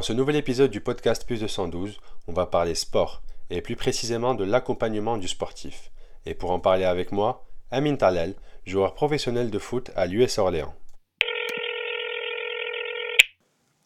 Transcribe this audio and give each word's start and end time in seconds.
Dans 0.00 0.04
ce 0.04 0.14
nouvel 0.14 0.36
épisode 0.36 0.70
du 0.70 0.80
podcast 0.80 1.26
Plus 1.26 1.42
de 1.42 1.46
112, 1.46 2.00
on 2.26 2.32
va 2.32 2.46
parler 2.46 2.74
sport 2.74 3.20
et 3.50 3.60
plus 3.60 3.76
précisément 3.76 4.34
de 4.34 4.44
l'accompagnement 4.44 5.18
du 5.18 5.28
sportif. 5.28 5.90
Et 6.24 6.32
pour 6.32 6.52
en 6.52 6.58
parler 6.58 6.84
avec 6.86 7.12
moi, 7.12 7.44
Amin 7.70 7.96
Talel, 7.96 8.32
joueur 8.64 8.94
professionnel 8.94 9.50
de 9.50 9.58
foot 9.58 9.90
à 9.96 10.06
l'US 10.06 10.38
Orléans. 10.38 10.72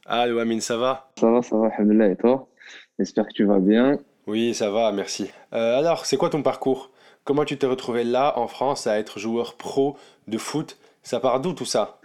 Allô 0.07 0.39
Amin, 0.39 0.61
ça 0.61 0.77
va? 0.77 1.11
Ça 1.19 1.29
va, 1.29 1.43
ça 1.43 1.57
va, 1.57 1.67
alhamdoulilah, 1.67 2.11
et 2.11 2.17
toi? 2.17 2.47
J'espère 3.01 3.27
que 3.27 3.33
tu 3.33 3.45
vas 3.45 3.59
bien. 3.59 3.99
Oui, 4.29 4.55
ça 4.55 4.71
va, 4.71 4.93
merci. 4.93 5.33
Euh, 5.53 5.77
alors, 5.81 6.07
c'est 6.07 6.17
quoi 6.17 6.31
ton 6.31 6.45
parcours? 6.45 6.93
Comment 7.25 7.45
tu 7.45 7.59
t'es 7.59 7.67
retrouvé 7.67 8.05
là, 8.05 8.39
en 8.39 8.47
France, 8.47 8.87
à 8.87 9.01
être 9.01 9.19
joueur 9.19 9.57
pro 9.57 9.97
de 10.29 10.39
foot? 10.39 10.79
Ça 11.03 11.19
part 11.19 11.41
d'où 11.41 11.55
tout 11.55 11.65
ça? 11.65 11.99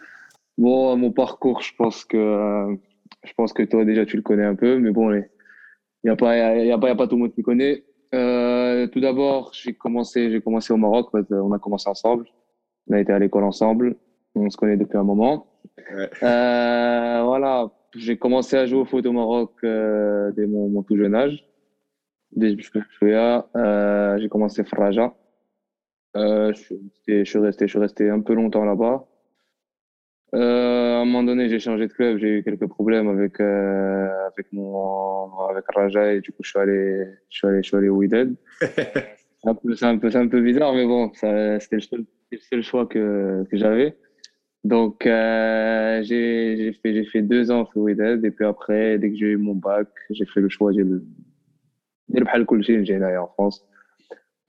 Bon, 0.58 0.98
mon 0.98 1.12
parcours, 1.12 1.62
je 1.62 1.76
pense 1.78 2.04
que 2.06 2.18
euh, 2.18 2.76
je 3.24 3.34
pense 3.34 3.54
que 3.54 3.64
toi 3.64 3.86
déjà 3.86 4.06
tu 4.06 4.16
le 4.18 4.24
connais 4.24 4.46
un 4.46 4.56
peu, 4.56 4.80
mais 4.80 4.92
bon, 4.92 5.14
il 5.14 5.28
n'y 6.04 6.10
a 6.10 6.16
pas, 6.16 6.36
y 6.38 6.72
a, 6.72 6.78
pas, 6.78 6.88
y 6.88 6.92
a 6.92 6.96
pas 6.96 7.08
tout 7.08 7.16
le 7.16 7.24
monde 7.24 7.34
qui 7.34 7.44
connaît. 7.44 7.84
Euh, 8.16 8.88
tout 8.88 9.00
d'abord, 9.00 9.52
j'ai 9.54 9.74
commencé, 9.74 10.32
j'ai 10.32 10.42
commencé 10.42 10.74
au 10.74 10.78
Maroc. 10.78 11.10
On 11.30 11.52
a 11.52 11.60
commencé 11.60 11.90
ensemble. 11.90 12.26
On 12.90 12.94
a 12.94 13.00
été 13.00 13.12
à 13.12 13.20
l'école 13.20 13.44
ensemble. 13.44 13.96
On 14.36 14.50
se 14.50 14.58
connaît 14.58 14.78
depuis 14.78 14.98
un 14.98 15.04
moment. 15.04 15.48
Ouais. 15.92 16.10
Euh, 16.24 17.22
voilà, 17.24 17.72
j'ai 17.96 18.18
commencé 18.18 18.56
à 18.58 18.66
jouer 18.66 18.80
au 18.80 18.86
foot 18.86 19.06
au 19.06 19.12
Maroc 19.12 19.54
euh, 19.64 20.32
dès 20.32 20.46
mon, 20.48 20.70
mon, 20.70 20.84
tout 20.84 20.98
jeune 20.98 21.16
âge. 21.16 21.46
Dès 22.32 22.56
que 22.56 22.62
je 22.62 23.06
euh, 23.56 24.18
j'ai 24.20 24.30
commencé 24.30 24.64
Fraja. 24.64 25.16
Euh, 26.16 26.54
je, 26.54 27.24
suis 27.24 27.40
resté, 27.40 27.68
je 27.68 27.72
suis 27.72 27.80
resté 27.80 28.10
un 28.10 28.22
peu 28.22 28.34
longtemps 28.34 28.66
là-bas. 28.66 29.08
Euh, 30.36 30.98
à 30.98 31.02
un 31.02 31.06
moment 31.06 31.24
donné, 31.24 31.50
j'ai 31.50 31.60
changé 31.60 31.88
de 31.88 31.94
club, 31.94 32.20
j'ai 32.20 32.40
eu 32.40 32.44
quelques 32.44 32.68
problèmes 32.68 33.08
avec 33.08 33.40
euh, 33.40 34.08
avec 34.28 34.52
mon 34.54 35.32
avec 35.50 35.66
Raja 35.74 36.14
et 36.14 36.22
du 36.22 36.32
coup 36.32 36.44
je 36.44 36.50
suis 36.50 36.60
allé 36.60 37.06
je 37.30 37.38
suis 37.38 37.48
allé 37.48 37.64
je 37.64 37.68
suis 37.68 37.78
allé 37.78 37.90
au 37.90 37.96
Wydad. 37.96 38.36
c'est 38.62 39.50
un 39.50 39.56
peu 39.56 40.10
c'est 40.10 40.18
un 40.18 40.28
peu 40.28 40.42
bizarre 40.42 40.74
mais 40.74 40.86
bon, 40.86 41.12
c'était 41.14 41.76
le 41.78 41.82
seul 41.82 42.06
le 42.32 42.38
seul 42.38 42.62
choix 42.62 42.86
que 42.86 43.44
que 43.50 43.58
j'avais. 43.58 43.98
Donc 44.64 45.08
euh, 45.08 46.04
j'ai 46.04 46.58
j'ai 46.58 46.74
fait 46.74 46.94
j'ai 46.94 47.06
fait 47.06 47.22
deux 47.24 47.50
ans 47.50 47.68
au 47.76 47.82
Wydad 47.82 48.24
et 48.24 48.32
puis 48.32 48.46
après 48.46 49.00
dès 49.00 49.10
que 49.10 49.16
j'ai 49.18 49.28
eu 49.28 49.38
mon 49.38 49.56
bac, 49.56 49.88
j'ai 50.12 50.26
fait 50.26 50.42
le 50.42 50.50
choix 50.50 50.72
j'ai 50.74 50.84
le 50.84 51.04
j'ai 52.14 52.20
le 52.20 52.84
j'ai 52.84 52.96
allé 52.96 53.18
en 53.18 53.28
France 53.28 53.66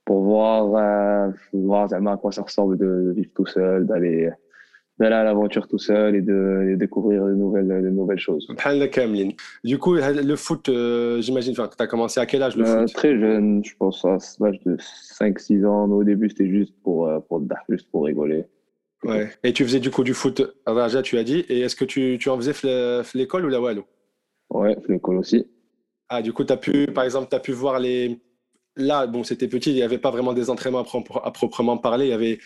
pour 0.05 0.23
voir 0.23 0.75
euh, 0.75 1.31
voir 1.53 1.89
à 1.91 2.17
quoi 2.17 2.31
ça 2.31 2.43
ressemble 2.43 2.77
de 2.77 3.13
vivre 3.15 3.31
tout 3.33 3.45
seul, 3.45 3.87
d'aller 3.87 4.29
d'aller 5.01 5.15
à 5.15 5.23
l'aventure 5.23 5.67
tout 5.67 5.79
seul 5.79 6.15
et 6.15 6.21
de, 6.21 6.75
découvrir 6.77 7.25
de 7.25 7.33
nouvelles, 7.33 7.67
de 7.67 7.89
nouvelles 7.89 8.19
choses. 8.19 8.47
Du 9.63 9.77
coup, 9.79 9.95
le 9.95 10.35
foot, 10.35 10.69
euh, 10.69 11.21
j'imagine, 11.21 11.53
tu 11.53 11.61
as 11.61 11.87
commencé 11.87 12.19
à 12.19 12.25
quel 12.25 12.43
âge 12.43 12.55
le 12.55 12.65
euh, 12.65 12.81
foot? 12.81 12.93
Très 12.93 13.19
jeune, 13.19 13.63
je 13.65 13.75
pense 13.77 14.05
à 14.05 14.17
l'âge 14.39 14.59
de 14.65 14.77
5-6 14.77 15.65
ans. 15.65 15.89
Au 15.89 16.03
début, 16.03 16.29
c'était 16.29 16.49
juste 16.49 16.73
pour, 16.83 17.07
euh, 17.07 17.19
pour, 17.19 17.41
juste 17.69 17.89
pour 17.91 18.05
rigoler. 18.05 18.45
Ouais. 19.03 19.31
Et 19.43 19.51
tu 19.53 19.63
faisais 19.63 19.79
du 19.79 19.89
coup 19.89 20.03
du 20.03 20.13
foot 20.13 20.43
à 20.67 20.73
Raja, 20.73 21.01
tu 21.01 21.17
as 21.17 21.23
dit. 21.23 21.43
Et 21.49 21.61
est-ce 21.61 21.75
que 21.75 21.85
tu, 21.85 22.17
tu 22.19 22.29
en 22.29 22.37
faisais 22.37 22.53
l'école 23.15 23.45
ou 23.45 23.49
la 23.49 23.59
Wallo? 23.59 23.85
Ouais, 24.51 24.77
l'école 24.87 25.17
aussi. 25.17 25.47
Ah, 26.09 26.21
du 26.21 26.31
coup, 26.31 26.43
tu 26.43 26.53
as 26.53 26.57
pu, 26.57 26.85
par 26.87 27.05
exemple, 27.05 27.27
tu 27.29 27.35
as 27.35 27.39
pu 27.39 27.51
voir 27.51 27.79
les. 27.79 28.19
Là, 28.77 29.07
bon, 29.07 29.23
c'était 29.23 29.47
petit, 29.47 29.71
il 29.71 29.75
n'y 29.75 29.83
avait 29.83 29.97
pas 29.97 30.11
vraiment 30.11 30.33
des 30.33 30.49
entraînements 30.49 30.85
à 31.23 31.31
proprement 31.31 31.77
parler. 31.77 32.05
Il 32.05 32.09
y 32.09 32.13
avait 32.13 32.37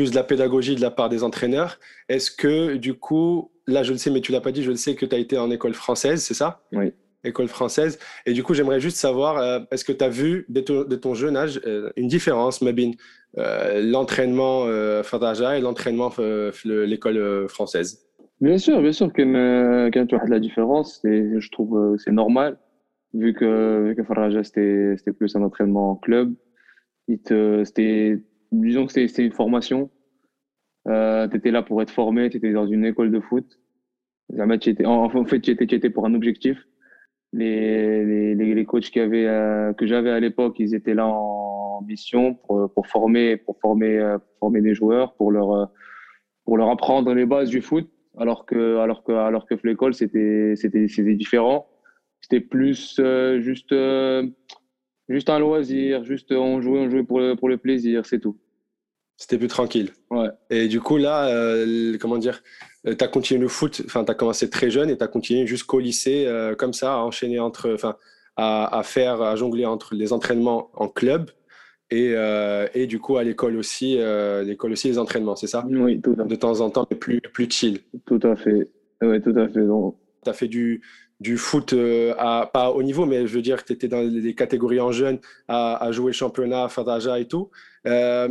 plus 0.00 0.12
de 0.12 0.16
la 0.16 0.24
pédagogie 0.24 0.76
de 0.76 0.80
la 0.80 0.90
part 0.90 1.10
des 1.10 1.22
entraîneurs. 1.22 1.78
Est-ce 2.08 2.30
que, 2.30 2.76
du 2.76 2.94
coup, 2.94 3.50
là, 3.66 3.82
je 3.82 3.92
le 3.92 3.98
sais, 3.98 4.10
mais 4.10 4.22
tu 4.22 4.32
l'as 4.32 4.40
pas 4.40 4.50
dit, 4.50 4.62
je 4.62 4.70
le 4.70 4.78
sais 4.78 4.94
que 4.94 5.04
tu 5.04 5.14
as 5.14 5.18
été 5.18 5.36
en 5.36 5.50
école 5.50 5.74
française, 5.74 6.22
c'est 6.22 6.32
ça? 6.32 6.62
Oui. 6.72 6.94
École 7.22 7.48
française. 7.48 7.98
Et 8.24 8.32
du 8.32 8.42
coup, 8.42 8.54
j'aimerais 8.54 8.80
juste 8.80 8.96
savoir, 8.96 9.36
euh, 9.36 9.60
est-ce 9.70 9.84
que 9.84 9.92
tu 9.92 10.02
as 10.02 10.08
vu, 10.08 10.46
de 10.48 10.62
ton, 10.62 11.12
jeune 11.12 11.36
âge, 11.36 11.60
euh, 11.66 11.90
une 11.96 12.08
différence, 12.08 12.62
Mabine, 12.62 12.94
euh, 13.36 13.82
l'entraînement 13.82 14.64
euh, 14.64 15.02
Fadaja 15.02 15.58
et 15.58 15.60
l'entraînement 15.60 16.10
l'école 16.64 17.46
française? 17.50 18.00
Bien 18.40 18.56
sûr, 18.56 18.80
bien 18.80 18.92
sûr, 18.92 19.12
tu 19.12 19.20
as 19.20 19.26
de 19.26 20.30
la 20.30 20.40
différence, 20.40 21.02
je 21.04 21.50
trouve 21.50 21.94
c'est 21.98 22.10
normal, 22.10 22.58
vu 23.12 23.34
que, 23.34 23.88
vu 23.88 23.96
que 23.96 24.02
Fadaja, 24.02 24.44
c'était 24.44 25.12
plus 25.12 25.36
un 25.36 25.42
entraînement 25.42 25.90
en 25.90 25.96
club. 25.96 26.32
C'était 27.06 28.22
disons 28.52 28.86
que 28.86 28.92
c'est 28.92 29.18
une 29.18 29.32
formation. 29.32 29.90
Euh, 30.88 31.28
tu 31.28 31.36
étais 31.36 31.50
là 31.50 31.62
pour 31.62 31.82
être 31.82 31.90
formé, 31.90 32.30
tu 32.30 32.38
étais 32.38 32.52
dans 32.52 32.66
une 32.66 32.84
école 32.84 33.10
de 33.10 33.20
foot. 33.20 33.58
En, 34.38 34.48
fait, 35.26 35.40
tu 35.40 35.50
étais, 35.50 35.64
étais, 35.64 35.90
pour 35.90 36.06
un 36.06 36.14
objectif. 36.14 36.66
Les, 37.32 38.34
les, 38.34 38.54
les 38.54 38.64
coachs 38.64 38.96
euh, 38.96 39.72
que 39.74 39.86
j'avais 39.86 40.10
à 40.10 40.18
l'époque, 40.18 40.58
ils 40.58 40.74
étaient 40.74 40.94
là 40.94 41.06
en 41.06 41.82
mission 41.82 42.34
pour, 42.34 42.72
pour 42.72 42.86
former, 42.86 43.36
pour 43.36 43.58
former, 43.60 43.98
euh, 43.98 44.18
former 44.40 44.60
des 44.60 44.74
joueurs, 44.74 45.14
pour 45.14 45.30
leur, 45.30 45.70
pour 46.44 46.56
leur 46.56 46.70
apprendre 46.70 47.12
les 47.14 47.26
bases 47.26 47.50
du 47.50 47.60
foot. 47.60 47.88
Alors 48.18 48.46
que, 48.46 48.78
alors 48.78 49.04
que, 49.04 49.12
alors 49.12 49.46
que 49.46 49.54
l'école, 49.62 49.94
c'était, 49.94 50.54
c'était, 50.56 50.88
c'était 50.88 51.14
différent. 51.14 51.68
C'était 52.20 52.40
plus 52.40 53.00
juste 53.38 53.72
Juste 55.10 55.28
un 55.28 55.40
loisir, 55.40 56.04
juste 56.04 56.30
on 56.30 56.62
jouait, 56.62 56.78
on 56.78 56.88
jouait 56.88 57.02
pour 57.02 57.18
le, 57.18 57.34
pour 57.34 57.48
le 57.48 57.58
plaisir, 57.58 58.06
c'est 58.06 58.20
tout. 58.20 58.38
C'était 59.16 59.36
plus 59.38 59.48
tranquille. 59.48 59.90
Ouais. 60.10 60.28
Et 60.48 60.68
du 60.68 60.80
coup, 60.80 60.96
là, 60.96 61.28
euh, 61.28 61.98
comment 62.00 62.16
dire, 62.16 62.42
euh, 62.86 62.94
tu 62.94 63.04
as 63.04 63.08
continué 63.08 63.40
le 63.40 63.48
foot, 63.48 63.82
enfin, 63.84 64.04
tu 64.04 64.10
as 64.12 64.14
commencé 64.14 64.48
très 64.48 64.70
jeune 64.70 64.88
et 64.88 64.96
tu 64.96 65.02
as 65.02 65.08
continué 65.08 65.46
jusqu'au 65.48 65.80
lycée, 65.80 66.26
euh, 66.26 66.54
comme 66.54 66.72
ça, 66.72 66.94
à 66.94 66.98
enchaîner 66.98 67.40
entre, 67.40 67.74
enfin, 67.74 67.96
à, 68.36 68.78
à, 68.78 68.82
faire, 68.84 69.20
à 69.20 69.34
jongler 69.34 69.66
entre 69.66 69.96
les 69.96 70.12
entraînements 70.12 70.70
en 70.74 70.88
club 70.88 71.30
et, 71.90 72.14
et 72.74 72.86
du 72.86 73.00
coup, 73.00 73.16
à 73.16 73.24
l'école 73.24 73.56
aussi, 73.56 73.98
l'école 74.44 74.70
aussi, 74.70 74.86
les 74.86 74.98
entraînements, 74.98 75.34
c'est 75.34 75.48
ça? 75.48 75.66
Oui, 75.68 76.00
tout 76.00 76.14
à 76.16 76.22
fait. 76.22 76.28
De 76.28 76.36
temps 76.36 76.60
en 76.60 76.70
temps, 76.70 76.86
mais 76.88 76.96
plus, 76.96 77.20
plus 77.20 77.50
chill. 77.50 77.80
Tout 78.06 78.20
à 78.22 78.36
fait. 78.36 78.70
Oui, 79.02 79.20
tout 79.20 79.34
à 79.36 79.48
fait. 79.48 79.66
Tu 80.24 80.30
as 80.30 80.32
fait 80.32 80.48
du, 80.48 80.82
du 81.20 81.36
foot 81.36 81.72
euh, 81.72 82.14
à 82.18 82.50
pas 82.52 82.70
au 82.70 82.82
niveau, 82.82 83.06
mais 83.06 83.26
je 83.26 83.34
veux 83.34 83.42
dire 83.42 83.62
que 83.62 83.66
tu 83.66 83.72
étais 83.74 83.88
dans 83.88 84.00
les 84.00 84.34
catégories 84.34 84.80
en 84.80 84.92
jeunes 84.92 85.18
à, 85.48 85.82
à 85.82 85.92
jouer 85.92 86.12
championnat, 86.12 86.68
Fadaja 86.68 87.18
et 87.18 87.26
tout. 87.26 87.50
Euh, 87.86 88.28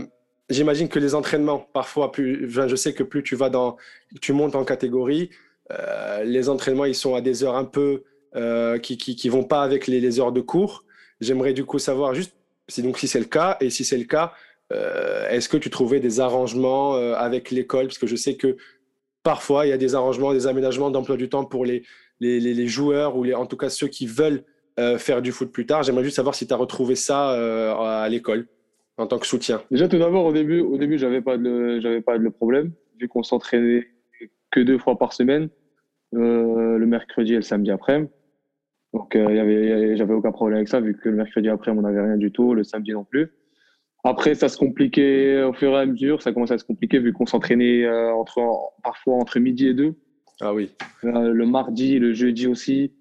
J'imagine 0.49 0.89
que 0.89 0.97
les 0.97 1.13
entraînements, 1.13 1.59
parfois, 1.59 2.11
plus, 2.11 2.49
je 2.49 2.75
sais 2.75 2.93
que 2.93 3.03
plus 3.03 3.21
tu 3.21 3.35
vas 3.35 3.51
dans, 3.51 3.77
tu 4.19 4.33
montes 4.33 4.55
en 4.55 4.65
catégorie, 4.65 5.29
euh, 5.71 6.23
les 6.23 6.49
entraînements 6.49 6.85
ils 6.85 6.95
sont 6.95 7.13
à 7.13 7.21
des 7.21 7.43
heures 7.43 7.55
un 7.55 7.65
peu 7.65 8.03
qui, 8.81 8.97
qui, 8.97 9.15
qui 9.15 9.29
vont 9.29 9.43
pas 9.43 9.61
avec 9.61 9.85
les, 9.85 9.99
les 9.99 10.19
heures 10.19 10.31
de 10.31 10.41
cours. 10.41 10.85
J'aimerais 11.21 11.53
du 11.53 11.65
coup 11.65 11.77
savoir 11.77 12.15
juste 12.15 12.33
si 12.67 12.81
donc 12.81 12.97
si 12.97 13.07
c'est 13.07 13.19
le 13.19 13.25
cas 13.25 13.57
et 13.59 13.69
si 13.69 13.85
c'est 13.85 13.97
le 13.97 14.05
cas, 14.05 14.33
est-ce 14.71 15.49
que 15.49 15.57
tu 15.57 15.69
trouvais 15.69 15.99
des 15.99 16.19
arrangements 16.19 16.95
avec 17.13 17.51
l'école? 17.51 17.85
Parce 17.87 17.97
que 17.99 18.07
je 18.07 18.15
sais 18.15 18.35
que 18.35 18.57
parfois 19.23 19.65
il 19.65 19.69
y 19.69 19.73
a 19.73 19.77
des 19.77 19.95
arrangements, 19.95 20.33
des 20.33 20.47
aménagements 20.47 20.91
d'emploi 20.91 21.17
du 21.17 21.29
temps 21.29 21.45
pour 21.45 21.65
les 21.65 21.83
les, 22.19 22.67
joueurs 22.67 23.15
ou 23.15 23.25
en 23.33 23.45
tout 23.45 23.57
cas 23.57 23.69
ceux 23.69 23.87
qui 23.87 24.07
veulent 24.07 24.43
euh, 24.79 24.97
faire 24.97 25.21
du 25.21 25.31
foot 25.31 25.51
plus 25.51 25.65
tard. 25.65 25.83
J'aimerais 25.83 26.03
juste 26.03 26.15
savoir 26.15 26.35
si 26.35 26.47
tu 26.47 26.53
as 26.53 26.57
retrouvé 26.57 26.95
ça 26.95 27.33
euh, 27.33 27.73
à 27.75 28.07
l'école 28.09 28.47
en 28.97 29.07
tant 29.07 29.19
que 29.19 29.27
soutien. 29.27 29.61
Déjà, 29.71 29.87
tout 29.87 29.97
d'abord, 29.97 30.25
au 30.25 30.33
début, 30.33 30.59
au 30.59 30.77
début, 30.77 30.97
j'avais 30.97 31.21
pas 31.21 31.37
de, 31.37 31.99
pas 31.99 32.17
de 32.17 32.29
problème 32.29 32.71
vu 32.99 33.07
qu'on 33.07 33.23
s'entraînait 33.23 33.87
que 34.51 34.59
deux 34.59 34.77
fois 34.77 34.97
par 34.97 35.13
semaine, 35.13 35.49
euh, 36.15 36.77
le 36.77 36.85
mercredi 36.85 37.33
et 37.33 37.37
le 37.37 37.41
samedi 37.41 37.71
après. 37.71 38.09
Donc, 38.93 39.11
il 39.15 39.21
y 39.21 39.97
j'avais 39.97 40.13
aucun 40.13 40.31
problème 40.31 40.57
avec 40.57 40.67
ça 40.67 40.79
vu 40.81 40.97
que 40.97 41.07
le 41.07 41.15
mercredi 41.15 41.47
après, 41.47 41.71
on 41.71 41.81
n'avait 41.81 42.01
rien 42.01 42.17
du 42.17 42.31
tout, 42.31 42.53
le 42.53 42.63
samedi 42.63 42.91
non 42.91 43.03
plus. 43.03 43.31
Après, 44.03 44.35
ça 44.35 44.47
se 44.47 44.57
compliquait 44.57 45.43
au 45.43 45.53
fur 45.53 45.71
et 45.71 45.79
à 45.79 45.85
mesure. 45.85 46.21
Ça 46.21 46.31
commençait 46.31 46.53
à 46.53 46.57
se 46.57 46.63
compliquer 46.63 46.99
vu 46.99 47.13
qu'on 47.13 47.25
s'entraînait 47.25 47.87
entre, 48.11 48.39
parfois 48.83 49.15
entre 49.15 49.39
midi 49.39 49.67
et 49.67 49.73
deux. 49.73 49.95
Ah 50.41 50.53
oui. 50.53 50.71
Euh, 51.03 51.33
le 51.33 51.45
mardi, 51.45 51.99
le 51.99 52.13
jeudi 52.13 52.47
aussi. 52.47 52.93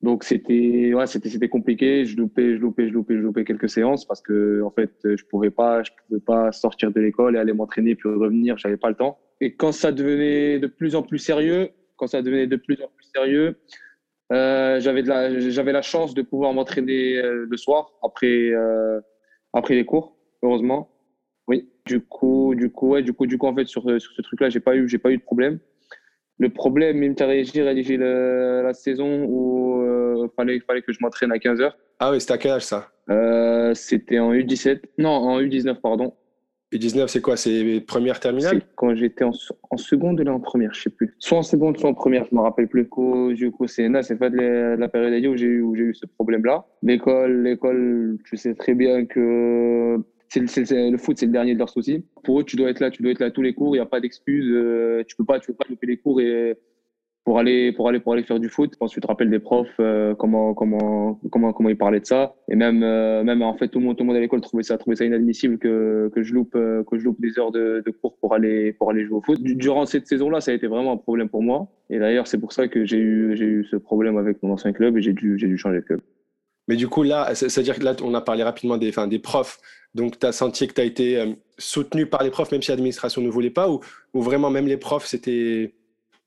Donc 0.00 0.22
c'était 0.22 0.92
ouais, 0.94 1.08
c'était 1.08 1.28
c'était 1.28 1.48
compliqué. 1.48 2.04
Je 2.04 2.16
loupais, 2.16 2.54
je 2.54 2.60
loupais, 2.60 2.88
je 2.88 2.92
loupais, 2.92 3.16
je 3.16 3.20
loupais 3.20 3.44
quelques 3.44 3.68
séances 3.68 4.04
parce 4.04 4.22
que 4.22 4.62
en 4.62 4.70
fait 4.70 4.92
je 5.02 5.24
pouvais 5.24 5.50
pas, 5.50 5.82
je 5.82 5.90
pouvais 6.06 6.20
pas 6.20 6.52
sortir 6.52 6.92
de 6.92 7.00
l'école 7.00 7.34
et 7.34 7.38
aller 7.40 7.52
m'entraîner 7.52 7.96
puis 7.96 8.08
revenir. 8.08 8.56
J'avais 8.58 8.76
pas 8.76 8.90
le 8.90 8.94
temps. 8.94 9.18
Et 9.40 9.56
quand 9.56 9.72
ça 9.72 9.90
devenait 9.90 10.60
de 10.60 10.68
plus 10.68 10.94
en 10.94 11.02
plus 11.02 11.18
sérieux, 11.18 11.70
quand 11.96 12.06
ça 12.06 12.22
devenait 12.22 12.46
de 12.46 12.56
plus 12.56 12.80
en 12.80 12.88
plus 12.94 13.06
sérieux, 13.12 13.58
euh, 14.32 14.78
j'avais 14.78 15.02
de 15.02 15.08
la 15.08 15.50
j'avais 15.50 15.72
la 15.72 15.82
chance 15.82 16.14
de 16.14 16.22
pouvoir 16.22 16.52
m'entraîner 16.52 17.16
euh, 17.16 17.46
le 17.48 17.56
soir 17.56 17.90
après 18.04 18.50
euh, 18.50 19.00
après 19.52 19.74
les 19.74 19.84
cours. 19.84 20.16
Heureusement, 20.42 20.90
oui. 21.46 21.68
Du 21.86 22.00
coup, 22.00 22.54
du 22.54 22.70
coup, 22.70 22.90
ouais, 22.90 23.02
du 23.02 23.12
coup, 23.12 23.26
du 23.26 23.38
coup 23.38 23.46
en 23.46 23.54
fait 23.54 23.66
sur 23.66 23.82
sur 24.00 24.12
ce 24.12 24.22
truc-là, 24.22 24.50
j'ai 24.50 24.60
pas 24.60 24.76
eu 24.76 24.88
j'ai 24.88 24.98
pas 24.98 25.10
eu 25.10 25.16
de 25.16 25.22
problème. 25.22 25.58
Le 26.38 26.50
problème, 26.50 27.02
il 27.02 27.10
m'a 27.10 27.26
réagi 27.26 27.60
la, 27.60 28.62
la 28.62 28.72
saison 28.72 29.24
où 29.24 29.82
il 29.82 29.88
euh, 29.88 30.28
fallait, 30.36 30.60
fallait 30.60 30.82
que 30.82 30.92
je 30.92 30.98
m'entraîne 31.00 31.32
à 31.32 31.38
15 31.38 31.60
heures. 31.60 31.76
Ah 31.98 32.12
oui, 32.12 32.20
c'était 32.20 32.34
à 32.34 32.38
quel 32.38 32.52
âge 32.52 32.64
ça? 32.64 32.92
Euh, 33.10 33.74
C'était 33.74 34.20
en 34.20 34.32
U17. 34.32 34.82
Non, 34.98 35.10
en 35.10 35.40
U19, 35.40 35.80
pardon. 35.80 36.14
U19, 36.72 37.08
c'est 37.08 37.22
quoi? 37.22 37.36
C'est 37.36 37.80
première 37.80 38.20
terminale 38.20 38.62
Quand 38.76 38.94
j'étais 38.94 39.24
en, 39.24 39.32
seconde 39.76 40.20
ou 40.20 40.28
en 40.28 40.38
première, 40.38 40.74
je 40.74 40.82
sais 40.82 40.90
plus. 40.90 41.16
Soit 41.18 41.38
en 41.38 41.42
seconde, 41.42 41.78
soit 41.78 41.90
en 41.90 41.94
première, 41.94 42.26
je 42.30 42.36
me 42.36 42.40
rappelle 42.40 42.68
plus. 42.68 42.86
Du 43.34 43.50
coup, 43.50 43.66
c'est 43.66 43.90
c'est 44.02 44.16
pas 44.16 44.30
de 44.30 44.76
la, 44.78 44.88
période 44.88 45.24
où 45.26 45.36
j'ai 45.36 45.46
eu, 45.46 45.64
eu 45.74 45.94
ce 45.94 46.06
problème-là. 46.06 46.66
L'école, 46.82 47.42
l'école, 47.42 48.18
tu 48.24 48.36
sais 48.36 48.54
très 48.54 48.74
bien 48.74 49.06
que 49.06 49.98
le, 50.36 50.96
foot, 50.98 51.18
c'est 51.18 51.26
le 51.26 51.32
dernier 51.32 51.54
de 51.54 51.58
leurs 51.58 51.70
soucis. 51.70 52.04
Pour 52.24 52.40
eux, 52.40 52.44
tu 52.44 52.56
dois 52.56 52.70
être 52.70 52.80
là, 52.80 52.90
tu 52.90 53.02
dois 53.02 53.12
être 53.12 53.20
là 53.20 53.30
tous 53.30 53.42
les 53.42 53.54
cours. 53.54 53.74
Il 53.74 53.78
n'y 53.78 53.82
a 53.82 53.86
pas 53.86 54.00
d'excuse. 54.00 54.46
Euh, 54.50 55.02
tu 55.06 55.16
peux 55.16 55.24
pas, 55.24 55.40
tu 55.40 55.48
peux 55.48 55.54
pas 55.54 55.66
louper 55.68 55.86
les 55.86 55.96
cours 55.96 56.20
et 56.20 56.56
pour 57.28 57.38
aller 57.38 57.72
pour 57.72 57.88
aller 57.90 58.00
pour 58.00 58.14
aller 58.14 58.22
faire 58.22 58.40
du 58.40 58.48
foot. 58.48 58.70
Je 58.72 58.78
pense 58.78 58.90
que 58.90 58.94
tu 58.94 59.00
te 59.02 59.06
rappelles 59.06 59.28
des 59.28 59.38
profs 59.38 59.68
euh, 59.80 60.14
comment 60.14 60.54
comment 60.54 61.20
comment 61.30 61.52
comment 61.52 61.68
ils 61.68 61.76
parlaient 61.76 62.00
de 62.00 62.06
ça 62.06 62.34
et 62.48 62.56
même 62.56 62.82
euh, 62.82 63.22
même 63.22 63.42
en 63.42 63.54
fait 63.54 63.68
tout 63.68 63.80
le 63.80 63.84
monde 63.84 64.16
à 64.16 64.18
l'école 64.18 64.40
trouvait 64.40 64.62
ça 64.62 64.78
trouvait 64.78 64.96
ça 64.96 65.04
inadmissible 65.04 65.58
que 65.58 66.10
que 66.14 66.22
je 66.22 66.32
loupe 66.32 66.54
euh, 66.54 66.82
que 66.84 66.98
je 66.98 67.04
loupe 67.04 67.20
des 67.20 67.38
heures 67.38 67.52
de, 67.52 67.82
de, 67.84 67.90
cours 67.90 68.16
pour 68.16 68.32
aller 68.32 68.72
pour 68.72 68.88
aller 68.90 69.04
jouer 69.04 69.18
au 69.18 69.20
foot. 69.20 69.38
Durant 69.42 69.84
cette 69.84 70.06
saison-là, 70.06 70.40
ça 70.40 70.52
a 70.52 70.54
été 70.54 70.68
vraiment 70.68 70.92
un 70.92 70.96
problème 70.96 71.28
pour 71.28 71.42
moi 71.42 71.68
et 71.90 71.98
d'ailleurs 71.98 72.26
c'est 72.26 72.38
pour 72.38 72.54
ça 72.54 72.66
que 72.66 72.86
j'ai 72.86 72.96
eu 72.96 73.36
j'ai 73.36 73.44
eu 73.44 73.66
ce 73.70 73.76
problème 73.76 74.16
avec 74.16 74.42
mon 74.42 74.54
ancien 74.54 74.72
club 74.72 74.96
et 74.96 75.02
j'ai 75.02 75.12
dû 75.12 75.36
j'ai 75.38 75.48
dû 75.48 75.58
changer 75.58 75.80
de 75.80 75.84
club. 75.84 76.00
Mais 76.66 76.76
du 76.76 76.88
coup 76.88 77.02
là, 77.02 77.34
c'est-à-dire 77.34 77.78
que 77.78 77.84
là 77.84 77.94
on 78.02 78.14
a 78.14 78.22
parlé 78.22 78.42
rapidement 78.42 78.78
des 78.78 78.88
enfin, 78.88 79.06
des 79.06 79.18
profs. 79.18 79.60
Donc 79.94 80.18
tu 80.18 80.26
as 80.26 80.32
senti 80.32 80.68
que 80.68 80.74
tu 80.74 80.80
as 80.80 80.84
été 80.84 81.36
soutenu 81.56 82.06
par 82.06 82.22
les 82.22 82.30
profs 82.30 82.52
même 82.52 82.62
si 82.62 82.70
l'administration 82.70 83.20
ne 83.20 83.28
voulait 83.28 83.50
pas 83.50 83.68
ou, 83.68 83.80
ou 84.14 84.22
vraiment 84.22 84.50
même 84.50 84.66
les 84.66 84.76
profs 84.76 85.06
c'était 85.06 85.74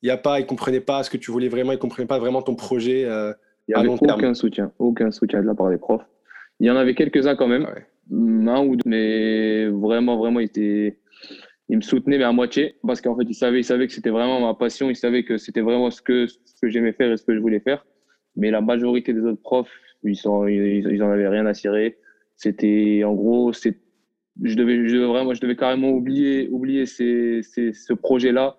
il 0.01 0.07
y 0.07 0.11
a 0.11 0.17
pas, 0.17 0.39
ils 0.39 0.45
comprenaient 0.45 0.81
pas 0.81 1.03
ce 1.03 1.09
que 1.09 1.17
tu 1.17 1.31
voulais 1.31 1.47
vraiment, 1.47 1.71
ils 1.71 1.77
comprenaient 1.77 2.07
pas 2.07 2.19
vraiment 2.19 2.41
ton 2.41 2.55
projet 2.55 3.05
euh, 3.05 3.33
il 3.67 3.71
y 3.71 3.75
avait 3.75 3.87
aucun 3.87 4.33
soutien, 4.33 4.71
aucun 4.79 5.11
soutien 5.11 5.41
de 5.41 5.47
la 5.47 5.55
part 5.55 5.69
des 5.69 5.77
profs. 5.77 6.05
Il 6.59 6.67
y 6.67 6.71
en 6.71 6.75
avait 6.75 6.95
quelques-uns 6.95 7.35
quand 7.35 7.47
même, 7.47 7.67
un 8.11 8.65
ou 8.65 8.75
deux, 8.75 8.83
mais 8.85 9.67
vraiment, 9.67 10.17
vraiment, 10.17 10.39
ils 10.39 10.45
étaient, 10.45 10.97
ils 11.69 11.77
me 11.77 11.81
soutenaient 11.81 12.17
mais 12.17 12.23
à 12.23 12.31
moitié 12.31 12.75
parce 12.85 13.01
qu'en 13.01 13.15
fait, 13.15 13.23
ils 13.23 13.35
savaient, 13.35 13.59
ils 13.59 13.65
savaient 13.65 13.87
que 13.87 13.93
c'était 13.93 14.09
vraiment 14.09 14.39
ma 14.39 14.53
passion, 14.53 14.89
ils 14.89 14.95
savaient 14.95 15.23
que 15.23 15.37
c'était 15.37 15.61
vraiment 15.61 15.89
ce 15.89 16.01
que, 16.01 16.27
ce 16.27 16.37
que 16.61 16.69
j'aimais 16.69 16.91
faire 16.91 17.11
et 17.11 17.17
ce 17.17 17.23
que 17.23 17.33
je 17.33 17.39
voulais 17.39 17.59
faire. 17.59 17.85
Mais 18.35 18.51
la 18.51 18.61
majorité 18.61 19.13
des 19.13 19.21
autres 19.21 19.41
profs, 19.41 19.71
ils 20.03 20.15
sont, 20.15 20.47
ils, 20.47 20.87
ils 20.91 21.03
en 21.03 21.11
avaient 21.11 21.27
rien 21.27 21.45
à 21.45 21.53
cirer. 21.53 21.97
C'était, 22.41 23.03
en 23.05 23.13
gros, 23.13 23.53
c'est, 23.53 23.77
je 24.41 24.55
devais, 24.55 24.87
je 24.87 24.97
vraiment, 24.97 25.33
je 25.33 25.41
devais 25.41 25.55
carrément 25.55 25.89
oublier, 25.89 26.49
oublier 26.49 26.85
ces, 26.85 27.41
ce 27.43 27.93
projet-là 27.93 28.57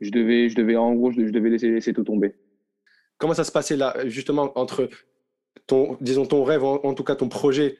je 0.00 0.10
devais, 0.10 0.48
je 0.48 0.54
devais 0.54 0.76
en 0.76 0.94
gros, 0.94 1.10
je 1.10 1.20
devais 1.22 1.50
laisser, 1.50 1.70
laisser 1.70 1.92
tout 1.92 2.04
tomber. 2.04 2.34
Comment 3.18 3.34
ça 3.34 3.44
se 3.44 3.52
passait 3.52 3.76
là, 3.76 3.96
justement, 4.06 4.52
entre 4.56 4.88
ton, 5.66 5.96
disons, 6.00 6.26
ton 6.26 6.44
rêve, 6.44 6.64
en, 6.64 6.94
tout 6.94 7.04
cas 7.04 7.14
ton 7.14 7.28
projet 7.28 7.78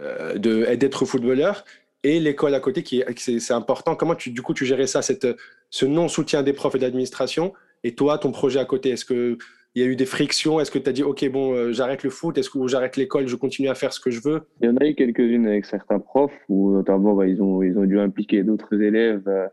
euh, 0.00 0.38
d'être 0.38 1.04
footballeur 1.04 1.64
et 2.02 2.20
l'école 2.20 2.54
à 2.54 2.60
côté, 2.60 2.82
qui 2.82 3.00
est, 3.00 3.18
c'est, 3.18 3.52
important? 3.52 3.96
Comment 3.96 4.14
tu, 4.14 4.30
du 4.30 4.42
coup, 4.42 4.54
tu 4.54 4.64
gérais 4.64 4.86
ça, 4.86 5.02
cette, 5.02 5.26
ce 5.70 5.86
non-soutien 5.86 6.42
des 6.42 6.52
profs 6.52 6.74
et 6.76 6.78
de 6.78 6.84
l'administration, 6.84 7.52
et 7.84 7.94
toi, 7.94 8.18
ton 8.18 8.32
projet 8.32 8.58
à 8.60 8.64
côté? 8.64 8.90
Est-ce 8.90 9.04
qu'il 9.76 9.84
y 9.84 9.88
a 9.88 9.92
eu 9.92 9.96
des 9.96 10.06
frictions 10.06 10.58
Est-ce 10.58 10.70
que 10.70 10.78
tu 10.78 10.88
as 10.88 10.92
dit, 10.94 11.02
OK, 11.02 11.28
bon, 11.28 11.52
euh, 11.52 11.70
j'arrête 11.70 12.02
le 12.02 12.08
foot? 12.08 12.38
Est-ce 12.38 12.48
que 12.48 12.66
j'arrête 12.66 12.96
l'école 12.96 13.28
Je 13.28 13.36
continue 13.36 13.68
à 13.68 13.74
faire 13.74 13.92
ce 13.92 14.00
que 14.00 14.10
je 14.10 14.22
veux? 14.22 14.48
Il 14.62 14.70
y 14.70 14.72
en 14.72 14.76
a 14.78 14.86
eu 14.86 14.94
quelques-unes 14.94 15.46
avec 15.46 15.66
certains 15.66 15.98
profs, 15.98 16.32
où 16.48 16.72
notamment, 16.72 17.12
bah, 17.12 17.26
ils, 17.26 17.42
ont, 17.42 17.60
dû 17.60 18.00
impliquer 18.00 18.42
d'autres 18.42 18.80
élèves. 18.80 19.28
Euh, 19.28 19.46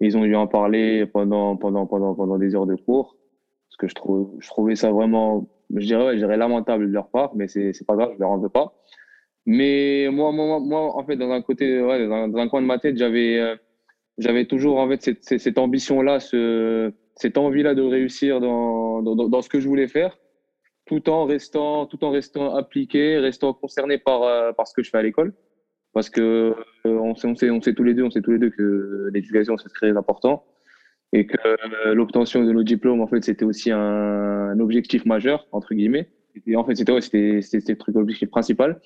ils 0.00 0.18
ont 0.18 0.24
dû 0.24 0.36
en 0.36 0.46
parler 0.46 1.06
pendant, 1.06 1.56
pendant, 1.56 1.86
pendant, 1.86 2.14
pendant 2.14 2.36
des 2.36 2.54
heures 2.54 2.66
de 2.66 2.74
cours. 2.74 3.16
Parce 3.70 3.76
que 3.78 3.88
je, 3.88 4.46
trouvais 4.48 4.76
ça 4.76 4.90
vraiment, 4.92 5.48
je 5.74 5.86
dirais, 5.86 6.36
lamentable 6.36 6.86
de 6.86 6.92
leur 6.92 7.08
part, 7.08 7.34
mais 7.34 7.48
c'est, 7.48 7.72
pas 7.86 7.96
grave, 7.96 8.10
je 8.16 8.20
leur 8.20 8.30
en 8.30 8.38
veux 8.38 8.50
pas. 8.50 8.74
Mais 9.46 10.08
moi, 10.12 10.30
moi, 10.30 10.60
moi, 10.60 10.94
en 10.94 11.04
fait, 11.06 11.16
dans 11.16 11.30
un 11.30 11.40
côté, 11.40 11.78
dans, 11.80 12.48
coin 12.48 12.60
de 12.60 12.66
ma 12.66 12.78
tête, 12.78 12.98
j'avais, 12.98 13.38
euh, 13.38 14.44
toujours, 14.44 14.78
en 14.78 14.90
fait, 14.90 15.00
cette, 15.00 15.40
cette, 15.40 15.56
ambition-là, 15.56 16.20
ce, 16.20 16.92
cette 17.18 17.36
envie-là 17.36 17.74
de 17.74 17.82
réussir 17.82 18.40
dans, 18.40 19.02
dans, 19.02 19.42
ce 19.42 19.48
que 19.48 19.60
je 19.60 19.68
voulais 19.68 19.88
faire, 19.88 20.16
tout 20.86 21.10
en 21.10 21.24
restant, 21.24 21.86
tout 21.86 22.04
en 22.04 22.10
restant 22.10 22.54
appliqué, 22.54 23.18
restant 23.18 23.52
concerné 23.52 23.98
par, 23.98 24.22
euh, 24.22 24.52
par 24.52 24.66
ce 24.66 24.74
que 24.74 24.82
je 24.82 24.90
fais 24.90 24.98
à 24.98 25.02
l'école 25.02 25.34
parce 25.92 26.10
que 26.10 26.20
euh, 26.20 26.54
on, 26.86 27.14
sait, 27.14 27.26
on, 27.26 27.34
sait, 27.34 27.50
on 27.50 27.60
sait 27.60 27.74
tous 27.74 27.82
les 27.82 27.94
deux, 27.94 28.04
on 28.04 28.10
sait 28.10 28.20
tous 28.20 28.32
les 28.32 28.38
deux 28.38 28.50
que 28.50 29.10
l'éducation 29.12 29.56
c'est 29.56 29.68
très 29.68 29.96
important 29.96 30.44
et 31.12 31.26
que 31.26 31.36
euh, 31.46 31.94
l'obtention 31.94 32.44
de 32.44 32.52
nos 32.52 32.62
diplômes 32.62 33.00
en 33.00 33.06
fait 33.06 33.24
c'était 33.24 33.44
aussi 33.44 33.70
un, 33.70 34.58
objectif 34.60 35.04
majeur 35.06 35.46
entre 35.52 35.74
guillemets. 35.74 36.08
Et 36.46 36.56
en 36.56 36.64
fait 36.64 36.76
c'était 36.76 37.00
c'était 37.00 37.40
c'était 37.42 37.76
truc 37.76 37.94
l'objectif 37.94 38.30
principal. 38.30 38.80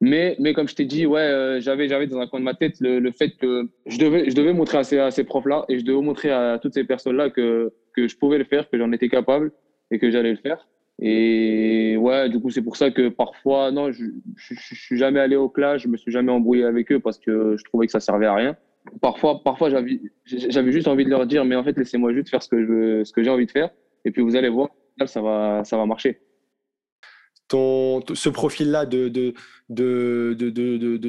Mais 0.00 0.36
mais 0.38 0.52
comme 0.52 0.68
je 0.68 0.74
t'ai 0.74 0.84
dit 0.84 1.06
ouais 1.06 1.20
euh, 1.20 1.60
j'avais 1.60 1.88
j'avais 1.88 2.06
dans 2.06 2.18
un 2.18 2.26
coin 2.26 2.38
de 2.38 2.44
ma 2.44 2.52
tête 2.52 2.74
le, 2.80 2.98
le, 2.98 3.12
fait 3.12 3.30
que 3.30 3.66
je 3.86 3.98
devais 3.98 4.28
je 4.28 4.36
devais 4.36 4.52
montrer 4.52 4.76
à 4.76 4.84
ces, 4.84 4.98
à 4.98 5.10
ces 5.10 5.24
profs 5.24 5.46
là 5.46 5.64
et 5.70 5.78
je 5.78 5.86
devais 5.86 6.02
montrer 6.02 6.30
à 6.30 6.58
toutes 6.60 6.74
ces 6.74 6.84
personnes 6.84 7.16
là 7.16 7.30
que 7.30 7.72
que 7.96 8.06
je 8.06 8.16
pouvais 8.16 8.38
le 8.38 8.44
faire, 8.44 8.68
que 8.68 8.78
j'en 8.78 8.92
étais 8.92 9.08
capable 9.08 9.52
et 9.90 9.98
que 9.98 10.10
j'allais 10.10 10.30
le 10.30 10.36
faire. 10.36 10.68
Et 11.00 11.96
ouais, 11.98 12.28
du 12.28 12.40
coup, 12.40 12.50
c'est 12.50 12.62
pour 12.62 12.76
ça 12.76 12.90
que 12.90 13.08
parfois, 13.08 13.70
non, 13.70 13.92
je, 13.92 14.04
je, 14.36 14.54
suis 14.74 14.96
jamais 14.96 15.20
allé 15.20 15.36
au 15.36 15.48
clash, 15.48 15.82
je 15.82 15.88
me 15.88 15.96
suis 15.96 16.10
jamais 16.10 16.32
embrouillé 16.32 16.64
avec 16.64 16.90
eux 16.90 17.00
parce 17.00 17.18
que 17.18 17.56
je 17.56 17.64
trouvais 17.64 17.86
que 17.86 17.92
ça 17.92 18.00
servait 18.00 18.26
à 18.26 18.34
rien. 18.34 18.56
Parfois, 19.02 19.42
parfois 19.42 19.68
j'avais, 19.68 20.00
j'avais 20.24 20.72
juste 20.72 20.88
envie 20.88 21.04
de 21.04 21.10
leur 21.10 21.26
dire, 21.26 21.44
mais 21.44 21.56
en 21.56 21.64
fait, 21.64 21.76
laissez-moi 21.76 22.14
juste 22.14 22.30
faire 22.30 22.42
ce 22.42 22.48
que 22.48 22.64
je 22.64 23.04
ce 23.04 23.12
que 23.12 23.22
j'ai 23.22 23.30
envie 23.30 23.46
de 23.46 23.50
faire. 23.50 23.70
Et 24.04 24.10
puis, 24.10 24.22
vous 24.22 24.36
allez 24.36 24.48
voir, 24.48 24.70
ça 25.06 25.20
va, 25.20 25.64
ça 25.64 25.76
va 25.76 25.84
marcher. 25.84 26.20
Ton, 27.48 28.02
ce 28.14 28.28
profil-là 28.28 28.86
de, 28.86 29.08
de, 29.08 30.34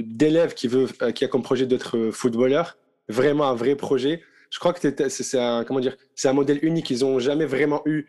d'élève 0.01 0.53
qui 0.53 0.67
veut, 0.67 0.87
qui 1.13 1.25
a 1.25 1.27
comme 1.27 1.41
projet 1.41 1.65
d'être 1.65 2.11
footballeur, 2.11 2.77
vraiment 3.09 3.45
un 3.45 3.55
vrai 3.55 3.75
projet. 3.75 4.21
Je 4.49 4.59
crois 4.59 4.73
que 4.73 4.79
c'est 5.09 5.37
un, 5.39 5.63
comment 5.63 5.79
dire, 5.79 5.97
c'est 6.15 6.27
un 6.27 6.33
modèle 6.33 6.59
unique. 6.61 6.89
Ils 6.89 7.03
ont 7.03 7.19
jamais 7.19 7.45
vraiment 7.45 7.81
eu 7.85 8.05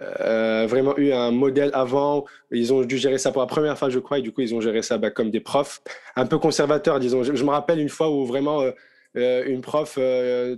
euh, 0.00 0.66
vraiment 0.68 0.96
eu 0.96 1.12
un 1.12 1.30
modèle 1.30 1.70
avant. 1.74 2.24
Ils 2.52 2.72
ont 2.72 2.82
dû 2.82 2.96
gérer 2.96 3.18
ça 3.18 3.32
pour 3.32 3.42
la 3.42 3.46
première 3.46 3.76
fois, 3.76 3.90
je 3.90 3.98
crois, 3.98 4.18
et 4.18 4.22
du 4.22 4.32
coup, 4.32 4.40
ils 4.40 4.54
ont 4.54 4.60
géré 4.60 4.82
ça 4.82 4.98
bah, 4.98 5.10
comme 5.10 5.30
des 5.30 5.40
profs, 5.40 5.82
un 6.16 6.26
peu 6.26 6.38
conservateurs, 6.38 7.00
disons. 7.00 7.22
Je, 7.24 7.44
me 7.44 7.50
rappelle 7.50 7.80
une 7.80 7.88
fois 7.88 8.10
où 8.10 8.24
vraiment 8.24 8.62
euh, 8.62 8.70
euh, 9.16 9.44
une 9.46 9.60
prof 9.60 9.98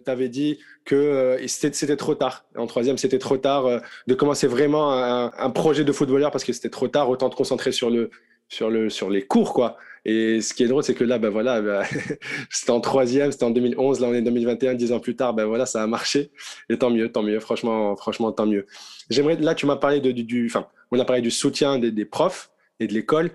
t'avait 0.04 0.28
dit 0.28 0.58
que 0.84 1.38
c'était 1.46 1.96
trop 1.96 2.14
tard. 2.14 2.44
En 2.56 2.66
troisième, 2.66 2.98
c'était 2.98 3.18
trop 3.18 3.38
tard 3.38 3.82
de 4.06 4.14
commencer 4.14 4.46
vraiment 4.46 4.92
un, 4.92 5.32
un, 5.36 5.50
projet 5.50 5.84
de 5.84 5.92
footballeur 5.92 6.30
parce 6.30 6.44
que 6.44 6.52
c'était 6.52 6.70
trop 6.70 6.88
tard. 6.88 7.08
Autant 7.08 7.30
te 7.30 7.36
concentrer 7.36 7.72
sur 7.72 7.90
le 7.90 8.10
sur 8.48 8.70
le 8.70 8.90
sur 8.90 9.08
les 9.08 9.22
cours, 9.22 9.54
quoi. 9.54 9.78
Et 10.04 10.40
ce 10.40 10.52
qui 10.52 10.64
est 10.64 10.66
drôle, 10.66 10.82
c'est 10.82 10.94
que 10.94 11.04
là, 11.04 11.18
ben 11.18 11.30
voilà, 11.30 11.60
ben, 11.60 11.84
c'était 12.50 12.72
en 12.72 12.80
troisième, 12.80 13.30
c'était 13.30 13.44
en 13.44 13.50
2011, 13.50 14.00
là 14.00 14.08
on 14.08 14.14
est 14.14 14.18
en 14.18 14.22
2021, 14.22 14.74
dix 14.74 14.92
ans 14.92 14.98
plus 15.00 15.14
tard, 15.14 15.32
ben 15.32 15.44
voilà, 15.44 15.64
ça 15.64 15.82
a 15.82 15.86
marché. 15.86 16.32
Et 16.68 16.76
tant 16.76 16.90
mieux, 16.90 17.10
tant 17.10 17.22
mieux, 17.22 17.38
franchement, 17.40 17.96
franchement, 17.96 18.32
tant 18.32 18.46
mieux. 18.46 18.66
J'aimerais, 19.10 19.36
là, 19.36 19.54
tu 19.54 19.66
m'as 19.66 19.76
parlé 19.76 20.00
de, 20.00 20.10
du, 20.10 20.46
enfin, 20.46 20.66
on 20.90 20.98
a 20.98 21.04
parlé 21.04 21.22
du 21.22 21.30
soutien 21.30 21.78
des, 21.78 21.92
des 21.92 22.04
profs 22.04 22.50
et 22.80 22.86
de 22.86 22.92
l'école. 22.92 23.30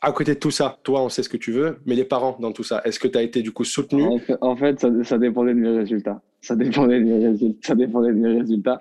À 0.00 0.12
côté 0.12 0.34
de 0.34 0.38
tout 0.38 0.52
ça, 0.52 0.78
toi, 0.84 1.02
on 1.02 1.08
sait 1.08 1.22
ce 1.22 1.28
que 1.28 1.36
tu 1.36 1.50
veux, 1.50 1.78
mais 1.84 1.96
les 1.96 2.04
parents 2.04 2.36
dans 2.40 2.52
tout 2.52 2.62
ça, 2.62 2.80
est-ce 2.84 3.00
que 3.00 3.08
tu 3.08 3.18
as 3.18 3.22
été 3.22 3.42
du 3.42 3.50
coup 3.50 3.64
soutenu 3.64 4.04
En 4.40 4.56
fait, 4.56 4.78
ça, 5.02 5.18
dépendait 5.18 5.54
de 5.54 5.58
mes 5.58 5.76
résultats. 5.76 6.22
Ça 6.40 6.54
dépendait 6.54 7.00
de 7.00 7.04
mes 7.04 7.26
résultats. 7.26 7.66
Ça 7.66 7.74
dépendait 7.74 8.12
de 8.12 8.18
mes 8.18 8.38
résultats. 8.38 8.78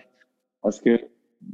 Parce 0.62 0.80
que, 0.80 1.00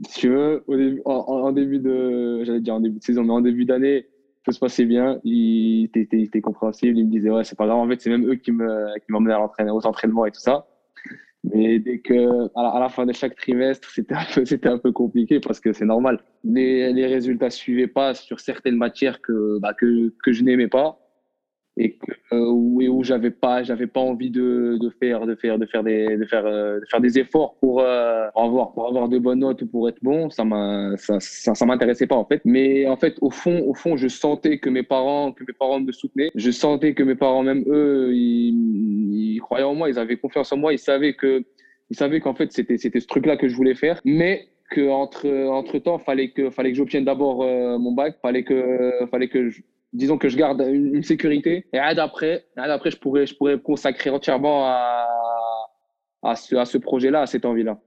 si 0.09 0.19
tu 0.19 0.29
veux, 0.29 0.63
au 0.67 0.75
début, 0.75 1.01
en, 1.05 1.13
en 1.13 1.51
début 1.53 1.79
de, 1.79 2.43
j'allais 2.43 2.59
dire 2.59 2.75
en 2.75 2.81
début 2.81 2.99
de 2.99 3.03
saison, 3.03 3.23
mais 3.23 3.31
en 3.31 3.41
début 3.41 3.63
d'année, 3.63 4.07
tout 4.43 4.51
se 4.51 4.59
passait 4.59 4.85
bien. 4.85 5.19
Ils 5.23 5.89
étaient, 5.95 6.41
compréhensibles. 6.41 6.97
Ils 6.97 7.05
me 7.05 7.11
disaient, 7.11 7.29
ouais, 7.29 7.43
c'est 7.43 7.57
pas 7.57 7.65
grave. 7.65 7.77
En 7.77 7.87
fait, 7.87 8.01
c'est 8.01 8.09
même 8.09 8.29
eux 8.29 8.35
qui 8.35 8.51
me, 8.51 8.99
qui 8.99 9.11
m'emmenaient 9.11 9.33
à 9.33 9.39
l'entraînement, 9.39 9.75
aux 9.75 9.85
entraînements 9.85 10.25
et 10.25 10.31
tout 10.31 10.39
ça. 10.39 10.67
Mais 11.43 11.79
dès 11.79 11.99
que, 11.99 12.49
à 12.55 12.79
la, 12.79 12.89
fin 12.89 13.05
de 13.05 13.13
chaque 13.13 13.35
trimestre, 13.35 13.89
c'était 13.89 14.15
un 14.15 14.25
peu, 14.33 14.45
c'était 14.45 14.69
un 14.69 14.77
peu 14.77 14.91
compliqué 14.91 15.39
parce 15.39 15.59
que 15.59 15.73
c'est 15.73 15.85
normal. 15.85 16.19
Les, 16.43 16.93
les 16.93 17.05
résultats 17.05 17.49
suivaient 17.49 17.87
pas 17.87 18.13
sur 18.13 18.39
certaines 18.39 18.77
matières 18.77 19.21
que, 19.21 19.59
bah, 19.59 19.73
que, 19.73 20.13
que 20.23 20.31
je 20.31 20.43
n'aimais 20.43 20.69
pas 20.69 21.02
et 21.77 21.93
que, 21.93 22.11
euh, 22.33 22.49
où, 22.49 23.03
j'avais 23.03 23.31
pas 23.31 23.63
j'avais 23.63 23.87
pas 23.87 23.99
envie 23.99 24.29
de, 24.29 24.77
de 24.79 24.89
faire 24.89 25.25
de 25.25 25.35
faire 25.35 25.57
de 25.57 25.65
faire 25.65 25.83
des 25.83 26.17
de 26.17 26.25
faire 26.25 26.45
euh, 26.45 26.79
de 26.79 26.85
faire 26.85 27.01
des 27.01 27.17
efforts 27.17 27.55
pour 27.59 27.81
euh, 27.81 28.27
avoir 28.35 28.73
pour 28.73 28.87
avoir 28.87 29.09
de 29.09 29.17
bonnes 29.17 29.39
notes 29.39 29.61
ou 29.63 29.67
pour 29.67 29.89
être 29.89 29.97
bon 30.01 30.29
ça 30.29 30.45
m'a 30.45 30.91
ça, 30.97 31.19
ça, 31.19 31.65
m'intéressait 31.65 32.07
pas 32.07 32.15
en 32.15 32.25
fait. 32.25 32.41
Mais 32.45 32.87
en 32.87 32.95
fait 32.95 33.17
au 33.21 33.31
fond 33.31 33.63
au 33.67 33.73
fond 33.73 33.97
je 33.97 34.07
sentais 34.07 34.59
que 34.59 34.69
mes 34.69 34.83
parents 34.83 35.31
que 35.31 35.43
mes 35.47 35.53
parents 35.53 35.79
me 35.79 35.91
soutenaient. 35.91 36.29
Je 36.35 36.51
sentais 36.51 36.93
que 36.93 37.03
mes 37.03 37.15
parents 37.15 37.43
même 37.43 37.63
eux 37.67 38.11
ils, 38.13 39.33
ils 39.35 39.39
croyaient 39.39 39.65
en 39.65 39.75
moi 39.75 39.89
ils 39.89 39.97
avaient 39.97 40.17
confiance 40.17 40.51
en 40.51 40.57
moi. 40.57 40.73
Ils 40.73 40.79
savaient 40.79 41.15
que 41.15 41.43
ils 41.89 41.97
savaient 41.97 42.19
qu'en 42.19 42.35
fait 42.35 42.51
c'était 42.51 42.77
c'était 42.77 42.99
ce 42.99 43.07
truc 43.07 43.25
là 43.25 43.35
que 43.35 43.47
je 43.47 43.55
voulais 43.55 43.75
faire. 43.75 43.99
Mais 44.05 44.47
que 44.69 44.89
entre 44.89 45.27
entre 45.49 45.79
temps 45.79 45.97
fallait 45.97 46.29
que 46.29 46.49
fallait 46.51 46.71
que 46.71 46.77
j'obtienne 46.77 47.05
d'abord 47.05 47.39
mon 47.79 47.91
bac. 47.93 48.17
Fallait 48.21 48.43
que 48.43 48.91
fallait 49.11 49.27
que 49.27 49.49
je, 49.49 49.61
disons 49.93 50.17
que 50.17 50.27
je 50.27 50.35
garde 50.37 50.61
une, 50.61 51.03
sécurité 51.03 51.65
et 51.71 51.77
après, 51.77 52.45
après 52.57 52.91
je 52.91 52.97
pourrais, 52.97 53.25
je 53.25 53.35
pourrais 53.35 53.59
consacrer 53.59 54.09
entièrement 54.09 54.67
à, 54.67 55.07
à 56.23 56.35
ce, 56.35 56.55
à 56.55 56.65
ce 56.65 56.77
projet-là, 56.77 57.21
à 57.21 57.27
cette 57.27 57.45
envie-là. 57.45 57.79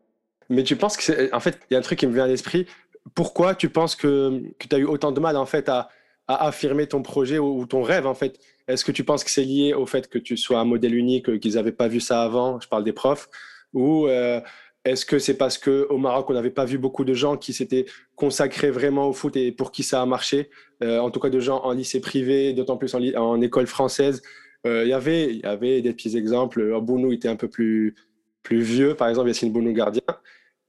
Mais 0.48 0.62
tu 0.62 0.76
penses 0.76 0.96
que 0.96 1.34
en 1.34 1.40
fait, 1.40 1.58
il 1.70 1.75
y 1.75 1.76
a 1.76 1.78
un 1.78 1.82
truc 1.82 1.98
qui 1.98 2.06
me 2.06 2.12
vient 2.12 2.25
à 2.25 2.28
l'esprit. 2.28 2.66
Pourquoi 3.14 3.54
tu 3.54 3.68
penses 3.68 3.96
que, 3.96 4.42
que 4.58 4.68
tu 4.68 4.75
as 4.75 4.78
eu 4.78 4.84
autant 4.84 5.12
de 5.12 5.20
mal 5.20 5.36
en 5.36 5.46
fait 5.46 5.68
à, 5.68 5.88
à 6.28 6.46
affirmer 6.46 6.86
ton 6.86 7.02
projet 7.02 7.38
ou, 7.38 7.66
ton 7.66 7.82
rêve 7.82 8.06
en 8.06 8.14
fait? 8.14 8.38
Est-ce 8.68 8.84
que 8.84 8.92
tu 8.92 9.04
penses 9.04 9.25
que 9.25 9.30
c'est 9.30 9.44
lié 9.44 9.75
au 9.75 9.86
fait 9.86 10.08
que 10.08 10.18
tu 10.18 10.36
sois 10.36 10.58
un 10.58 10.64
modèle 10.64 10.94
unique, 10.94 11.40
qu'ils 11.40 11.54
n'avaient 11.54 11.72
pas 11.72 11.88
vu 11.88 12.00
ça 12.00 12.22
avant? 12.22 12.60
Je 12.60 12.68
parle 12.68 12.84
des 12.84 12.92
profs. 12.92 13.28
Ou 13.72 14.06
euh, 14.06 14.40
est-ce 14.87 15.05
que 15.05 15.19
c'est 15.19 15.37
parce 15.37 15.59
qu'au 15.59 15.99
Maroc, 15.99 16.31
on 16.31 16.35
n'avait 16.35 16.50
pas 16.50 16.64
vu 16.64 16.78
beaucoup 16.78 17.05
de 17.05 17.12
gens 17.12 17.37
qui 17.37 17.52
s'étaient 17.52 17.87
consacrés 18.14 18.71
vraiment 18.71 19.09
au 19.09 19.12
foot 19.12 19.37
et 19.37 19.50
pour 19.50 19.73
qui 19.73 19.83
ça 19.83 20.00
a 20.00 20.07
marché 20.07 20.49
euh, 20.83 21.00
En 21.00 21.11
tout 21.11 21.19
cas, 21.19 21.28
de 21.28 21.40
gens 21.40 21.61
en 21.64 21.73
lycée 21.73 22.00
privé, 22.00 22.52
d'autant 22.52 22.76
plus 22.76 22.95
en, 22.95 23.40
école 23.40 23.66
française. 23.66 24.23
Euh, 24.64 24.85
il 24.85 24.88
y 24.88 24.93
avait, 24.93 25.35
y 25.35 25.45
avait 25.45 25.83
des 25.83 25.93
petits 25.93 26.16
exemples. 26.16 26.81
Bounou 26.81 27.12
était 27.12 27.28
un 27.28 27.35
peu 27.35 27.49
plus, 27.49 27.97
plus 28.45 28.61
vieux, 28.61 28.95
par 28.95 29.09
exemple, 29.09 29.26
Yassine 29.26 29.52
Bounou, 29.52 29.73
gardien. 29.73 30.02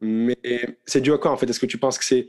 Mais 0.01 0.37
c'est 0.85 1.01
dû 1.01 1.13
à 1.13 1.19
quoi, 1.19 1.29
en 1.29 1.37
fait? 1.37 1.47
Est-ce 1.47 1.59
que 1.59 1.67
tu 1.67 1.77
penses 1.77 1.99
que 1.99 2.05
c'est 2.05 2.27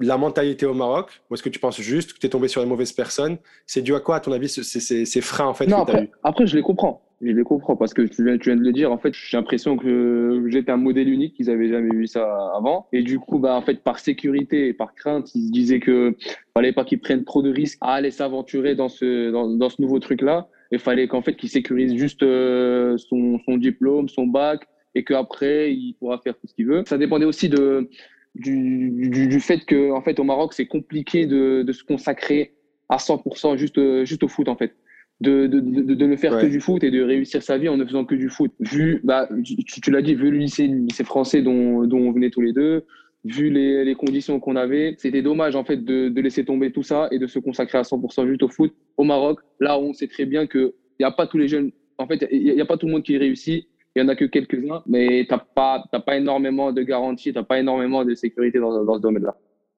la 0.00 0.18
mentalité 0.18 0.66
au 0.66 0.74
Maroc? 0.74 1.22
Ou 1.30 1.34
est-ce 1.34 1.42
que 1.42 1.48
tu 1.48 1.60
penses 1.60 1.80
juste 1.80 2.12
que 2.12 2.18
tu 2.18 2.26
es 2.26 2.30
tombé 2.30 2.46
sur 2.46 2.60
les 2.60 2.66
mauvaises 2.66 2.92
personnes? 2.92 3.38
C'est 3.66 3.80
dû 3.80 3.94
à 3.94 4.00
quoi, 4.00 4.16
à 4.16 4.20
ton 4.20 4.32
avis, 4.32 4.50
ces, 4.50 5.20
freins, 5.22 5.46
en 5.46 5.54
fait 5.54 5.66
Non, 5.66 5.78
après, 5.78 6.10
après, 6.22 6.46
je 6.46 6.56
les 6.56 6.62
comprends 6.62 7.07
je 7.20 7.32
les 7.32 7.42
comprends 7.42 7.76
parce 7.76 7.94
que 7.94 8.02
tu 8.02 8.24
viens, 8.24 8.38
tu 8.38 8.50
viens 8.50 8.56
de 8.56 8.64
le 8.64 8.72
dire. 8.72 8.92
En 8.92 8.98
fait, 8.98 9.12
j'ai 9.12 9.36
l'impression 9.36 9.76
que 9.76 10.44
j'étais 10.48 10.70
un 10.70 10.76
modèle 10.76 11.08
unique. 11.08 11.34
qu'ils 11.34 11.46
n'avaient 11.46 11.68
jamais 11.68 11.94
vu 11.94 12.06
ça 12.06 12.52
avant. 12.56 12.86
Et 12.92 13.02
du 13.02 13.18
coup, 13.18 13.38
bah, 13.38 13.56
en 13.56 13.62
fait, 13.62 13.82
par 13.82 13.98
sécurité 13.98 14.68
et 14.68 14.72
par 14.72 14.94
crainte, 14.94 15.34
ils 15.34 15.48
se 15.48 15.52
disaient 15.52 15.80
que 15.80 16.16
fallait 16.54 16.72
pas 16.72 16.84
qu'ils 16.84 17.00
prennent 17.00 17.24
trop 17.24 17.42
de 17.42 17.50
risques 17.50 17.78
à 17.80 17.94
aller 17.94 18.12
s'aventurer 18.12 18.76
dans 18.76 18.88
ce, 18.88 19.30
dans, 19.32 19.48
dans 19.48 19.68
ce 19.68 19.82
nouveau 19.82 19.98
truc-là. 19.98 20.48
Il 20.70 20.78
fallait 20.78 21.08
qu'en 21.08 21.22
fait, 21.22 21.34
qu'ils 21.34 21.48
sécurisent 21.48 21.96
juste 21.96 22.22
euh, 22.22 22.96
son, 22.98 23.40
son 23.44 23.56
diplôme, 23.56 24.08
son 24.08 24.26
bac 24.26 24.68
et 24.94 25.02
qu'après, 25.02 25.72
il 25.72 25.94
pourra 25.94 26.18
faire 26.18 26.34
tout 26.38 26.46
ce 26.46 26.54
qu'il 26.54 26.66
veut. 26.66 26.84
Ça 26.86 26.98
dépendait 26.98 27.24
aussi 27.24 27.48
de, 27.48 27.90
du, 28.36 29.08
du, 29.10 29.26
du 29.26 29.40
fait 29.40 29.64
que, 29.64 29.90
en 29.90 30.02
fait, 30.02 30.20
au 30.20 30.24
Maroc, 30.24 30.54
c'est 30.54 30.66
compliqué 30.66 31.26
de, 31.26 31.62
de 31.62 31.72
se 31.72 31.82
consacrer 31.82 32.52
à 32.88 32.98
100% 32.98 33.56
juste, 33.56 34.04
juste 34.04 34.22
au 34.22 34.28
foot, 34.28 34.48
en 34.48 34.56
fait 34.56 34.74
de, 35.20 35.46
de, 35.46 35.60
de, 35.60 35.94
de, 35.94 36.06
ne 36.06 36.16
faire 36.16 36.38
que 36.38 36.46
du 36.46 36.60
foot 36.60 36.84
et 36.84 36.90
de 36.90 37.02
réussir 37.02 37.42
sa 37.42 37.58
vie 37.58 37.68
en 37.68 37.76
ne 37.76 37.84
faisant 37.84 38.04
que 38.04 38.14
du 38.14 38.28
foot. 38.28 38.52
Vu, 38.60 39.00
bah, 39.02 39.28
tu, 39.44 39.56
tu 39.64 39.90
l'as 39.90 40.02
dit, 40.02 40.14
vu 40.14 40.30
le 40.30 40.38
lycée, 40.38 40.68
le 40.68 40.78
lycée 40.78 41.04
français 41.04 41.42
dont, 41.42 41.84
dont 41.84 41.98
on 41.98 42.12
venait 42.12 42.30
tous 42.30 42.40
les 42.40 42.52
deux, 42.52 42.84
vu 43.24 43.50
les, 43.50 43.84
les 43.84 43.94
conditions 43.94 44.38
qu'on 44.38 44.56
avait, 44.56 44.94
c'était 44.98 45.22
dommage 45.22 45.56
en 45.56 45.64
fait 45.64 45.84
de, 45.84 46.08
de, 46.08 46.20
laisser 46.20 46.44
tomber 46.44 46.70
tout 46.70 46.82
ça 46.84 47.08
et 47.10 47.18
de 47.18 47.26
se 47.26 47.38
consacrer 47.38 47.78
à 47.78 47.82
100% 47.82 48.28
juste 48.28 48.42
au 48.42 48.48
foot 48.48 48.72
au 48.96 49.04
Maroc. 49.04 49.40
Là, 49.60 49.78
on 49.78 49.92
sait 49.92 50.06
très 50.06 50.24
bien 50.24 50.46
que 50.46 50.74
il 50.98 51.02
n'y 51.02 51.06
a 51.06 51.10
pas 51.10 51.26
tous 51.26 51.38
les 51.38 51.48
jeunes, 51.48 51.70
en 51.98 52.06
fait, 52.06 52.26
il 52.30 52.54
n'y 52.54 52.60
a, 52.60 52.66
pas 52.66 52.76
tout 52.76 52.86
le 52.86 52.92
monde 52.92 53.02
qui 53.02 53.16
réussit. 53.16 53.68
Il 53.96 54.02
y 54.02 54.04
en 54.04 54.08
a 54.08 54.14
que 54.14 54.24
quelques-uns, 54.24 54.82
mais 54.86 55.26
tu 55.26 55.34
n'as 55.34 55.38
pas, 55.38 55.82
pas 56.06 56.16
énormément 56.16 56.72
de 56.72 56.82
garanties, 56.82 57.32
tu 57.32 57.38
n'as 57.38 57.44
pas 57.44 57.58
énormément 57.58 58.04
de 58.04 58.14
sécurité 58.14 58.60
dans, 58.60 58.84
dans 58.84 58.96
ce 58.96 59.00
domaine-là. 59.00 59.36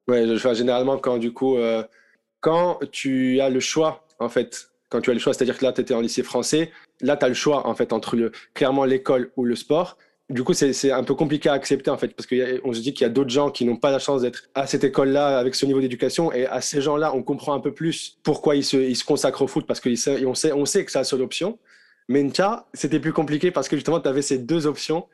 Ouais, 0.08 0.26
je, 0.26 0.54
généralement, 0.54 0.98
quand 0.98 1.18
du 1.18 1.32
coup, 1.32 1.56
euh, 1.56 1.82
quand 2.40 2.80
tu 2.90 3.40
as 3.40 3.48
le 3.48 3.60
choix, 3.60 4.06
en 4.18 4.28
fait, 4.28 4.70
quand 4.90 5.00
tu 5.00 5.10
as 5.10 5.14
le 5.14 5.20
choix, 5.20 5.32
c'est-à-dire 5.32 5.56
que 5.56 5.64
là, 5.64 5.72
tu 5.72 5.80
étais 5.80 5.94
en 5.94 6.00
lycée 6.00 6.22
français, 6.22 6.70
là, 7.00 7.16
tu 7.16 7.24
as 7.24 7.28
le 7.28 7.34
choix, 7.34 7.66
en 7.66 7.74
fait, 7.74 7.92
entre 7.92 8.16
le, 8.16 8.32
clairement 8.52 8.84
l'école 8.84 9.30
ou 9.36 9.44
le 9.44 9.56
sport. 9.56 9.96
Du 10.28 10.44
coup, 10.44 10.52
c'est 10.52 10.92
un 10.92 11.02
peu 11.02 11.14
compliqué 11.14 11.48
à 11.48 11.54
accepter, 11.54 11.90
en 11.90 11.96
fait, 11.96 12.14
parce 12.14 12.28
qu'on 12.28 12.72
se 12.72 12.80
dit 12.80 12.92
qu'il 12.92 13.04
y 13.04 13.10
a 13.10 13.12
d'autres 13.12 13.30
gens 13.30 13.50
qui 13.50 13.64
n'ont 13.64 13.76
pas 13.76 13.90
la 13.90 13.98
chance 13.98 14.22
d'être 14.22 14.48
à 14.54 14.66
cette 14.66 14.84
école-là, 14.84 15.38
avec 15.38 15.54
ce 15.54 15.66
niveau 15.66 15.80
d'éducation, 15.80 16.32
et 16.32 16.46
à 16.46 16.60
ces 16.60 16.80
gens-là, 16.80 17.14
on 17.14 17.22
comprend 17.22 17.54
un 17.54 17.60
peu 17.60 17.72
plus 17.72 18.18
pourquoi 18.22 18.54
ils 18.54 18.64
se, 18.64 18.76
ils 18.76 18.96
se 18.96 19.04
consacrent 19.04 19.42
au 19.42 19.48
foot, 19.48 19.66
parce 19.66 19.80
qu'on 19.80 19.94
sait, 19.96 20.24
on 20.24 20.34
sait, 20.66 20.84
que 20.84 20.92
c'est 20.92 20.98
la 20.98 21.04
seule 21.04 21.22
option. 21.22 21.58
Mais 22.08 22.22
Ncha, 22.22 22.66
c'était 22.74 22.98
plus 22.98 23.12
compliqué 23.12 23.52
parce 23.52 23.68
que 23.68 23.76
justement, 23.76 24.00
tu 24.00 24.08
avais 24.08 24.22
ces 24.22 24.38
deux 24.38 24.66
options 24.66 25.06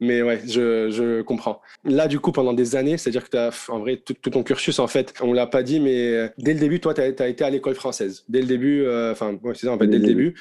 mais 0.00 0.22
ouais, 0.22 0.40
je, 0.46 0.90
je, 0.90 1.22
comprends. 1.22 1.60
Là, 1.84 2.06
du 2.06 2.20
coup, 2.20 2.30
pendant 2.32 2.52
des 2.52 2.76
années, 2.76 2.96
c'est-à-dire 2.98 3.24
que 3.24 3.30
tu 3.30 3.36
as, 3.36 3.68
en 3.68 3.80
vrai, 3.80 3.96
tout, 3.96 4.14
ton 4.14 4.42
cursus, 4.42 4.78
en 4.78 4.86
fait, 4.86 5.14
on 5.20 5.32
l'a 5.32 5.46
pas 5.46 5.62
dit, 5.62 5.80
mais 5.80 6.12
euh, 6.12 6.28
dès 6.38 6.54
le 6.54 6.60
début, 6.60 6.80
toi, 6.80 6.94
tu 6.94 7.00
as, 7.00 7.28
été 7.28 7.44
à 7.44 7.50
l'école 7.50 7.74
française. 7.74 8.24
Dès 8.28 8.40
le 8.40 8.46
début, 8.46 8.82
euh, 8.82 9.12
enfin, 9.12 9.36
c'est 9.54 9.66
ça, 9.66 9.72
en 9.72 9.78
fait, 9.78 9.88
dès 9.88 9.98
le 9.98 10.06
début. 10.06 10.34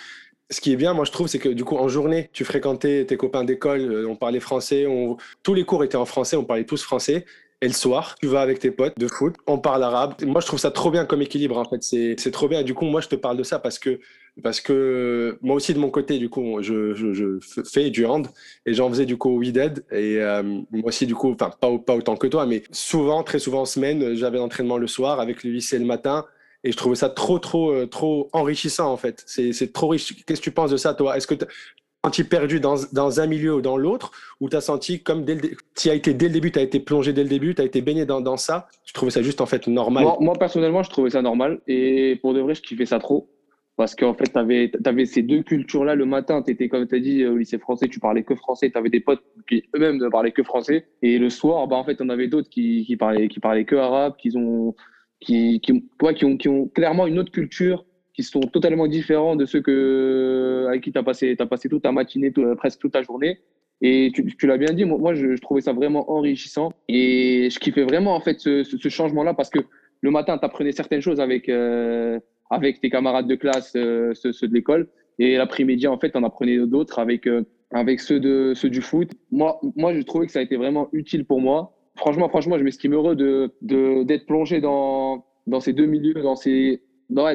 Ce 0.50 0.62
qui 0.62 0.72
est 0.72 0.76
bien, 0.76 0.94
moi, 0.94 1.06
je 1.06 1.12
trouve, 1.12 1.28
c'est 1.28 1.40
que 1.40 1.50
du 1.50 1.66
coup, 1.66 1.76
en 1.76 1.88
journée, 1.90 2.30
tu 2.32 2.46
fréquentais 2.46 3.06
tes 3.06 3.18
copains 3.18 3.44
d'école, 3.44 3.82
euh, 3.82 4.08
on 4.08 4.16
parlait 4.16 4.40
français, 4.40 4.86
on... 4.86 5.18
tous 5.44 5.54
les 5.54 5.66
cours 5.66 5.84
étaient 5.84 5.98
en 5.98 6.06
français, 6.06 6.38
on 6.38 6.46
parlait 6.46 6.64
tous 6.64 6.84
français. 6.84 7.26
Et 7.60 7.68
le 7.68 7.74
soir, 7.74 8.16
tu 8.22 8.28
vas 8.28 8.42
avec 8.42 8.60
tes 8.60 8.70
potes 8.70 8.98
de 9.00 9.08
foot, 9.08 9.36
on 9.48 9.58
parle 9.58 9.84
arabe. 9.84 10.14
Moi, 10.24 10.42
je 10.42 10.46
trouve 10.46 10.60
ça 10.60 10.70
trop 10.70 10.92
bien 10.92 11.06
comme 11.06 11.24
équilibre, 11.24 11.58
en 11.58 11.66
fait. 11.66 11.82
C'est 11.82 12.32
trop 12.32 12.48
bien. 12.48 12.62
du 12.62 12.76
coup, 12.76 12.86
moi, 12.86 13.02
je 13.02 13.08
te 13.08 13.16
parle 13.16 13.36
de 13.36 13.44
ça 13.44 13.58
parce 13.58 13.80
que 13.80 14.00
parce 14.44 14.62
que 14.62 15.38
moi 15.42 15.56
aussi 15.56 15.74
de 15.74 15.80
mon 15.80 15.90
côté 15.90 16.20
du 16.20 16.30
coup 16.30 16.62
je, 16.62 17.40
fais 17.72 17.90
du 17.90 18.06
hand 18.06 18.28
et 18.66 18.74
j'en 18.74 18.90
faisais 18.90 19.06
du 19.06 19.18
coup 19.18 19.30
au 19.30 19.40
WeDead 19.40 19.84
et 19.92 20.18
euh, 20.18 20.44
moi 20.44 20.86
aussi 20.86 21.06
du 21.06 21.16
coup 21.16 21.32
enfin 21.32 21.50
pas, 21.60 21.78
pas 21.78 21.96
autant 21.96 22.16
que 22.16 22.28
toi 22.28 22.46
mais 22.46 22.64
souvent 22.72 23.24
très 23.24 23.40
souvent 23.40 23.62
en 23.62 23.66
semaine 23.66 24.16
j'avais 24.16 24.38
l'entraînement 24.38 24.78
le 24.78 24.88
soir 24.88 25.20
avec 25.20 25.44
le 25.44 25.52
lycée 25.52 25.80
le 25.80 25.86
matin 25.86 26.26
et 26.64 26.72
je 26.72 26.78
trouvais 26.78 26.96
ça 26.96 27.10
trop 27.10 27.40
trop 27.40 27.72
euh, 27.72 27.86
trop 27.86 28.30
enrichissant 28.34 28.92
en 28.92 28.98
fait. 28.98 29.24
C'est 29.26 29.72
trop 29.72 29.90
riche. 29.90 30.26
Qu'est-ce 30.26 30.42
que 30.42 30.44
tu 30.44 30.52
penses 30.52 30.72
de 30.72 30.78
ça 30.78 30.94
toi? 30.94 31.16
Est-ce 31.16 31.28
que 31.28 31.36
tu 32.12 32.26
perdu 32.26 32.60
dans, 32.60 32.76
dans, 32.94 33.20
un 33.20 33.28
milieu 33.28 33.56
ou 33.56 33.62
dans 33.62 33.78
l'autre, 33.78 34.12
ou 34.40 34.50
tu 34.50 34.56
as 34.56 34.62
senti 34.62 35.02
comme 35.02 35.26
dès 35.26 35.36
le, 35.36 35.94
été 35.94 36.14
dès 36.14 36.28
le 36.28 36.34
début, 36.34 36.52
tu 36.52 36.60
as 36.60 36.62
été 36.62 36.80
plongé 36.80 37.14
dès 37.14 37.24
le 37.24 37.30
début, 37.30 37.56
tu 37.56 37.62
as 37.62 37.66
été 37.66 37.82
baigné 37.82 38.06
dans, 38.06 38.22
dans, 38.22 38.38
ça, 38.38 38.68
tu 38.86 38.94
trouvais 38.94 39.12
ça 39.12 39.22
juste 39.22 39.42
en 39.42 39.46
fait 39.46 39.68
normal? 39.68 40.04
Moi, 40.04 40.18
moi, 40.20 40.34
personnellement, 40.36 40.84
je 40.84 40.90
trouvais 40.90 41.10
ça 41.10 41.22
normal, 41.22 41.60
et 41.68 42.18
pour 42.22 42.34
de 42.34 42.40
vrai, 42.40 42.56
je 42.56 42.62
kiffais 42.62 42.86
ça 42.86 43.00
trop. 43.00 43.30
Parce 43.78 43.94
qu'en 43.94 44.16
fait, 44.16 44.34
tu 44.34 44.40
avais, 44.40 45.06
ces 45.06 45.22
deux 45.22 45.44
cultures-là 45.44 45.94
le 45.94 46.06
matin. 46.06 46.42
Tu 46.42 46.68
comme 46.68 46.88
tu 46.88 46.96
as 46.96 47.00
dit, 47.00 47.24
au 47.26 47.38
lycée 47.38 47.60
français, 47.60 47.88
tu 47.88 48.00
parlais 48.00 48.24
que 48.24 48.34
français. 48.34 48.72
Tu 48.72 48.78
avais 48.78 48.90
des 48.90 49.00
potes 49.00 49.24
qui 49.48 49.64
eux-mêmes 49.76 49.98
ne 49.98 50.10
parlaient 50.10 50.32
que 50.32 50.42
français. 50.42 50.88
Et 51.04 51.20
le 51.20 51.30
soir, 51.30 51.68
bah, 51.68 51.76
en 51.76 51.84
fait, 51.84 52.02
on 52.02 52.10
avait 52.10 52.28
d'autres 52.28 52.50
qui, 52.50 52.86
qui, 52.86 52.98
parlaient, 52.98 53.28
qui 53.28 53.40
parlaient 53.40 53.66
que 53.66 53.76
arabe, 53.76 54.16
qui 54.18 54.36
ont, 54.36 54.74
qui, 55.20 55.60
qui, 55.60 55.86
qui, 56.16 56.26
ont, 56.26 56.38
qui 56.38 56.50
ont 56.50 56.68
clairement 56.68 57.06
une 57.06 57.20
autre 57.20 57.32
culture, 57.32 57.86
qui 58.14 58.24
sont 58.24 58.40
totalement 58.40 58.88
différents 58.88 59.36
de 59.36 59.46
ceux 59.46 59.62
que, 59.62 60.66
avec 60.68 60.82
qui 60.84 60.92
tu 60.92 60.98
as 60.98 61.04
passé, 61.04 61.36
as 61.38 61.46
passé 61.46 61.70
toute 61.70 61.84
ta 61.84 61.92
matinée, 61.92 62.34
presque 62.58 62.80
toute 62.80 62.94
ta 62.94 63.04
journée. 63.04 63.42
Et 63.82 64.12
tu, 64.12 64.26
tu 64.36 64.48
l'as 64.48 64.58
bien 64.58 64.74
dit, 64.74 64.86
moi, 64.86 65.14
je, 65.14 65.36
je, 65.36 65.42
trouvais 65.42 65.62
ça 65.62 65.74
vraiment 65.74 66.12
enrichissant. 66.12 66.74
Et 66.90 67.50
je 67.52 67.60
kiffais 67.60 67.84
vraiment, 67.84 68.16
en 68.16 68.22
fait, 68.22 68.40
ce, 68.40 68.64
ce, 68.64 68.90
changement-là 68.90 69.36
parce 69.36 69.52
que 69.52 69.60
le 70.02 70.10
matin, 70.10 70.40
tu 70.40 70.46
apprenais 70.46 70.72
certaines 70.72 71.02
choses 71.02 71.20
avec. 71.20 71.48
Euh, 71.48 72.20
avec 72.50 72.80
tes 72.80 72.90
camarades 72.90 73.28
de 73.28 73.36
classe, 73.36 73.74
euh, 73.76 74.14
ceux, 74.14 74.48
de 74.48 74.54
l'école. 74.54 74.88
Et 75.20 75.38
l'après-midi, 75.38 75.88
en 75.88 75.98
fait, 75.98 76.16
on 76.16 76.24
apprenait 76.24 76.60
d'autres 76.66 77.00
avec, 77.00 77.28
euh, 77.28 77.44
avec 77.72 78.00
ceux, 78.00 78.20
de, 78.20 78.54
ceux 78.56 78.70
du 78.70 78.82
foot. 78.82 79.12
Moi, 79.32 79.60
moi, 79.76 79.94
je 79.94 80.02
trouvais 80.02 80.26
que 80.26 80.32
ça 80.32 80.40
a 80.40 80.42
été 80.42 80.56
vraiment 80.56 80.90
utile 80.94 81.26
pour 81.26 81.42
moi. 81.42 81.74
Franchement, 81.96 82.30
franchement, 82.30 82.58
je 82.58 82.64
m'estime 82.64 82.94
heureux 82.94 83.16
de, 83.16 83.52
de, 83.62 84.04
d'être 84.04 84.26
plongé 84.26 84.62
dans, 84.62 85.26
dans 85.48 85.60
ces 85.60 85.74
deux 85.74 85.88
milieux, 85.88 86.22
dans 86.22 86.36
ces, 86.36 86.82
dans, 87.10 87.28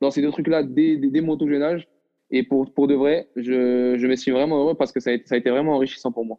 dans 0.00 0.10
ces 0.10 0.22
deux 0.22 0.30
trucs-là 0.30 0.64
dès, 0.64 0.96
dès, 0.96 1.20
mon 1.20 1.36
tout 1.36 1.48
jeune 1.48 1.62
âge. 1.62 1.88
Et 2.32 2.42
pour, 2.42 2.72
pour 2.74 2.88
de 2.88 2.94
vrai, 2.94 3.28
je, 3.36 3.96
je 3.96 4.06
m'estime 4.06 4.34
vraiment 4.34 4.60
heureux 4.60 4.74
parce 4.74 4.92
que 4.92 5.00
ça 5.00 5.10
a, 5.10 5.14
ça 5.24 5.36
a 5.36 5.38
été 5.38 5.50
vraiment 5.50 5.74
enrichissant 5.74 6.12
pour 6.12 6.24
moi. 6.24 6.38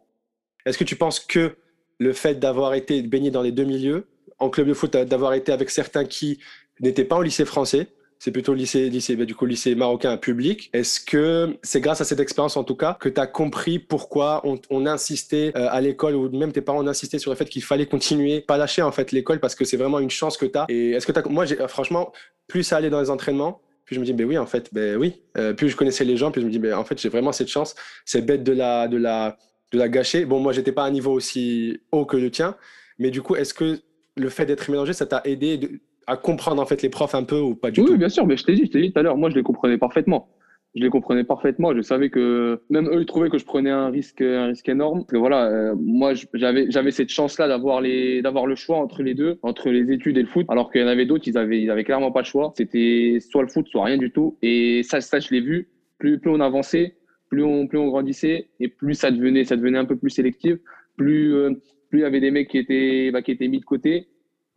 Est-ce 0.66 0.78
que 0.78 0.84
tu 0.84 0.96
penses 0.96 1.20
que 1.20 1.56
le 1.98 2.12
fait 2.12 2.38
d'avoir 2.38 2.74
été 2.74 3.02
baigné 3.02 3.30
dans 3.30 3.42
les 3.42 3.52
deux 3.52 3.64
milieux, 3.64 4.06
en 4.38 4.50
club 4.50 4.68
de 4.68 4.74
foot, 4.74 4.92
d'avoir 4.92 5.34
été 5.34 5.52
avec 5.52 5.70
certains 5.70 6.04
qui 6.04 6.38
n'étaient 6.80 7.04
pas 7.04 7.16
au 7.16 7.22
lycée 7.22 7.44
français, 7.44 7.88
c'est 8.22 8.30
plutôt 8.30 8.54
lycée, 8.54 8.88
lycée 8.88 9.16
bah, 9.16 9.24
du 9.24 9.34
coup, 9.34 9.46
lycée 9.46 9.74
marocain 9.74 10.16
public. 10.16 10.70
Est-ce 10.72 11.00
que 11.00 11.58
c'est 11.64 11.80
grâce 11.80 12.00
à 12.02 12.04
cette 12.04 12.20
expérience, 12.20 12.56
en 12.56 12.62
tout 12.62 12.76
cas, 12.76 12.96
que 13.00 13.08
tu 13.08 13.20
as 13.20 13.26
compris 13.26 13.80
pourquoi 13.80 14.44
on, 14.44 14.86
insistait 14.86 15.50
euh, 15.56 15.66
à 15.68 15.80
l'école 15.80 16.14
ou 16.14 16.30
même 16.30 16.52
tes 16.52 16.60
parents 16.60 16.86
insisté 16.86 17.18
sur 17.18 17.32
le 17.32 17.36
fait 17.36 17.46
qu'il 17.46 17.64
fallait 17.64 17.86
continuer, 17.86 18.40
pas 18.40 18.56
lâcher, 18.56 18.80
en 18.80 18.92
fait, 18.92 19.10
l'école 19.10 19.40
parce 19.40 19.56
que 19.56 19.64
c'est 19.64 19.76
vraiment 19.76 19.98
une 19.98 20.08
chance 20.08 20.36
que 20.36 20.46
tu 20.46 20.56
as. 20.56 20.66
Et 20.68 20.92
est-ce 20.92 21.04
que 21.04 21.18
as, 21.18 21.28
moi, 21.28 21.46
franchement, 21.66 22.12
plus 22.46 22.62
ça 22.62 22.76
allait 22.76 22.90
dans 22.90 23.00
les 23.00 23.10
entraînements, 23.10 23.60
puis 23.86 23.96
je 23.96 24.00
me 24.00 24.04
dis, 24.04 24.12
ben 24.12 24.24
oui, 24.24 24.38
en 24.38 24.46
fait, 24.46 24.72
ben 24.72 24.96
oui. 24.96 25.20
Euh, 25.36 25.52
plus 25.52 25.70
je 25.70 25.76
connaissais 25.76 26.04
les 26.04 26.16
gens, 26.16 26.30
puis 26.30 26.42
je 26.42 26.46
me 26.46 26.52
dis, 26.52 26.60
ben 26.60 26.74
en 26.74 26.84
fait, 26.84 27.00
j'ai 27.00 27.08
vraiment 27.08 27.32
cette 27.32 27.48
chance. 27.48 27.74
C'est 28.04 28.24
bête 28.24 28.44
de 28.44 28.52
la, 28.52 28.86
de 28.86 28.98
la, 28.98 29.36
de 29.72 29.78
la 29.78 29.88
gâcher. 29.88 30.26
Bon, 30.26 30.38
moi, 30.38 30.52
j'étais 30.52 30.70
pas 30.70 30.84
à 30.84 30.86
un 30.86 30.92
niveau 30.92 31.10
aussi 31.10 31.80
haut 31.90 32.04
que 32.04 32.16
le 32.16 32.30
tien, 32.30 32.54
mais 33.00 33.10
du 33.10 33.20
coup, 33.20 33.34
est-ce 33.34 33.52
que 33.52 33.80
le 34.16 34.28
fait 34.28 34.46
d'être 34.46 34.70
mélangé, 34.70 34.92
ça 34.92 35.06
t'a 35.06 35.22
aidé 35.24 35.80
à 36.06 36.16
comprendre 36.16 36.60
en 36.60 36.66
fait 36.66 36.82
les 36.82 36.88
profs 36.88 37.14
un 37.14 37.24
peu 37.24 37.38
ou 37.38 37.54
pas 37.54 37.70
du 37.70 37.80
tout 37.80 37.90
Oui, 37.90 37.98
bien 37.98 38.08
sûr, 38.08 38.26
mais 38.26 38.36
je 38.36 38.44
t'ai 38.44 38.54
dit, 38.54 38.66
je 38.66 38.70
t'ai 38.70 38.80
dit 38.80 38.92
tout 38.92 38.98
à 38.98 39.02
l'heure, 39.02 39.16
moi 39.16 39.30
je 39.30 39.36
les 39.36 39.42
comprenais 39.42 39.78
parfaitement. 39.78 40.28
Je 40.74 40.82
les 40.82 40.88
comprenais 40.88 41.24
parfaitement. 41.24 41.74
Je 41.74 41.82
savais 41.82 42.08
que 42.08 42.62
même 42.70 42.88
eux, 42.88 43.02
ils 43.02 43.06
trouvaient 43.06 43.28
que 43.28 43.36
je 43.36 43.44
prenais 43.44 43.70
un 43.70 43.90
risque, 43.90 44.22
un 44.22 44.46
risque 44.46 44.68
énorme. 44.70 45.04
Que 45.04 45.18
voilà, 45.18 45.46
euh, 45.46 45.74
moi 45.78 46.14
j'avais, 46.32 46.70
j'avais 46.70 46.90
cette 46.90 47.10
chance-là 47.10 47.46
d'avoir 47.46 47.82
les, 47.82 48.22
d'avoir 48.22 48.46
le 48.46 48.54
choix 48.54 48.78
entre 48.78 49.02
les 49.02 49.14
deux, 49.14 49.38
entre 49.42 49.68
les 49.68 49.92
études 49.92 50.16
et 50.16 50.22
le 50.22 50.28
foot. 50.28 50.46
Alors 50.48 50.72
qu'il 50.72 50.80
y 50.80 50.84
en 50.84 50.88
avait 50.88 51.04
d'autres, 51.04 51.28
ils 51.28 51.36
avaient, 51.36 51.60
ils 51.60 51.70
avaient 51.70 51.84
clairement 51.84 52.10
pas 52.10 52.20
le 52.20 52.26
choix. 52.26 52.54
C'était 52.56 53.18
soit 53.20 53.42
le 53.42 53.48
foot, 53.48 53.68
soit 53.68 53.84
rien 53.84 53.98
du 53.98 54.10
tout. 54.10 54.38
Et 54.40 54.82
ça, 54.82 55.02
ça 55.02 55.20
je 55.20 55.28
l'ai 55.30 55.42
vu. 55.42 55.68
Plus, 55.98 56.18
plus 56.18 56.30
on 56.30 56.40
avançait, 56.40 56.96
plus 57.28 57.44
on, 57.44 57.66
plus 57.66 57.78
on 57.78 57.88
grandissait, 57.88 58.48
et 58.58 58.68
plus 58.68 58.94
ça 58.94 59.10
devenait, 59.10 59.44
ça 59.44 59.56
devenait 59.56 59.78
un 59.78 59.84
peu 59.84 59.96
plus 59.96 60.10
sélectif. 60.10 60.56
Plus, 60.96 61.34
euh, 61.34 61.50
plus 61.90 62.00
il 62.00 62.02
y 62.02 62.04
avait 62.06 62.20
des 62.20 62.30
mecs 62.30 62.48
qui 62.48 62.56
étaient, 62.56 63.10
bah, 63.12 63.20
qui 63.20 63.30
étaient 63.30 63.48
mis 63.48 63.60
de 63.60 63.64
côté 63.64 64.08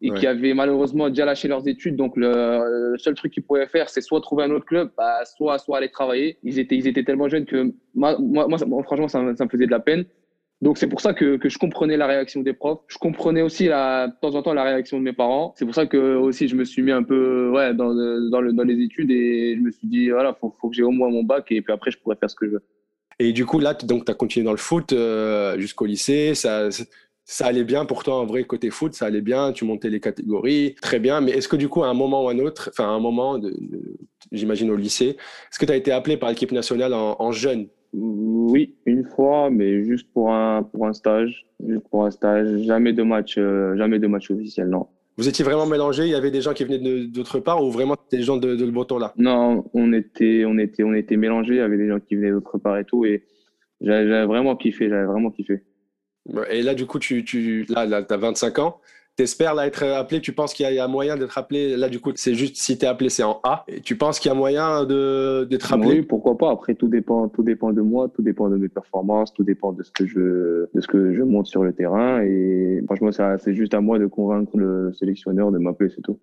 et 0.01 0.11
qui 0.11 0.27
avaient 0.27 0.53
malheureusement 0.53 1.09
déjà 1.09 1.25
lâché 1.25 1.47
leurs 1.47 1.67
études. 1.67 1.95
Donc, 1.95 2.13
le, 2.15 2.95
seul 2.97 3.15
truc 3.15 3.33
qu'ils 3.33 3.43
pouvaient 3.43 3.67
faire, 3.67 3.89
c'est 3.89 4.01
soit 4.01 4.21
trouver 4.21 4.43
un 4.43 4.51
autre 4.51 4.65
club, 4.65 4.91
bah, 4.97 5.23
soit, 5.25 5.57
soit 5.57 5.77
aller 5.77 5.89
travailler. 5.89 6.37
Ils 6.43 6.59
étaient, 6.59 6.75
ils 6.75 6.87
étaient 6.87 7.03
tellement 7.03 7.29
jeunes 7.29 7.45
que 7.45 7.73
moi, 7.93 8.17
moi, 8.19 8.57
franchement, 8.83 9.07
ça, 9.07 9.21
ça, 9.35 9.45
me 9.45 9.49
faisait 9.49 9.65
de 9.65 9.71
la 9.71 9.79
peine. 9.79 10.05
Donc 10.61 10.77
c'est 10.77 10.87
pour 10.87 11.01
ça 11.01 11.13
que, 11.13 11.35
que, 11.35 11.49
je 11.49 11.57
comprenais 11.57 11.97
la 11.97 12.07
réaction 12.07 12.41
des 12.41 12.53
profs. 12.53 12.79
Je 12.87 12.97
comprenais 12.97 13.41
aussi 13.41 13.67
la, 13.67 14.07
de 14.07 14.13
temps 14.21 14.35
en 14.35 14.41
temps 14.41 14.53
la 14.53 14.63
réaction 14.63 14.97
de 14.97 15.03
mes 15.03 15.13
parents. 15.13 15.53
C'est 15.57 15.65
pour 15.65 15.75
ça 15.75 15.85
que 15.85 16.15
aussi 16.15 16.47
je 16.47 16.55
me 16.55 16.63
suis 16.63 16.81
mis 16.81 16.91
un 16.91 17.03
peu 17.03 17.51
ouais, 17.51 17.73
dans, 17.73 17.93
dans, 18.29 18.41
le, 18.41 18.53
dans 18.53 18.63
les 18.63 18.81
études 18.81 19.11
et 19.11 19.55
je 19.57 19.61
me 19.61 19.69
suis 19.69 19.87
dit, 19.87 20.09
voilà, 20.09 20.33
faut, 20.33 20.55
faut 20.59 20.69
que 20.69 20.75
j'ai 20.75 20.83
au 20.83 20.91
moins 20.91 21.09
mon 21.09 21.23
bac 21.23 21.51
et 21.51 21.61
puis 21.61 21.73
après 21.73 21.91
je 21.91 21.99
pourrais 21.99 22.15
faire 22.15 22.29
ce 22.29 22.35
que 22.35 22.45
je 22.45 22.51
veux. 22.51 22.63
Et 23.19 23.31
du 23.31 23.45
coup, 23.45 23.59
là, 23.59 23.73
donc, 23.73 24.05
tu 24.05 24.11
as 24.11 24.15
continué 24.15 24.43
dans 24.43 24.51
le 24.51 24.57
foot 24.57 24.91
euh, 24.91 25.57
jusqu'au 25.57 25.85
lycée. 25.85 26.35
Ça, 26.35 26.69
ça 27.25 27.47
allait 27.47 27.63
bien 27.63 27.85
pour 27.85 28.03
toi 28.03 28.15
en 28.17 28.25
vrai 28.25 28.43
côté 28.43 28.69
foot, 28.69 28.93
ça 28.93 29.07
allait 29.07 29.21
bien, 29.21 29.51
tu 29.51 29.65
montais 29.65 29.89
les 29.89 29.99
catégories, 29.99 30.75
très 30.81 30.99
bien. 30.99 31.21
Mais 31.21 31.31
est-ce 31.31 31.47
que 31.47 31.55
du 31.55 31.67
coup, 31.67 31.83
à 31.83 31.87
un 31.87 31.93
moment 31.93 32.23
ou 32.23 32.29
à 32.29 32.33
un 32.33 32.39
autre, 32.39 32.69
enfin, 32.71 32.85
à 32.85 32.91
un 32.91 32.99
moment, 32.99 33.39
de, 33.39 33.53
j'imagine 34.31 34.69
au 34.69 34.75
lycée, 34.75 35.17
est-ce 35.51 35.59
que 35.59 35.65
tu 35.65 35.71
as 35.71 35.75
été 35.75 35.91
appelé 35.91 36.17
par 36.17 36.29
l'équipe 36.29 36.51
nationale 36.51 36.93
en, 36.93 37.15
en 37.19 37.31
jeune? 37.31 37.67
Oui, 37.93 38.75
une 38.85 39.05
fois, 39.05 39.49
mais 39.49 39.83
juste 39.85 40.11
pour 40.13 40.31
un, 40.31 40.63
pour 40.63 40.85
un 40.85 40.93
stage. 40.93 41.45
Juste 41.65 41.87
pour 41.89 42.05
un 42.05 42.11
stage. 42.11 42.61
Jamais 42.63 42.93
de 42.93 43.03
match, 43.03 43.35
euh, 43.37 43.75
jamais 43.77 43.99
de 43.99 44.07
match 44.07 44.29
officiel, 44.29 44.67
non. 44.67 44.87
Vous 45.17 45.29
étiez 45.29 45.45
vraiment 45.45 45.65
mélangé 45.65 46.03
Il 46.03 46.09
y 46.09 46.15
avait 46.15 46.29
des 46.29 46.41
gens 46.41 46.53
qui 46.53 46.65
venaient 46.65 47.07
d'autre 47.07 47.39
part 47.39 47.63
ou 47.63 47.71
vraiment 47.71 47.95
des 48.11 48.21
gens 48.21 48.35
de, 48.35 48.55
de 48.55 48.65
le 48.65 48.71
breton 48.71 48.97
là? 48.97 49.13
Non, 49.17 49.63
on 49.73 49.93
était, 49.93 50.43
on 50.45 50.57
était, 50.57 50.83
on 50.83 50.93
était 50.93 51.15
mélangés. 51.15 51.53
Il 51.53 51.59
y 51.59 51.61
avait 51.61 51.77
des 51.77 51.87
gens 51.87 52.01
qui 52.01 52.15
venaient 52.15 52.31
d'autre 52.31 52.57
part 52.57 52.77
et 52.77 52.83
tout. 52.83 53.05
Et 53.05 53.23
j'avais 53.79 54.25
vraiment 54.25 54.57
kiffé. 54.57 54.89
J'avais 54.89 55.05
vraiment 55.05 55.31
kiffé. 55.31 55.63
Et 56.49 56.61
là, 56.61 56.73
du 56.73 56.85
coup, 56.85 56.99
tu, 56.99 57.23
tu 57.23 57.65
là, 57.69 57.85
là 57.85 58.01
as 58.07 58.17
25 58.17 58.59
ans. 58.59 58.79
T'espères 59.15 59.55
là 59.55 59.65
être 59.65 59.83
appelé 59.83 60.19
Tu 60.19 60.33
penses 60.33 60.53
qu'il 60.53 60.69
y, 60.69 60.79
a 60.79 60.87
moyen 60.89 61.15
d'être 61.15 61.37
appelé 61.37 61.77
Là, 61.77 61.87
du 61.87 62.01
coup, 62.01 62.11
c'est 62.15 62.35
juste 62.35 62.57
si 62.57 62.77
t'es 62.77 62.85
appelé, 62.85 63.09
c'est 63.09 63.23
en 63.23 63.39
A. 63.43 63.63
Et 63.69 63.79
tu 63.79 63.95
penses 63.95 64.19
qu'il 64.19 64.29
y 64.29 64.31
a 64.33 64.35
moyen 64.35 64.83
d'être 64.83 65.71
appelé? 65.71 65.99
Oui, 65.99 66.01
pourquoi 66.01 66.37
pas. 66.37 66.51
Après, 66.51 66.75
tout 66.75 66.89
dépend, 66.89 67.29
tout 67.29 67.43
dépend 67.43 67.71
de 67.71 67.81
moi, 67.81 68.11
tout 68.13 68.21
dépend 68.21 68.49
de 68.49 68.57
mes 68.57 68.67
performances, 68.67 69.33
tout 69.33 69.43
dépend 69.43 69.71
de 69.71 69.83
ce 69.83 69.91
que 69.91 70.05
je, 70.05 70.67
de 70.73 70.81
ce 70.81 70.87
que 70.87 71.13
je 71.13 71.23
monte 71.23 71.47
sur 71.47 71.63
le 71.63 71.71
terrain. 71.71 72.21
Et 72.23 72.81
franchement, 72.85 73.11
c'est 73.11 73.53
juste 73.53 73.73
à 73.73 73.79
moi 73.79 73.99
de 73.99 74.07
convaincre 74.07 74.57
le 74.57 74.91
sélectionneur 74.93 75.51
de 75.51 75.59
m'appeler, 75.59 75.89
c'est 75.95 76.01
tout. 76.01 76.19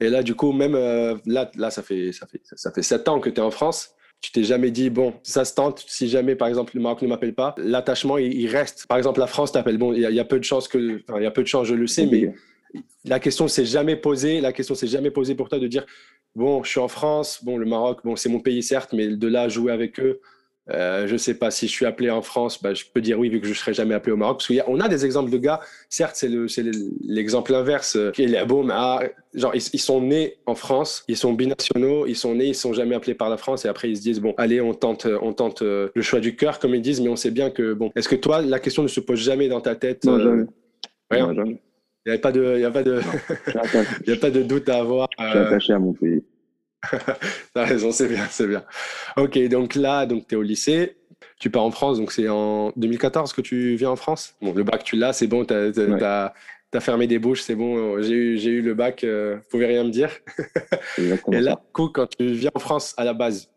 Et 0.00 0.10
là, 0.10 0.24
du 0.24 0.34
coup, 0.34 0.50
même 0.50 0.74
euh, 0.74 1.14
là, 1.26 1.48
là, 1.56 1.70
ça 1.70 1.82
fait, 1.82 2.10
ça 2.10 2.26
fait, 2.26 2.40
ça 2.42 2.72
fait 2.72 2.82
sept 2.82 3.08
ans 3.08 3.20
que 3.20 3.30
tu 3.30 3.36
es 3.36 3.44
en 3.44 3.52
France 3.52 3.94
tu 4.22 4.30
t'es 4.30 4.44
jamais 4.44 4.70
dit, 4.70 4.88
bon, 4.88 5.14
ça 5.24 5.44
se 5.44 5.52
tente, 5.52 5.84
si 5.88 6.08
jamais, 6.08 6.36
par 6.36 6.46
exemple, 6.46 6.76
le 6.76 6.80
Maroc 6.80 7.02
ne 7.02 7.08
m'appelle 7.08 7.34
pas, 7.34 7.56
l'attachement, 7.58 8.18
il, 8.18 8.46
reste. 8.46 8.86
Par 8.86 8.96
exemple, 8.96 9.18
la 9.18 9.26
France 9.26 9.50
t'appelle. 9.50 9.78
Bon, 9.78 9.92
il 9.92 10.00
y, 10.00 10.20
a 10.20 10.24
peu 10.24 10.38
de 10.38 10.44
chances 10.44 10.68
que, 10.68 10.78
il 10.78 11.22
y 11.22 11.26
a 11.26 11.30
peu 11.32 11.42
de 11.42 11.48
chances, 11.48 11.66
je 11.66 11.74
le 11.74 11.88
sais, 11.88 12.06
mais 12.06 12.32
la 13.04 13.18
question 13.18 13.48
s'est 13.48 13.64
jamais 13.64 13.96
posée. 13.96 14.40
La 14.40 14.52
question 14.52 14.76
s'est 14.76 14.86
jamais 14.86 15.10
posée 15.10 15.34
pour 15.34 15.48
toi 15.48 15.58
de 15.58 15.66
dire, 15.66 15.84
bon, 16.36 16.62
je 16.62 16.70
suis 16.70 16.80
en 16.80 16.86
France, 16.86 17.42
bon, 17.42 17.58
le 17.58 17.66
Maroc, 17.66 18.00
bon, 18.04 18.14
c'est 18.14 18.28
mon 18.28 18.38
pays, 18.38 18.62
certes, 18.62 18.92
mais 18.92 19.08
de 19.08 19.26
là, 19.26 19.48
jouer 19.48 19.72
avec 19.72 19.98
eux, 19.98 20.20
euh, 20.70 21.08
je 21.08 21.14
ne 21.14 21.18
sais 21.18 21.34
pas 21.34 21.50
si 21.50 21.66
je 21.66 21.72
suis 21.72 21.86
appelé 21.86 22.08
en 22.08 22.22
France, 22.22 22.62
bah, 22.62 22.72
je 22.72 22.84
peux 22.92 23.00
dire 23.00 23.18
oui 23.18 23.28
vu 23.28 23.40
que 23.40 23.46
je 23.46 23.52
ne 23.52 23.56
serai 23.56 23.74
jamais 23.74 23.94
appelé 23.94 24.12
au 24.12 24.16
Maroc. 24.16 24.38
Parce 24.38 24.64
qu'on 24.64 24.80
a, 24.80 24.84
a 24.84 24.88
des 24.88 25.04
exemples 25.04 25.30
de 25.30 25.38
gars, 25.38 25.60
certes 25.88 26.14
c'est 26.14 26.30
l'exemple 27.04 27.54
inverse, 27.54 27.96
euh, 27.96 28.12
ah, 28.70 29.02
genre 29.34 29.54
ils, 29.54 29.80
sont 29.80 30.00
nés 30.00 30.36
en 30.46 30.54
France, 30.54 31.04
ils 31.08 31.16
sont 31.16 31.32
binationaux, 31.32 32.06
ils 32.06 32.14
sont 32.14 32.34
nés, 32.36 32.46
ils 32.46 32.54
sont 32.54 32.72
jamais 32.72 32.94
appelés 32.94 33.14
par 33.14 33.28
la 33.28 33.36
France 33.36 33.64
et 33.64 33.68
après 33.68 33.90
ils 33.90 33.96
se 33.96 34.02
disent 34.02 34.20
bon 34.20 34.34
allez 34.38 34.60
on 34.60 34.72
tente, 34.72 35.06
on 35.20 35.32
tente 35.32 35.62
euh, 35.62 35.88
le 35.94 36.02
choix 36.02 36.20
du 36.20 36.36
cœur 36.36 36.60
comme 36.60 36.74
ils 36.74 36.82
disent, 36.82 37.00
mais 37.00 37.08
on 37.08 37.16
sait 37.16 37.32
bien 37.32 37.50
que 37.50 37.72
bon. 37.72 37.90
Est-ce 37.96 38.08
que 38.08 38.16
toi 38.16 38.40
la 38.40 38.60
question 38.60 38.84
ne 38.84 38.88
se 38.88 39.00
pose 39.00 39.18
jamais 39.18 39.48
dans 39.48 39.60
ta 39.60 39.74
tête 39.74 40.04
Non 40.04 40.18
jamais. 40.18 40.44
Rien. 41.10 41.34
jamais. 41.34 41.60
Il 42.06 42.10
n'y 42.10 42.16
a 42.16 42.20
pas 42.20 42.32
de, 42.32 42.54
il 42.56 42.60
y 42.60 42.64
a 42.64 42.70
pas 42.70 42.82
de, 42.82 43.00
il 44.06 44.10
y 44.10 44.12
a 44.12 44.16
pas 44.16 44.30
de 44.30 44.42
doute 44.44 44.68
à 44.68 44.78
avoir. 44.78 45.08
Je 45.18 45.28
suis 45.28 45.38
attaché 45.38 45.72
à 45.72 45.78
mon 45.78 45.92
pays. 45.92 46.22
T'as 47.54 47.64
raison, 47.64 47.92
c'est 47.92 48.08
bien, 48.08 48.26
c'est 48.30 48.46
bien. 48.46 48.64
Ok, 49.16 49.38
donc 49.48 49.74
là, 49.74 50.06
donc 50.06 50.26
tu 50.28 50.34
es 50.34 50.38
au 50.38 50.42
lycée, 50.42 50.96
tu 51.38 51.50
pars 51.50 51.64
en 51.64 51.70
France, 51.70 51.98
donc 51.98 52.12
c'est 52.12 52.28
en 52.28 52.72
2014 52.76 53.32
que 53.32 53.40
tu 53.40 53.74
viens 53.76 53.90
en 53.90 53.96
France? 53.96 54.34
Bon, 54.40 54.52
le 54.52 54.64
bac, 54.64 54.84
tu 54.84 54.96
l'as, 54.96 55.12
c'est 55.12 55.26
bon, 55.26 55.44
tu 55.44 55.54
as, 55.54 56.32
fermé 56.80 57.06
des 57.06 57.18
bouches, 57.18 57.42
c'est 57.42 57.54
bon, 57.54 58.00
j'ai 58.02 58.14
eu, 58.14 58.36
eu 58.36 58.62
le 58.62 58.74
bac, 58.74 59.04
euh, 59.04 59.36
vous 59.36 59.48
pouvez 59.50 59.66
rien 59.66 59.84
me 59.84 59.90
dire. 59.90 60.10
Et 61.32 61.40
là, 61.40 61.60
coup, 61.72 61.88
quand 61.88 62.06
tu 62.06 62.26
viens 62.32 62.50
en 62.54 62.58
France 62.58 62.94
à 62.96 63.04
la 63.04 63.14
base, 63.14 63.48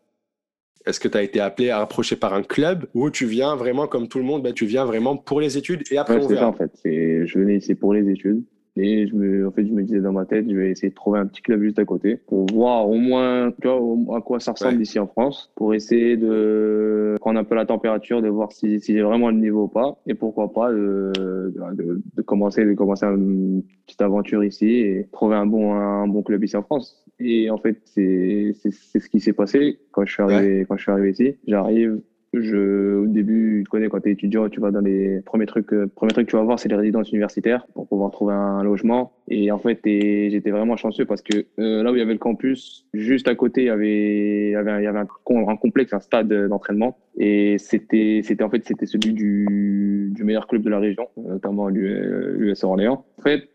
est-ce 0.86 1.00
que 1.00 1.08
tu 1.08 1.18
as 1.18 1.22
été 1.22 1.40
appelé 1.40 1.70
à 1.70 1.80
approcher 1.80 2.14
par 2.14 2.32
un 2.32 2.42
club 2.42 2.86
ou 2.94 3.10
tu 3.10 3.26
viens 3.26 3.56
vraiment 3.56 3.88
comme 3.88 4.06
tout 4.06 4.18
le 4.18 4.24
monde, 4.24 4.42
ben, 4.42 4.52
tu 4.52 4.66
viens 4.66 4.84
vraiment 4.84 5.16
pour 5.16 5.40
les 5.40 5.58
études 5.58 5.82
et 5.90 5.98
après 5.98 6.16
on 6.16 6.28
ça 6.28 6.46
en 6.46 6.52
fait. 6.52 6.70
Je 6.84 7.38
venais 7.38 7.56
ici 7.56 7.74
pour 7.74 7.92
les 7.92 8.08
études. 8.08 8.44
Et 8.76 9.06
je 9.06 9.14
me, 9.14 9.46
en 9.46 9.50
fait, 9.50 9.66
je 9.66 9.72
me 9.72 9.82
disais 9.82 10.00
dans 10.00 10.12
ma 10.12 10.26
tête, 10.26 10.46
je 10.48 10.54
vais 10.54 10.70
essayer 10.70 10.90
de 10.90 10.94
trouver 10.94 11.18
un 11.18 11.26
petit 11.26 11.42
club 11.42 11.62
juste 11.62 11.78
à 11.78 11.84
côté 11.84 12.16
pour 12.16 12.46
voir 12.46 12.88
au 12.88 12.96
moins, 12.96 13.52
tu 13.62 13.68
vois, 13.68 14.16
à 14.16 14.20
quoi 14.20 14.40
ça 14.40 14.52
ressemble 14.52 14.80
ici 14.82 14.98
en 14.98 15.06
France, 15.06 15.50
pour 15.54 15.74
essayer 15.74 16.16
de 16.16 17.14
prendre 17.20 17.38
un 17.38 17.44
peu 17.44 17.54
la 17.54 17.66
température, 17.66 18.20
de 18.20 18.28
voir 18.28 18.52
si, 18.52 18.80
si 18.80 18.92
j'ai 18.92 19.02
vraiment 19.02 19.30
le 19.30 19.38
niveau 19.38 19.64
ou 19.64 19.68
pas, 19.68 19.98
et 20.06 20.14
pourquoi 20.14 20.52
pas 20.52 20.70
de, 20.72 21.12
de, 21.16 22.02
de, 22.14 22.22
commencer, 22.22 22.64
de 22.64 22.74
commencer 22.74 23.06
une 23.06 23.62
petite 23.86 24.02
aventure 24.02 24.44
ici 24.44 24.68
et 24.68 25.08
trouver 25.12 25.36
un 25.36 25.46
bon, 25.46 25.74
un 25.74 26.06
bon 26.06 26.22
club 26.22 26.44
ici 26.44 26.56
en 26.56 26.62
France. 26.62 27.02
Et 27.18 27.48
en 27.50 27.56
fait, 27.56 27.80
c'est, 27.84 28.52
c'est, 28.60 28.72
c'est 28.72 29.00
ce 29.00 29.08
qui 29.08 29.20
s'est 29.20 29.32
passé 29.32 29.78
quand 29.90 30.04
je 30.04 30.12
suis 30.12 30.22
arrivé, 30.22 30.66
quand 30.68 30.76
je 30.76 30.82
suis 30.82 30.92
arrivé 30.92 31.10
ici. 31.10 31.36
J'arrive, 31.46 32.00
je, 32.32 32.96
au 32.96 33.06
début, 33.06 33.62
tu 33.64 33.70
connais 33.70 33.88
quand 33.88 34.00
tu 34.00 34.08
es 34.08 34.12
étudiant, 34.12 34.48
tu 34.48 34.60
vas 34.60 34.70
dans 34.70 34.80
les 34.80 35.20
premiers 35.22 35.46
trucs, 35.46 35.72
euh, 35.72 35.86
premiers 35.86 36.12
trucs 36.12 36.26
que 36.26 36.30
tu 36.30 36.36
vas 36.36 36.42
voir, 36.42 36.58
c'est 36.58 36.68
les 36.68 36.76
résidences 36.76 37.10
universitaires 37.10 37.66
pour 37.74 37.86
pouvoir 37.88 38.10
trouver 38.10 38.34
un 38.34 38.62
logement. 38.62 39.12
Et 39.28 39.50
en 39.50 39.58
fait, 39.58 39.80
j'étais 39.84 40.50
vraiment 40.50 40.76
chanceux 40.76 41.04
parce 41.04 41.22
que 41.22 41.46
euh, 41.58 41.82
là 41.82 41.90
où 41.90 41.94
il 41.94 41.98
y 41.98 42.02
avait 42.02 42.12
le 42.12 42.18
campus, 42.18 42.86
juste 42.94 43.28
à 43.28 43.34
côté, 43.34 43.62
il 43.62 43.66
y 43.66 43.70
avait, 43.70 44.48
il 44.48 44.52
y 44.52 44.56
avait, 44.56 44.70
un, 44.70 44.80
il 44.80 44.84
y 44.84 44.86
avait 44.86 44.98
un, 44.98 45.56
complexe, 45.56 45.92
un 45.92 46.00
stade 46.00 46.32
d'entraînement. 46.48 46.98
Et 47.16 47.56
c'était, 47.58 48.20
c'était 48.22 48.44
en 48.44 48.50
fait, 48.50 48.64
c'était 48.66 48.86
celui 48.86 49.12
du, 49.12 50.12
du 50.14 50.24
meilleur 50.24 50.46
club 50.46 50.62
de 50.62 50.70
la 50.70 50.78
région, 50.78 51.08
notamment 51.16 51.68
l'US 51.68 52.62
Orléans. 52.64 53.04
En 53.18 53.22
fait, 53.22 53.48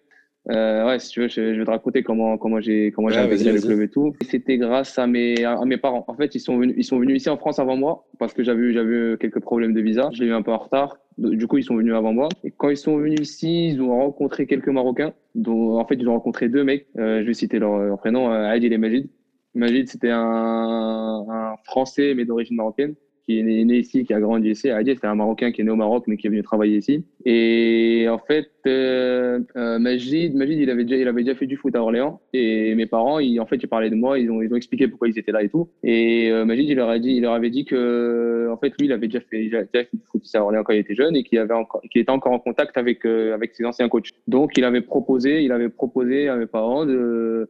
euh, 0.50 0.88
ouais, 0.88 0.98
si 0.98 1.10
tu 1.10 1.22
veux, 1.22 1.28
je, 1.28 1.42
vais 1.42 1.66
te 1.66 1.70
raconter 1.70 2.02
comment 2.02 2.38
comment 2.38 2.60
j'ai 2.60 2.92
comment 2.92 3.10
j'ai 3.10 3.20
intégré 3.20 3.52
le 3.52 3.62
club 3.62 3.82
et 3.82 3.90
tout. 3.90 4.14
C'était 4.28 4.58
grâce 4.58 4.98
à 4.98 5.06
mes 5.06 5.44
à 5.44 5.64
mes 5.66 5.78
parents. 5.78 6.04
En 6.08 6.16
fait, 6.16 6.34
ils 6.34 6.40
sont 6.40 6.58
venus 6.58 6.74
ils 6.78 6.84
sont 6.84 6.98
venus 6.98 7.18
ici 7.18 7.30
en 7.30 7.38
France 7.38 7.60
avant 7.60 7.78
moi 7.78 8.08
parce 8.18 8.34
que 8.34 8.44
j'avais 8.44 8.62
eu 8.62 8.74
j'avais 8.74 9.14
eu 9.14 9.18
quelques 9.20 9.40
problèmes 9.40 9.74
de 9.74 9.82
visa. 9.82 10.10
Je 10.14 10.24
l'ai 10.24 10.30
eu 10.30 10.34
un 10.34 10.42
peu 10.42 10.52
en 10.52 10.58
retard. 10.58 10.98
Du 11.18 11.46
coup, 11.46 11.60
ils 11.60 11.64
sont 11.64 11.76
venus 11.76 11.94
avant 11.94 12.14
moi. 12.14 12.30
Et 12.44 12.50
quand 12.50 12.70
ils 12.70 12.78
sont 12.78 12.98
venus 12.98 13.20
ici, 13.20 13.70
ils 13.70 13.82
ont 13.82 13.96
rencontré 13.96 14.48
quelques 14.48 14.70
Marocains. 14.70 15.14
Dont 15.36 15.78
en 15.78 15.86
fait, 15.86 15.96
ils 15.96 16.08
ont 16.10 16.14
rencontré 16.14 16.50
deux 16.50 16.64
mecs. 16.64 16.88
Euh, 16.98 17.22
je 17.22 17.28
vais 17.28 17.34
citer 17.34 17.60
leur, 17.60 17.78
leur 17.78 18.00
prénom, 18.00 18.32
euh, 18.32 18.50
Adil 18.50 18.74
et 18.74 18.78
Majid. 18.80 19.10
Majid, 19.54 19.88
c'était 19.90 20.10
un, 20.10 21.26
un 21.30 21.56
Français 21.66 22.14
mais 22.16 22.26
d'origine 22.26 22.56
marocaine 22.56 22.96
qui 23.32 23.40
est 23.40 23.66
né, 23.66 23.78
ici, 23.78 24.06
qui 24.06 24.14
a 24.14 24.20
grandi 24.20 24.50
ici. 24.50 24.70
Adi, 24.70 24.96
c'est 24.96 25.08
un 25.08 25.16
Marocain 25.16 25.52
qui 25.52 25.62
est 25.62 25.64
né 25.64 25.72
au 25.72 25.76
Maroc, 25.76 26.04
mais 26.08 26.18
qui 26.18 26.28
est 26.28 26.30
venu 26.30 26.44
travailler 26.44 26.78
ici. 26.78 27.04
Et 27.26 28.08
en 28.10 28.18
fait, 28.18 28.50
euh, 28.68 29.40
euh, 29.56 29.80
Majid, 29.80 30.36
Majid, 30.36 30.60
il 30.60 30.70
avait 30.70 30.84
déjà, 30.84 30.98
il 30.98 31.08
avait 31.08 31.24
déjà 31.24 31.36
fait 31.36 31.48
du 31.48 31.58
foot 31.58 31.76
à 31.76 31.82
Orléans. 31.82 32.22
Et 32.34 32.76
mes 32.76 32.86
parents, 32.86 33.20
ils, 33.20 33.40
en 33.40 33.46
fait, 33.46 33.58
ils 33.58 33.68
parlaient 33.68 33.90
de 33.90 33.96
moi, 33.96 34.20
ils 34.20 34.30
ont, 34.30 34.42
ils 34.42 34.52
ont 34.52 34.56
expliqué 34.56 34.88
pourquoi 34.88 35.08
ils 35.08 35.18
étaient 35.18 35.32
là 35.32 35.44
et 35.44 35.50
tout. 35.50 35.70
Et 35.84 36.32
euh, 36.32 36.46
Majid, 36.46 36.68
il 36.68 36.76
leur 36.76 36.90
a 36.90 37.00
dit, 37.00 37.14
il 37.14 37.22
leur 37.22 37.34
avait 37.34 37.50
dit 37.50 37.66
que, 37.66 38.50
en 38.52 38.58
fait, 38.58 38.74
lui, 38.80 38.88
il 38.88 38.92
avait 38.92 39.08
déjà 39.08 39.22
fait, 39.22 39.42
du 39.94 40.00
foot 40.12 40.24
à 40.34 40.44
Orléans 40.44 40.64
quand 40.64 40.74
il 40.74 40.80
était 40.80 40.96
jeune 40.96 41.16
et 41.16 41.24
qu'il 41.24 41.40
avait 41.40 41.54
encore, 41.54 41.82
qu'il 41.92 42.02
était 42.02 42.12
encore 42.12 42.34
en 42.34 42.40
contact 42.40 42.78
avec, 42.78 43.06
euh, 43.06 43.34
avec 43.34 43.56
ses 43.56 43.66
anciens 43.66 43.90
coachs. 43.90 44.10
Donc, 44.28 44.58
il 44.58 44.64
avait 44.64 44.82
proposé, 44.82 45.44
il 45.44 45.52
avait 45.52 45.70
proposé 45.70 46.28
à 46.28 46.36
mes 46.36 46.48
parents 46.48 46.86
de 46.86 47.50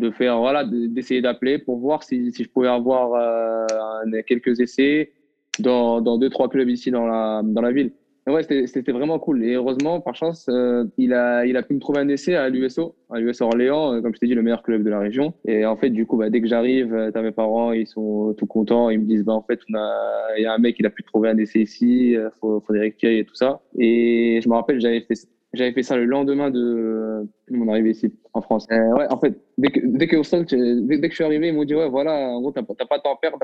de 0.00 0.10
faire 0.10 0.38
voilà 0.38 0.64
d'essayer 0.64 1.20
d'appeler 1.20 1.58
pour 1.58 1.78
voir 1.78 2.02
si, 2.02 2.32
je 2.32 2.48
pouvais 2.48 2.68
avoir 2.68 3.14
euh, 3.14 4.22
quelques 4.26 4.58
essais 4.60 5.12
dans, 5.58 6.00
dans 6.00 6.18
deux 6.18 6.30
trois 6.30 6.48
clubs 6.48 6.68
ici 6.68 6.90
dans 6.90 7.06
la 7.06 7.42
dans 7.44 7.60
la 7.60 7.70
ville. 7.70 7.92
Et 8.26 8.30
ouais 8.30 8.42
c'était 8.42 8.92
vraiment 8.92 9.18
cool. 9.18 9.44
Et 9.44 9.54
heureusement 9.54 10.00
par 10.00 10.14
chance 10.14 10.46
euh, 10.48 10.84
il 10.98 11.12
a 11.12 11.46
il 11.46 11.56
a 11.56 11.62
pu 11.62 11.74
me 11.74 11.80
trouver 11.80 12.00
un 12.00 12.08
essai 12.08 12.34
à 12.34 12.48
l'USO 12.48 12.94
à 13.10 13.18
l'USO 13.18 13.44
Orléans 13.44 13.94
euh, 13.94 14.00
comme 14.00 14.14
je 14.14 14.20
t'ai 14.20 14.26
dit 14.26 14.34
le 14.34 14.42
meilleur 14.42 14.62
club 14.62 14.82
de 14.82 14.90
la 14.90 14.98
région. 14.98 15.34
Et 15.46 15.64
en 15.66 15.76
fait 15.76 15.90
du 15.90 16.06
coup 16.06 16.16
bah, 16.16 16.30
dès 16.30 16.40
que 16.40 16.48
j'arrive 16.48 17.10
t'as 17.12 17.22
mes 17.22 17.32
parents 17.32 17.72
ils 17.72 17.86
sont 17.86 18.34
tout 18.38 18.46
contents. 18.46 18.90
Ils 18.90 19.00
me 19.00 19.06
disent 19.06 19.24
bah 19.24 19.34
en 19.34 19.42
fait 19.42 19.60
on 19.70 19.74
a 19.78 19.90
il 20.38 20.42
y 20.42 20.46
a 20.46 20.54
un 20.54 20.58
mec 20.58 20.76
il 20.78 20.86
a 20.86 20.90
pu 20.90 21.02
trouver 21.02 21.28
un 21.28 21.38
essai 21.38 21.60
ici 21.60 22.16
faut 22.40 22.60
faudrait 22.66 22.92
qu'il 22.92 23.10
et 23.10 23.24
tout 23.24 23.36
ça. 23.36 23.60
Et 23.78 24.40
je 24.42 24.48
me 24.48 24.54
rappelle 24.54 24.80
j'avais 24.80 25.02
fait 25.02 25.14
j'avais 25.52 25.72
fait 25.72 25.82
ça 25.82 25.96
le 25.96 26.04
lendemain 26.04 26.50
de, 26.50 27.26
mon 27.50 27.68
arrivée 27.70 27.90
ici, 27.90 28.12
en 28.32 28.40
France. 28.40 28.66
Euh, 28.70 28.92
ouais, 28.92 29.06
en 29.10 29.18
fait, 29.18 29.38
dès 29.58 29.70
que, 29.70 29.80
dès 29.84 30.06
que, 30.06 30.16
dès, 30.16 31.00
que 31.00 31.10
je 31.10 31.14
suis 31.14 31.24
arrivé, 31.24 31.48
ils 31.48 31.54
m'ont 31.54 31.64
dit, 31.64 31.74
ouais, 31.74 31.88
voilà, 31.88 32.12
en 32.12 32.40
gros, 32.40 32.52
t'as 32.52 32.62
pas 32.62 32.98
de 32.98 33.02
temps 33.02 33.14
à 33.14 33.18
perdre. 33.20 33.38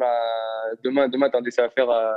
Demain, 0.84 1.08
demain 1.08 1.28
t'as 1.30 1.40
des 1.40 1.58
affaires 1.58 1.90
à, 1.90 2.14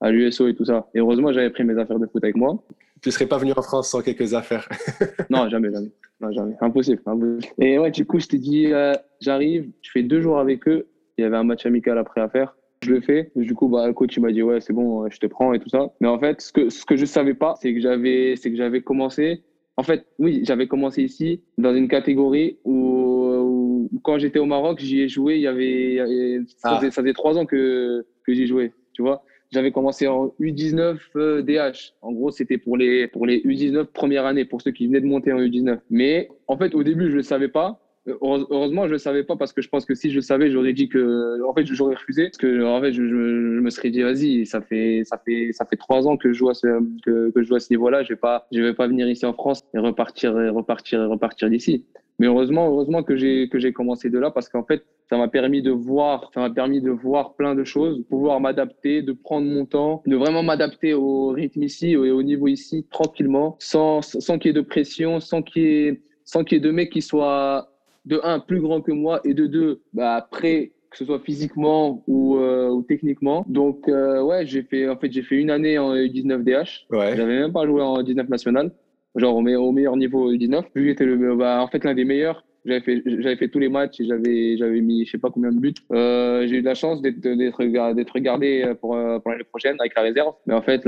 à 0.00 0.10
l'USO 0.10 0.48
et 0.48 0.54
tout 0.54 0.64
ça. 0.64 0.86
Et 0.94 1.00
heureusement, 1.00 1.32
j'avais 1.32 1.50
pris 1.50 1.64
mes 1.64 1.78
affaires 1.78 1.98
de 1.98 2.06
foot 2.06 2.22
avec 2.22 2.36
moi. 2.36 2.62
Tu 3.02 3.10
serais 3.10 3.26
pas 3.26 3.38
venu 3.38 3.52
en 3.56 3.62
France 3.62 3.90
sans 3.90 4.02
quelques 4.02 4.34
affaires 4.34 4.68
Non, 5.30 5.48
jamais, 5.48 5.72
jamais. 5.72 5.90
Non, 6.20 6.32
jamais. 6.32 6.54
Impossible, 6.60 7.00
impossible. 7.06 7.54
Et 7.58 7.78
ouais, 7.78 7.90
du 7.90 8.04
coup, 8.04 8.18
je 8.18 8.26
t'ai 8.26 8.38
dit, 8.38 8.72
euh, 8.72 8.92
j'arrive, 9.20 9.70
je 9.82 9.90
fais 9.90 10.02
deux 10.02 10.20
jours 10.20 10.38
avec 10.38 10.66
eux. 10.68 10.88
Il 11.16 11.22
y 11.22 11.24
avait 11.24 11.36
un 11.36 11.44
match 11.44 11.66
amical 11.66 11.98
après 11.98 12.20
à 12.20 12.28
faire. 12.28 12.56
Je 12.82 12.92
le 12.92 13.00
fais. 13.00 13.30
Du 13.34 13.54
coup, 13.54 13.68
bah, 13.68 13.86
le 13.86 13.92
coach 13.92 14.16
il 14.16 14.20
m'a 14.20 14.32
dit 14.32 14.42
ouais, 14.42 14.60
c'est 14.60 14.72
bon, 14.72 15.08
je 15.10 15.18
te 15.18 15.26
prends 15.26 15.52
et 15.52 15.58
tout 15.58 15.68
ça. 15.68 15.92
Mais 16.00 16.08
en 16.08 16.18
fait, 16.18 16.40
ce 16.40 16.52
que 16.52 16.68
ce 16.70 16.84
que 16.84 16.96
je 16.96 17.04
savais 17.04 17.34
pas, 17.34 17.54
c'est 17.60 17.74
que 17.74 17.80
j'avais 17.80 18.36
c'est 18.36 18.50
que 18.50 18.56
j'avais 18.56 18.82
commencé. 18.82 19.42
En 19.76 19.82
fait, 19.84 20.06
oui, 20.18 20.42
j'avais 20.44 20.66
commencé 20.66 21.02
ici 21.02 21.40
dans 21.56 21.72
une 21.72 21.86
catégorie 21.86 22.58
où, 22.64 23.88
quand 24.02 24.18
j'étais 24.18 24.40
au 24.40 24.44
Maroc, 24.44 24.80
j'y 24.80 25.00
ai 25.02 25.08
joué. 25.08 25.36
Il 25.36 25.42
y 25.42 25.46
avait, 25.46 26.40
ça, 26.56 26.70
ah. 26.70 26.76
faisait, 26.78 26.90
ça, 26.90 27.02
faisait, 27.02 27.12
trois 27.12 27.38
ans 27.38 27.46
que 27.46 28.04
que 28.26 28.32
j'y 28.32 28.46
jouais. 28.46 28.72
Tu 28.92 29.02
vois. 29.02 29.22
j'avais 29.52 29.70
commencé 29.70 30.08
en 30.08 30.34
U19 30.40 31.42
DH. 31.42 31.94
En 32.02 32.12
gros, 32.12 32.30
c'était 32.32 32.58
pour 32.58 32.76
les, 32.76 33.06
pour 33.06 33.26
les 33.26 33.40
U19 33.40 33.84
première 33.84 34.26
année, 34.26 34.44
pour 34.44 34.60
ceux 34.62 34.72
qui 34.72 34.86
venaient 34.88 35.00
de 35.00 35.06
monter 35.06 35.32
en 35.32 35.38
U19. 35.38 35.78
Mais 35.90 36.28
en 36.48 36.56
fait, 36.56 36.74
au 36.74 36.82
début, 36.82 37.06
je 37.06 37.12
ne 37.12 37.16
le 37.16 37.22
savais 37.22 37.48
pas. 37.48 37.80
Heureusement, 38.20 38.82
je 38.82 38.88
ne 38.88 38.92
le 38.92 38.98
savais 38.98 39.24
pas 39.24 39.36
parce 39.36 39.52
que 39.52 39.62
je 39.62 39.68
pense 39.68 39.84
que 39.84 39.94
si 39.94 40.10
je 40.10 40.16
le 40.16 40.22
savais, 40.22 40.50
j'aurais 40.50 40.72
dit 40.72 40.88
que, 40.88 41.42
en 41.44 41.54
fait, 41.54 41.64
j'aurais 41.66 41.94
refusé. 41.94 42.24
Parce 42.24 42.38
que, 42.38 42.64
en 42.64 42.80
fait, 42.80 42.92
je, 42.92 43.02
me 43.02 43.70
serais 43.70 43.90
dit, 43.90 44.02
vas-y, 44.02 44.46
ça 44.46 44.60
fait, 44.60 45.02
ça 45.04 45.18
fait, 45.18 45.50
ça 45.52 45.64
fait 45.64 45.76
trois 45.76 46.06
ans 46.06 46.16
que 46.16 46.32
je 46.32 46.38
joue 46.38 46.50
à 46.50 46.54
ce, 46.54 46.66
que, 47.04 47.32
je 47.34 47.42
joue 47.42 47.54
à 47.54 47.60
ce 47.60 47.72
niveau-là. 47.72 48.02
Je 48.02 48.10
vais 48.10 48.16
pas, 48.16 48.46
vais 48.52 48.74
pas 48.74 48.86
venir 48.86 49.08
ici 49.08 49.26
en 49.26 49.32
France 49.32 49.62
et 49.74 49.78
repartir, 49.78 50.38
et 50.40 50.48
repartir, 50.48 51.02
et 51.02 51.06
repartir 51.06 51.50
d'ici. 51.50 51.84
Mais 52.18 52.26
heureusement, 52.26 52.66
heureusement 52.66 53.02
que 53.02 53.16
j'ai 53.16 53.72
commencé 53.72 54.10
de 54.10 54.18
là 54.18 54.30
parce 54.30 54.48
qu'en 54.48 54.64
fait, 54.64 54.84
ça 55.08 55.16
m'a 55.16 55.28
permis 55.28 55.62
de 55.62 55.70
voir, 55.70 56.30
ça 56.34 56.40
m'a 56.40 56.50
permis 56.50 56.80
de 56.80 56.90
voir 56.90 57.34
plein 57.34 57.54
de 57.54 57.64
choses, 57.64 58.04
pouvoir 58.10 58.40
m'adapter, 58.40 59.02
de 59.02 59.12
prendre 59.12 59.46
mon 59.46 59.64
temps, 59.64 60.02
de 60.06 60.16
vraiment 60.16 60.42
m'adapter 60.42 60.94
au 60.94 61.28
rythme 61.28 61.62
ici 61.62 61.92
et 61.92 61.96
au 61.96 62.22
niveau 62.22 62.48
ici 62.48 62.86
tranquillement, 62.90 63.56
sans 63.60 64.02
sans 64.02 64.38
qu'il 64.38 64.48
y 64.48 64.50
ait 64.50 64.60
de 64.60 64.66
pression, 64.66 65.20
sans 65.20 65.42
qu'il 65.42 66.00
sans 66.24 66.44
qu'il 66.44 66.58
y 66.58 66.60
ait 66.60 66.64
de 66.64 66.70
mecs 66.72 66.90
qui 66.90 67.02
soient 67.02 67.68
de 68.08 68.20
un 68.24 68.40
plus 68.40 68.60
grands 68.60 68.80
que 68.80 68.92
moi 68.92 69.20
et 69.24 69.34
de 69.34 69.46
deux 69.46 69.82
bah 69.92 70.26
prêts 70.30 70.72
que 70.90 70.96
ce 70.96 71.04
soit 71.04 71.20
physiquement 71.20 72.02
ou, 72.06 72.38
euh, 72.38 72.70
ou 72.70 72.82
techniquement. 72.82 73.44
Donc 73.46 73.88
euh, 73.88 74.22
ouais, 74.22 74.46
j'ai 74.46 74.62
fait 74.62 74.88
en 74.88 74.96
fait 74.96 75.12
j'ai 75.12 75.22
fait 75.22 75.36
une 75.36 75.50
année 75.50 75.78
en 75.78 75.94
19 75.94 76.42
DH. 76.42 76.86
Ouais. 76.90 77.14
J'avais 77.14 77.38
même 77.38 77.52
pas 77.52 77.66
joué 77.66 77.82
en 77.82 78.02
19 78.02 78.28
national 78.28 78.72
genre 79.14 79.36
au, 79.36 79.40
au 79.40 79.72
meilleur 79.72 79.96
niveau 79.96 80.34
19. 80.34 80.64
Vu 80.74 80.82
que 80.82 80.88
j'étais 80.88 81.04
le, 81.04 81.36
bah, 81.36 81.60
en 81.62 81.68
fait 81.68 81.84
l'un 81.84 81.94
des 81.94 82.04
meilleurs, 82.04 82.44
j'avais 82.68 82.80
fait, 82.80 83.02
j'avais 83.04 83.36
fait 83.36 83.48
tous 83.48 83.58
les 83.58 83.68
matchs 83.68 84.00
et 84.00 84.04
j'avais, 84.04 84.56
j'avais 84.56 84.80
mis 84.80 85.04
je 85.04 85.12
sais 85.12 85.18
pas 85.18 85.30
combien 85.30 85.50
de 85.50 85.58
buts. 85.58 85.74
Euh, 85.92 86.46
j'ai 86.46 86.56
eu 86.56 86.60
de 86.60 86.66
la 86.66 86.74
chance 86.74 87.02
d'être, 87.02 87.20
d'être, 87.20 87.94
d'être 87.94 88.12
regardé 88.12 88.72
pour, 88.80 88.96
euh, 88.96 89.18
pour 89.18 89.32
l'année 89.32 89.44
prochaine 89.44 89.76
avec 89.80 89.94
la 89.96 90.02
réserve. 90.02 90.34
Mais 90.46 90.54
en 90.54 90.62
fait, 90.62 90.82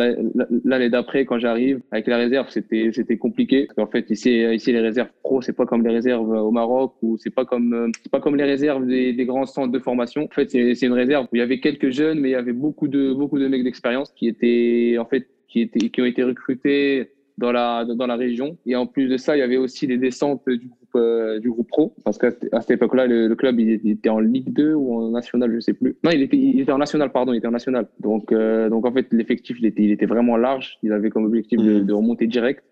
l'année 0.65 0.91
d'après, 0.91 1.25
quand 1.25 1.39
j'arrive 1.39 1.81
avec 1.91 2.07
la 2.07 2.19
réserve, 2.19 2.49
c'était, 2.51 2.91
c'était 2.93 3.17
compliqué. 3.17 3.67
Qu'en 3.77 3.87
fait, 3.87 4.09
ici, 4.11 4.43
ici, 4.43 4.73
les 4.73 4.81
réserves 4.81 5.11
pro, 5.23 5.43
c'est 5.43 5.57
pas 5.57 5.67
comme 5.67 5.83
les 5.83 5.93
réserves 5.93 6.29
au 6.29 6.51
Maroc 6.51 6.95
ou 7.03 7.17
c'est 7.19 7.35
pas 7.35 7.45
comme, 7.45 7.91
c'est 8.03 8.13
pas 8.13 8.21
comme 8.21 8.37
les 8.37 8.45
réserves 8.45 8.87
des, 8.87 9.13
des 9.13 9.25
grands 9.25 9.47
centres 9.47 9.73
de 9.73 9.79
formation. 9.79 10.25
En 10.25 10.35
fait, 10.35 10.51
c'est, 10.51 10.75
c'est 10.75 10.87
une 10.87 10.93
réserve 10.93 11.27
où 11.33 11.37
il 11.37 11.39
y 11.39 11.43
avait 11.43 11.61
quelques 11.61 11.91
jeunes, 11.91 12.21
mais 12.21 12.31
il 12.31 12.33
y 12.33 12.37
avait 12.37 12.53
beaucoup 12.53 12.89
de, 12.89 13.13
beaucoup 13.13 13.39
de 13.39 13.49
mecs 13.49 13.65
d'expérience 13.65 14.13
qui 14.13 14.29
étaient, 14.29 14.97
en 14.99 15.07
fait, 15.07 15.27
qui 15.49 15.63
étaient, 15.63 15.89
qui 15.89 16.01
ont 16.01 16.07
été 16.07 16.23
recrutés 16.23 17.11
dans 17.41 17.53
la, 17.53 17.85
dans 17.85 18.07
la 18.07 18.17
région. 18.17 18.59
Et 18.67 18.77
en 18.77 18.87
plus 18.87 19.09
de 19.09 19.17
ça, 19.17 19.35
il 19.35 19.41
y 19.41 19.43
avait 19.43 19.57
aussi 19.57 19.87
des 19.87 19.97
descentes 19.97 20.43
du 20.47 20.69
groupe, 20.69 20.95
euh, 20.95 21.41
du 21.41 21.51
groupe 21.51 21.69
pro. 21.69 21.95
Parce 22.05 22.19
qu'à 22.19 22.31
cette 22.61 22.71
époque-là, 22.71 23.07
le, 23.07 23.35
club, 23.35 23.59
il 23.59 23.91
était 23.91 24.11
en 24.11 24.21
Ligue 24.21 24.53
2 24.53 24.75
ou 24.75 24.95
en 24.95 25.11
National, 25.11 25.53
je 25.55 25.61
sais 25.61 25.73
plus. 25.73 25.97
Non, 26.05 26.11
il 26.11 26.23
était, 26.23 26.37
il 26.37 26.61
était 26.61 26.73
en 26.73 26.79
National, 26.79 27.11
pardon, 27.11 27.33
il 27.33 27.39
était 27.39 27.49
en 27.49 27.53
National. 27.53 27.89
Donc, 27.99 28.31
euh, 28.31 28.69
donc 28.69 28.87
en 28.87 28.93
fait, 28.93 29.07
l'effectif, 29.11 29.57
il 29.59 29.67
était, 29.67 29.83
il 29.83 29.91
était 29.91 30.07
vraiment 30.07 30.37
large. 30.37 30.79
Il 30.83 30.93
avait 30.93 31.09
comme 31.09 31.25
objectif 31.25 31.59
de, 31.59 31.81
mmh. 31.81 31.87
de 31.87 31.93
remonter 31.95 32.27
direct. 32.27 32.63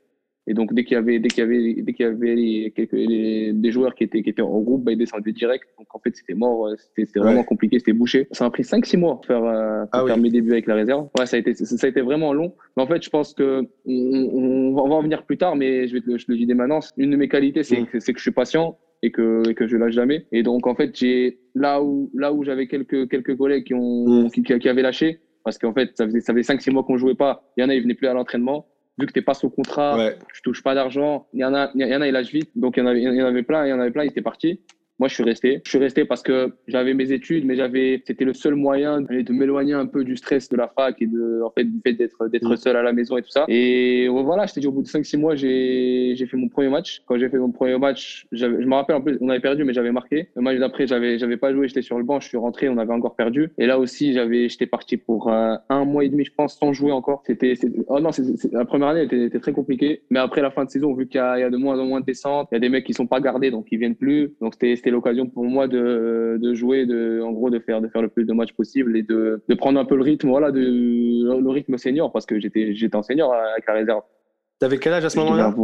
Et 0.49 0.55
donc, 0.55 0.73
dès 0.73 0.83
qu'il 0.83 0.95
y 0.95 0.97
avait, 0.97 1.19
dès 1.19 1.29
qu'il 1.29 1.41
y 1.41 1.47
avait, 1.47 1.75
dès 1.83 1.93
qu'il 1.93 2.07
y 2.07 2.09
avait 2.09 2.73
quelques, 2.75 2.95
des 2.95 3.71
joueurs 3.71 3.95
qui 3.95 4.05
étaient, 4.05 4.23
qui 4.23 4.31
étaient 4.31 4.41
en 4.41 4.61
groupe, 4.61 4.83
bah, 4.83 4.93
ils 4.93 4.99
descendaient 4.99 5.33
direct. 5.33 5.65
Donc, 5.79 5.87
en 5.95 5.99
fait, 5.99 6.17
c'était 6.17 6.33
mort. 6.33 6.71
C'était 6.97 7.21
vraiment 7.21 7.45
compliqué. 7.45 7.79
C'était 7.79 7.93
bouché. 7.93 8.27
Ça 8.33 8.45
m'a 8.45 8.51
pris 8.51 8.63
5-6 8.63 8.97
mois 8.97 9.17
pour 9.17 9.27
faire, 9.27 9.45
euh, 9.45 9.85
ah 9.93 10.05
faire 10.07 10.17
mes 10.17 10.31
débuts 10.31 10.53
avec 10.53 10.67
la 10.67 10.75
réserve. 10.75 11.09
Ouais, 11.19 11.27
ça 11.27 11.37
a 11.37 11.41
été, 11.41 11.53
ça 11.53 11.87
a 11.87 11.91
été 11.91 12.01
vraiment 12.01 12.33
long. 12.33 12.55
Mais 12.77 12.83
en 12.83 12.87
fait, 12.87 13.03
je 13.03 13.11
pense 13.11 13.35
que 13.35 13.69
on, 13.85 14.73
va 14.75 14.95
en 14.95 15.03
venir 15.03 15.25
plus 15.25 15.37
tard, 15.37 15.55
mais 15.55 15.87
je 15.87 15.93
vais 15.93 16.01
te, 16.01 16.17
je 16.17 16.25
le 16.29 16.37
dis 16.37 16.47
dès 16.47 16.55
maintenant. 16.55 16.81
Une 16.97 17.11
de 17.11 17.17
mes 17.17 17.29
qualités, 17.29 17.63
c'est 17.63 17.85
que, 17.85 17.99
que 17.99 18.17
je 18.17 18.23
suis 18.23 18.31
patient 18.31 18.79
et 19.03 19.13
que, 19.13 19.43
et 19.51 19.55
que 19.55 19.69
je 19.69 19.77
lâche 19.77 19.93
jamais. 19.93 20.25
Et 20.33 20.43
donc, 20.43 20.67
en 20.67 20.75
fait, 20.75 20.97
j'ai, 20.97 21.41
là 21.55 21.83
où, 21.83 22.11
là 22.15 22.33
où 22.33 22.43
j'avais 22.43 22.69
quelques, 22.69 23.11
quelques 23.11 23.37
collègues 23.37 23.65
qui 23.65 23.75
ont, 23.75 24.31
qui, 24.31 24.43
qui, 24.43 24.69
avaient 24.69 24.81
lâché, 24.81 25.21
parce 25.45 25.59
qu'en 25.59 25.75
fait, 25.75 25.91
ça 25.95 26.07
faisait, 26.07 26.21
ça 26.21 26.33
faisait 26.33 26.55
5-6 26.55 26.71
mois 26.71 26.85
qu'on 26.85 26.97
jouait 26.97 27.15
pas. 27.15 27.53
Il 27.59 27.61
y 27.61 27.65
en 27.65 27.69
a, 27.69 27.75
ils 27.75 27.83
venaient 27.83 27.95
plus 27.95 28.09
à 28.09 28.15
l'entraînement 28.15 28.67
vu 28.99 29.07
que 29.07 29.13
tu 29.13 29.19
n'es 29.19 29.25
pas 29.25 29.35
sous 29.35 29.49
contrat, 29.49 29.97
ouais. 29.97 30.17
tu 30.35 30.43
touches 30.43 30.63
pas 30.63 30.75
d'argent. 30.75 31.27
Il 31.33 31.41
y 31.41 31.45
en 31.45 31.55
a, 31.55 31.71
il 31.75 31.87
y 31.87 31.95
en 31.95 32.01
a, 32.01 32.07
il 32.07 32.13
lâche 32.13 32.33
vite. 32.33 32.51
Donc, 32.57 32.77
il 32.77 32.81
y 32.81 32.83
en 32.83 32.87
avait, 32.87 33.01
il 33.01 33.15
y 33.15 33.23
en 33.23 33.27
avait 33.27 33.43
plein, 33.43 33.67
il 33.67 33.71
y 33.71 33.73
en 33.73 33.81
avait 33.81 33.91
plein, 33.91 34.05
ils 34.05 34.09
étaient 34.09 34.23
partis. 34.23 34.61
Moi, 34.99 35.09
je 35.09 35.15
suis 35.15 35.25
resté. 35.25 35.61
Je 35.65 35.71
suis 35.71 35.79
resté 35.79 36.05
parce 36.05 36.23
que 36.23 36.53
j'avais 36.67 36.95
mes 36.95 37.13
études, 37.13 37.45
mais 37.45 37.55
j'avais, 37.55 38.03
c'était 38.05 38.25
le 38.25 38.35
seul 38.35 38.55
moyen 38.55 39.01
de 39.01 39.33
m'éloigner 39.33 39.75
un 39.75 39.87
peu 39.87 40.05
du 40.05 40.17
stress 40.17 40.49
de 40.49 40.57
la 40.57 40.69
fac 40.69 41.01
et 41.01 41.07
de, 41.07 41.43
en 41.45 41.51
fait, 41.51 41.65
du 41.65 41.81
fait 41.85 41.93
d'être, 41.93 42.29
d'être 42.29 42.53
mm. 42.53 42.57
seul 42.57 42.77
à 42.77 42.83
la 42.83 42.93
maison 42.93 43.17
et 43.17 43.23
tout 43.23 43.31
ça. 43.31 43.45
Et 43.49 44.09
voilà, 44.09 44.47
je 44.47 44.55
t'ai 44.55 44.61
dit, 44.61 44.67
au 44.67 44.73
bout 44.73 44.83
de 44.83 44.89
5-6 44.89 45.19
mois, 45.19 45.37
j'ai, 45.37 46.15
j'ai 46.17 46.27
fait 46.27 46.37
mon 46.37 46.49
premier 46.49 46.69
match. 46.69 47.03
Quand 47.07 47.19
j'ai 47.19 47.29
fait 47.29 47.39
mon 47.39 47.53
premier 47.53 47.79
match, 47.79 48.27
je 48.33 48.47
me 48.47 48.75
rappelle, 48.75 48.97
en 48.97 49.01
plus, 49.01 49.19
on 49.21 49.29
avait 49.29 49.41
perdu, 49.41 49.65
mais 49.65 49.73
j'avais 49.73 49.93
marqué. 49.93 50.29
Le 50.35 50.43
match 50.43 50.59
d'après, 50.59 50.87
j'avais, 50.87 51.19
j'avais 51.19 51.37
pas 51.37 51.53
joué, 51.53 51.69
j'étais 51.69 51.83
sur 51.83 51.99
le 51.99 52.05
banc, 52.05 52.21
je 52.21 52.29
suis 52.29 52.37
rentré, 52.37 52.69
on 52.69 52.79
avait 52.79 52.93
encore 52.93 53.15
perdu. 53.15 53.51
Et 53.59 53.67
là 53.67 53.79
aussi, 53.79 54.13
j'avais, 54.13 54.49
j'étais 54.49 54.67
parti 54.67 54.97
pour 54.97 55.29
euh, 55.29 55.55
un 55.69 55.85
mois 55.85 56.05
et 56.05 56.09
demi, 56.09 56.25
je 56.25 56.33
pense, 56.37 56.59
sans 56.59 56.73
jouer 56.73 56.93
encore. 56.93 57.23
C'était, 57.27 57.55
oh 57.87 58.01
non, 58.01 58.11
la 58.53 58.65
première 58.65 58.89
année 58.89 59.05
était, 59.05 59.25
était, 59.27 59.41
très 59.41 59.53
compliquée. 59.53 60.03
Mais 60.11 60.19
après 60.19 60.43
la 60.43 60.51
fin 60.51 60.65
de 60.65 60.71
saison, 60.71 60.93
vu 60.95 61.07
qu'il 61.07 61.21
y 61.21 61.41
y 61.41 61.43
a 61.43 61.51
de 61.51 61.57
moins 61.57 61.79
en 61.79 61.85
moins 61.85 62.01
de 62.01 62.07
descentes, 62.07 62.49
il 62.51 62.55
y 62.55 62.59
a 62.59 62.61
des 62.61 62.69
mecs 62.69 62.85
qui 62.85 62.95
sont 62.95 63.07
pas 63.07 63.21
gardés, 63.21 63.51
donc 63.51 63.67
ils 63.71 63.79
viennent 63.79 63.95
plus. 63.95 64.33
Donc 64.41 64.55
c'était, 64.55 64.88
l'occasion 64.91 65.27
pour 65.27 65.45
moi 65.45 65.69
de, 65.69 66.39
de, 66.41 66.55
jouer, 66.55 66.87
de, 66.87 67.21
en 67.23 67.33
gros 67.33 67.51
de 67.51 67.59
faire, 67.59 67.81
de 67.81 67.89
faire 67.89 68.03
le 68.03 68.09
plus 68.09 68.25
de 68.25 68.33
matchs 68.33 68.53
possible 68.53 68.97
et 68.97 69.03
de, 69.03 69.43
de 69.49 69.55
prendre 69.55 69.79
un 69.79 69.85
peu 69.85 69.97
le 69.97 70.03
rythme, 70.03 70.29
voilà, 70.29 70.51
de, 70.51 70.61
le 70.61 71.51
rythme 71.51 71.77
senior 71.77 72.13
parce 72.13 72.27
que 72.27 72.39
j'étais, 72.39 72.75
j'étais 72.75 72.97
en 72.97 73.03
senior 73.03 73.33
avec 73.33 73.67
la 73.67 73.75
réserve. 73.75 74.03
T'avais 74.59 74.79
quel 74.79 74.93
âge 74.93 75.05
à 75.05 75.11
ce 75.11 75.19
moment-là 75.19 75.55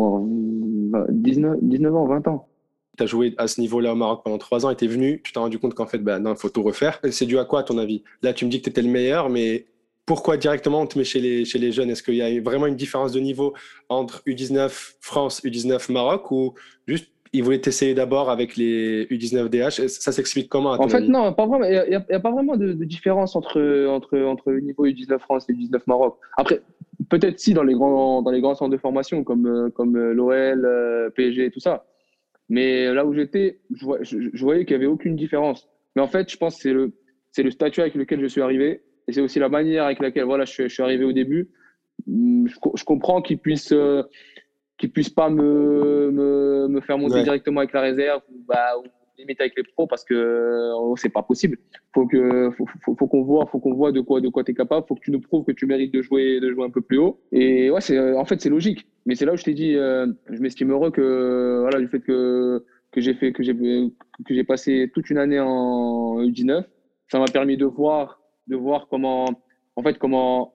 19, 1.10 1.58
19 1.62 1.94
ans, 1.94 2.06
20 2.06 2.28
ans. 2.28 2.48
Tu 2.96 3.02
as 3.02 3.06
joué 3.06 3.34
à 3.38 3.48
ce 3.48 3.60
niveau-là 3.60 3.92
au 3.92 3.96
Maroc 3.96 4.22
pendant 4.24 4.38
trois 4.38 4.64
ans 4.64 4.70
et 4.70 4.76
tu 4.76 4.84
es 4.84 4.88
venu, 4.88 5.20
tu 5.24 5.32
t'es 5.32 5.40
rendu 5.40 5.58
compte 5.58 5.74
qu'en 5.74 5.86
fait, 5.86 5.98
bah, 5.98 6.20
non, 6.20 6.34
il 6.34 6.38
faut 6.38 6.48
tout 6.48 6.62
refaire. 6.62 7.00
C'est 7.10 7.26
dû 7.26 7.38
à 7.38 7.44
quoi, 7.44 7.60
à 7.60 7.62
ton 7.64 7.78
avis? 7.78 8.04
Là, 8.22 8.32
tu 8.32 8.44
me 8.44 8.50
dis 8.50 8.58
que 8.58 8.64
tu 8.64 8.70
étais 8.70 8.82
le 8.82 8.88
meilleur, 8.88 9.30
mais 9.30 9.66
pourquoi 10.06 10.36
directement 10.36 10.82
on 10.82 10.86
te 10.86 10.98
met 10.98 11.04
chez 11.04 11.20
les, 11.20 11.44
chez 11.44 11.58
les 11.58 11.72
jeunes? 11.72 11.90
Est-ce 11.90 12.02
qu'il 12.02 12.14
y 12.14 12.22
a 12.22 12.40
vraiment 12.40 12.66
une 12.66 12.76
différence 12.76 13.12
de 13.12 13.20
niveau 13.20 13.54
entre 13.88 14.22
U19 14.26 14.96
France, 15.00 15.42
U19 15.44 15.90
Maroc 15.90 16.30
ou 16.30 16.54
juste 16.86 17.10
ils 17.34 17.42
voulaient 17.42 17.60
t'essayer 17.60 17.94
d'abord 17.94 18.30
avec 18.30 18.56
les 18.56 19.06
U19 19.06 19.48
DH. 19.48 19.88
Ça 19.88 20.12
s'explique 20.12 20.48
comment 20.48 20.70
En 20.70 20.88
fait, 20.88 21.00
non, 21.00 21.32
pas 21.32 21.46
vraiment. 21.46 21.64
Il 21.64 21.88
n'y 21.88 21.96
a, 21.96 22.20
pas 22.20 22.30
vraiment 22.30 22.56
de, 22.56 22.72
différence 22.84 23.34
entre, 23.34 23.88
entre, 23.88 24.16
entre 24.20 24.52
le 24.52 24.60
niveau 24.60 24.86
U19 24.86 25.18
France 25.18 25.44
et 25.48 25.52
U19 25.52 25.80
Maroc. 25.88 26.16
Après, 26.36 26.62
peut-être 27.10 27.40
si 27.40 27.52
dans 27.52 27.64
les 27.64 27.74
grands, 27.74 28.22
dans 28.22 28.30
les 28.30 28.40
grands 28.40 28.54
centres 28.54 28.70
de 28.70 28.76
formation 28.76 29.24
comme, 29.24 29.72
comme 29.74 29.98
l'OL, 29.98 30.64
euh, 30.64 31.10
PSG 31.10 31.46
et 31.46 31.50
tout 31.50 31.58
ça. 31.58 31.84
Mais 32.48 32.94
là 32.94 33.04
où 33.04 33.12
j'étais, 33.12 33.58
je, 33.74 34.44
voyais 34.44 34.64
qu'il 34.64 34.76
n'y 34.76 34.84
avait 34.84 34.92
aucune 34.92 35.16
différence. 35.16 35.68
Mais 35.96 36.02
en 36.02 36.08
fait, 36.08 36.30
je 36.30 36.36
pense 36.36 36.54
que 36.54 36.62
c'est 36.62 36.72
le, 36.72 36.92
c'est 37.32 37.42
le 37.42 37.50
statut 37.50 37.80
avec 37.80 37.96
lequel 37.96 38.20
je 38.20 38.26
suis 38.26 38.42
arrivé. 38.42 38.82
Et 39.08 39.12
c'est 39.12 39.20
aussi 39.20 39.40
la 39.40 39.48
manière 39.48 39.86
avec 39.86 39.98
laquelle 39.98 40.24
voilà, 40.24 40.44
je, 40.44 40.52
suis, 40.52 40.62
je 40.68 40.72
suis 40.72 40.82
arrivé 40.84 41.04
au 41.04 41.12
début. 41.12 41.48
Je, 42.06 42.54
je 42.76 42.84
comprends 42.84 43.22
qu'ils 43.22 43.38
puissent. 43.38 43.72
Euh, 43.72 44.04
qu'ils 44.78 44.90
puissent 44.90 45.10
pas 45.10 45.30
me, 45.30 46.10
me, 46.10 46.68
me 46.68 46.80
faire 46.80 46.98
monter 46.98 47.22
directement 47.22 47.60
avec 47.60 47.72
la 47.72 47.80
réserve 47.80 48.22
ou, 48.30 48.44
bah, 48.46 48.78
ou 48.78 48.84
limite 49.18 49.40
avec 49.40 49.56
les 49.56 49.62
pros 49.62 49.86
parce 49.86 50.04
que 50.04 50.72
c'est 50.96 51.08
pas 51.08 51.22
possible. 51.22 51.58
Faut 51.94 52.06
que 52.06 52.50
faut, 52.56 52.66
faut, 52.84 52.96
faut 52.96 53.06
qu'on 53.06 53.22
voit 53.22 53.46
faut 53.46 53.58
qu'on 53.58 53.74
voit 53.74 53.92
de 53.92 54.00
quoi 54.00 54.20
de 54.20 54.28
quoi 54.28 54.44
tu 54.44 54.52
es 54.52 54.54
capable, 54.54 54.86
faut 54.86 54.94
que 54.94 55.00
tu 55.00 55.10
nous 55.10 55.20
prouves 55.20 55.44
que 55.44 55.52
tu 55.52 55.66
mérites 55.66 55.92
de 55.92 56.02
jouer 56.02 56.40
de 56.40 56.50
jouer 56.50 56.64
un 56.64 56.70
peu 56.70 56.80
plus 56.80 56.98
haut. 56.98 57.20
Et 57.32 57.70
ouais, 57.70 57.80
c'est 57.80 57.98
en 58.14 58.24
fait 58.24 58.40
c'est 58.40 58.50
logique. 58.50 58.86
Mais 59.06 59.14
c'est 59.14 59.24
là 59.24 59.32
où 59.32 59.36
je 59.36 59.44
t'ai 59.44 59.54
dit 59.54 59.74
euh, 59.76 60.06
je 60.30 60.40
m'estime 60.40 60.70
heureux 60.70 60.90
que 60.90 61.60
voilà 61.60 61.80
du 61.80 61.88
fait 61.88 62.00
que 62.00 62.64
que 62.90 63.00
j'ai 63.00 63.14
fait 63.14 63.32
que 63.32 63.42
j'ai 63.42 63.54
que 63.54 64.34
j'ai 64.34 64.44
passé 64.44 64.90
toute 64.94 65.10
une 65.10 65.18
année 65.18 65.40
en 65.40 66.20
U19, 66.20 66.64
ça 67.08 67.18
m'a 67.18 67.26
permis 67.26 67.56
de 67.56 67.66
voir 67.66 68.20
de 68.46 68.56
voir 68.56 68.88
comment 68.88 69.26
en 69.76 69.82
fait 69.82 69.98
comment 69.98 70.54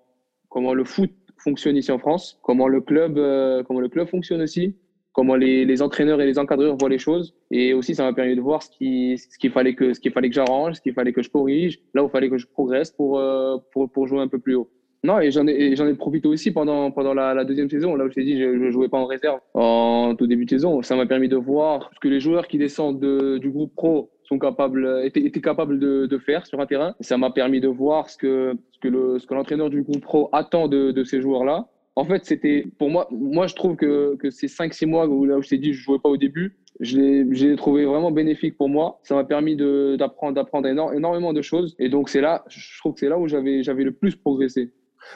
comment 0.49 0.73
le 0.73 0.83
foot 0.83 1.11
fonctionne 1.39 1.77
ici 1.77 1.91
en 1.91 1.99
France, 1.99 2.39
comment 2.43 2.67
le 2.67 2.81
club, 2.81 3.17
euh, 3.17 3.63
comment 3.63 3.79
le 3.79 3.89
club 3.89 4.07
fonctionne 4.07 4.41
aussi, 4.41 4.75
comment 5.13 5.35
les, 5.35 5.81
entraîneurs 5.81 6.21
et 6.21 6.25
les 6.25 6.39
encadreurs 6.39 6.77
voient 6.77 6.89
les 6.89 6.99
choses. 6.99 7.35
Et 7.51 7.73
aussi, 7.73 7.95
ça 7.95 8.03
m'a 8.03 8.13
permis 8.13 8.35
de 8.35 8.41
voir 8.41 8.63
ce 8.63 8.69
qu'il 8.69 9.17
ce 9.17 9.37
qu'il 9.37 9.51
fallait 9.51 9.75
que, 9.75 9.93
ce 9.93 9.99
que 9.99 10.31
j'arrange, 10.31 10.75
ce 10.75 10.81
qu'il 10.81 10.93
fallait 10.93 11.13
que 11.13 11.21
je 11.21 11.29
corrige, 11.29 11.79
là 11.93 12.03
où 12.03 12.07
il 12.07 12.11
fallait 12.11 12.29
que 12.29 12.37
je 12.37 12.47
progresse 12.47 12.91
pour, 12.91 13.19
euh, 13.19 13.57
pour, 13.71 13.89
pour 13.91 14.07
jouer 14.07 14.21
un 14.21 14.27
peu 14.27 14.39
plus 14.39 14.55
haut. 14.55 14.69
Non, 15.03 15.19
et 15.19 15.31
j'en 15.31 15.47
ai, 15.47 15.71
ai 15.71 15.93
profité 15.93 16.27
aussi 16.27 16.51
pendant, 16.51 16.91
pendant 16.91 17.13
la, 17.13 17.45
deuxième 17.45 17.69
saison, 17.69 17.95
là 17.95 18.03
où 18.03 18.09
je 18.09 18.15
t'ai 18.15 18.23
dit, 18.23 18.37
je 18.37 18.45
ne 18.45 18.69
jouais 18.69 18.89
pas 18.89 18.97
en 18.97 19.05
réserve 19.05 19.39
en 19.53 20.13
tout 20.17 20.27
début 20.27 20.43
de 20.43 20.49
saison. 20.49 20.81
Ça 20.81 20.97
m'a 20.97 21.05
permis 21.05 21.29
de 21.29 21.37
voir 21.37 21.89
que 22.01 22.09
les 22.09 22.19
joueurs 22.19 22.47
qui 22.47 22.57
descendent 22.57 22.99
de, 22.99 23.37
du 23.37 23.49
groupe 23.49 23.73
pro 23.75 24.09
sont 24.29 24.39
capables, 24.39 25.01
étaient, 25.03 25.21
étaient 25.21 25.41
capables 25.41 25.79
de, 25.79 26.17
faire 26.19 26.45
sur 26.45 26.59
un 26.59 26.65
terrain. 26.65 26.95
Ça 26.99 27.17
m'a 27.17 27.31
permis 27.31 27.59
de 27.59 27.67
voir 27.67 28.09
ce 28.09 28.17
que, 28.17 28.55
ce 28.71 28.79
que, 28.79 29.33
l'entraîneur 29.33 29.69
du 29.69 29.81
groupe 29.81 30.01
pro 30.01 30.29
attend 30.31 30.67
de, 30.67 30.91
de 30.91 31.03
ces 31.03 31.21
joueurs-là. 31.21 31.67
En 31.95 32.05
fait, 32.05 32.25
c'était 32.25 32.65
pour 32.77 32.89
moi, 32.89 33.07
moi 33.11 33.47
je 33.47 33.55
trouve 33.55 33.75
que, 33.75 34.15
que 34.17 34.29
ces 34.29 34.47
5-6 34.47 34.85
mois 34.85 35.07
où, 35.07 35.25
là 35.25 35.37
où 35.37 35.41
je 35.41 35.49
t'ai 35.49 35.57
dit 35.57 35.73
je 35.73 35.81
jouais 35.81 35.99
pas 35.99 36.09
au 36.09 36.17
début, 36.17 36.55
je 36.79 36.97
l'ai 36.97 37.55
trouvé 37.57 37.85
vraiment 37.85 38.11
bénéfique 38.11 38.55
pour 38.57 38.69
moi. 38.69 38.99
Ça 39.03 39.15
m'a 39.15 39.25
permis 39.25 39.57
d'apprendre 39.57 40.33
d'apprendre 40.33 40.67
énormément 40.67 41.33
de 41.33 41.41
choses. 41.41 41.75
Et 41.77 41.89
donc, 41.89 42.09
c'est 42.09 42.21
là, 42.21 42.45
je 42.47 42.79
trouve 42.79 42.93
que 42.93 43.01
c'est 43.01 43.09
là 43.09 43.17
où 43.17 43.27
j'avais 43.27 43.83
le 43.83 43.91
plus 43.91 44.15
progressé. 44.15 44.71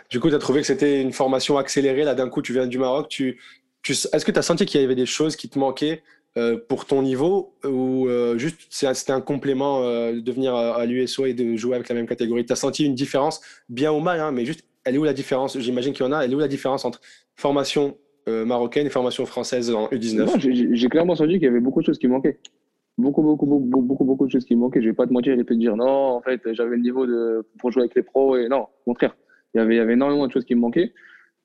Du 0.09 0.19
coup, 0.19 0.29
tu 0.29 0.35
as 0.35 0.39
trouvé 0.39 0.61
que 0.61 0.67
c'était 0.67 1.01
une 1.01 1.13
formation 1.13 1.57
accélérée. 1.57 2.03
Là, 2.03 2.15
d'un 2.15 2.29
coup, 2.29 2.41
tu 2.41 2.51
viens 2.51 2.67
du 2.67 2.79
Maroc. 2.79 3.07
Tu, 3.07 3.39
tu 3.81 3.93
Est-ce 3.93 4.25
que 4.25 4.31
tu 4.31 4.39
as 4.39 4.41
senti 4.41 4.65
qu'il 4.65 4.81
y 4.81 4.83
avait 4.83 4.95
des 4.95 5.05
choses 5.05 5.35
qui 5.35 5.47
te 5.49 5.57
manquaient 5.57 6.01
euh, 6.37 6.57
pour 6.67 6.85
ton 6.85 7.01
niveau 7.01 7.53
ou 7.63 8.07
euh, 8.07 8.37
juste 8.37 8.61
c'était 8.69 9.11
un 9.11 9.21
complément 9.21 9.81
de 9.81 10.31
venir 10.31 10.55
à, 10.55 10.85
l'USO 10.85 11.25
et 11.25 11.33
de 11.33 11.55
jouer 11.55 11.75
avec 11.75 11.89
la 11.89 11.95
même 11.95 12.07
catégorie? 12.07 12.45
Tu 12.45 12.53
as 12.53 12.57
senti 12.57 12.85
une 12.85 12.95
différence, 12.95 13.41
bien 13.69 13.91
ou 13.91 13.99
mal, 13.99 14.19
hein, 14.19 14.31
mais 14.31 14.45
juste, 14.45 14.65
elle 14.85 14.95
est 14.95 14.97
où 14.97 15.03
la 15.03 15.13
différence? 15.13 15.57
J'imagine 15.59 15.93
qu'il 15.93 16.05
y 16.05 16.09
en 16.09 16.11
a, 16.11 16.21
elle 16.23 16.31
est 16.31 16.35
où 16.35 16.39
la 16.39 16.47
différence 16.47 16.85
entre 16.85 17.01
formation 17.35 17.97
marocaine 18.25 18.87
et 18.87 18.89
formation 18.89 19.25
française 19.25 19.69
en 19.73 19.87
U19 19.87 20.73
J'ai 20.73 20.89
clairement 20.89 21.15
senti 21.15 21.33
qu'il 21.33 21.43
y 21.43 21.47
avait 21.47 21.59
beaucoup 21.59 21.81
de 21.81 21.85
choses 21.85 21.99
qui 21.99 22.07
manquaient. 22.07 22.39
Beaucoup, 22.97 23.23
beaucoup, 23.23 23.47
beaucoup, 23.47 23.81
beaucoup, 23.81 24.05
beaucoup 24.05 24.25
de 24.27 24.31
choses 24.31 24.45
qui 24.45 24.55
manquaient. 24.55 24.81
Je 24.81 24.87
vais 24.87 24.93
pas 24.93 25.07
te 25.07 25.13
mentir 25.13 25.37
et 25.39 25.43
te 25.43 25.53
dire 25.53 25.75
non, 25.75 25.85
en 25.85 26.21
fait, 26.21 26.41
j'avais 26.53 26.75
le 26.75 26.81
niveau 26.81 27.07
de, 27.07 27.45
pour 27.57 27.71
jouer 27.71 27.83
avec 27.83 27.95
les 27.95 28.03
pros 28.03 28.37
et 28.37 28.47
non, 28.47 28.67
au 28.85 28.91
contraire. 28.91 29.15
Il 29.53 29.57
y 29.57 29.61
avait, 29.61 29.75
il 29.75 29.77
y 29.77 29.81
avait 29.81 29.93
énormément 29.93 30.27
de 30.27 30.31
choses 30.31 30.45
qui 30.45 30.53
me 30.55 30.61
manquaient. 30.61 30.93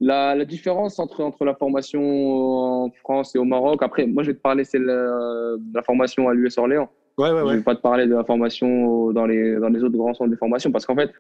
La, 0.01 0.35
la, 0.35 0.45
différence 0.45 0.99
entre, 1.01 1.23
entre 1.23 1.45
la 1.45 1.55
formation 1.55 2.85
en 2.85 2.91
France 2.91 3.35
et 3.35 3.39
au 3.39 3.45
Maroc, 3.45 3.83
après, 3.83 4.07
moi, 4.07 4.23
je 4.23 4.31
vais 4.31 4.37
te 4.37 4.41
parler 4.41 4.65
c'est 4.65 4.79
la, 4.79 5.57
la 5.75 5.83
formation 5.83 6.29
à 6.29 6.35
l'US 6.35 6.57
Orléans. 6.57 6.89
Ouais, 7.19 7.33
ouais, 7.33 7.43
ouais. 7.43 7.53
Je 7.55 7.57
vais 7.59 7.65
pas 7.65 7.75
te 7.75 7.81
parler 7.81 8.07
de 8.07 8.15
la 8.15 8.23
formation 8.23 9.11
dans 9.11 9.27
les, 9.27 9.57
dans 9.57 9.69
les 9.69 9.83
autres 9.83 9.97
grands 9.97 10.15
centres 10.15 10.31
de 10.31 10.37
formation 10.37 10.71
parce 10.71 10.87
qu'en 10.87 10.95
fait, 10.95 11.11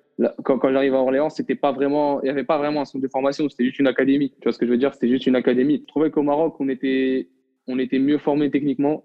quand, 0.45 0.59
quand 0.59 0.73
j'arrive 0.73 0.95
à 0.95 0.99
Orléans, 0.99 1.29
c'était 1.29 1.57
pas 1.57 1.73
vraiment, 1.73 2.23
il 2.23 2.29
y 2.29 2.31
avait 2.31 2.45
pas 2.45 2.57
vraiment 2.57 2.83
un 2.83 2.85
centre 2.85 3.03
de 3.03 3.11
formation, 3.11 3.49
c'était 3.49 3.65
juste 3.65 3.81
une 3.81 3.89
académie. 3.89 4.31
Tu 4.31 4.45
vois 4.45 4.53
ce 4.53 4.59
que 4.59 4.67
je 4.67 4.71
veux 4.71 4.79
dire? 4.79 4.95
C'était 4.95 5.09
juste 5.09 5.27
une 5.27 5.35
académie. 5.35 5.83
Je 5.83 5.87
trouvais 5.87 6.13
qu'au 6.13 6.23
Maroc, 6.23 6.55
on 6.61 6.69
était, 6.69 7.29
on 7.67 7.81
était 7.81 7.99
mieux 7.99 8.19
formé 8.19 8.49
techniquement. 8.49 9.05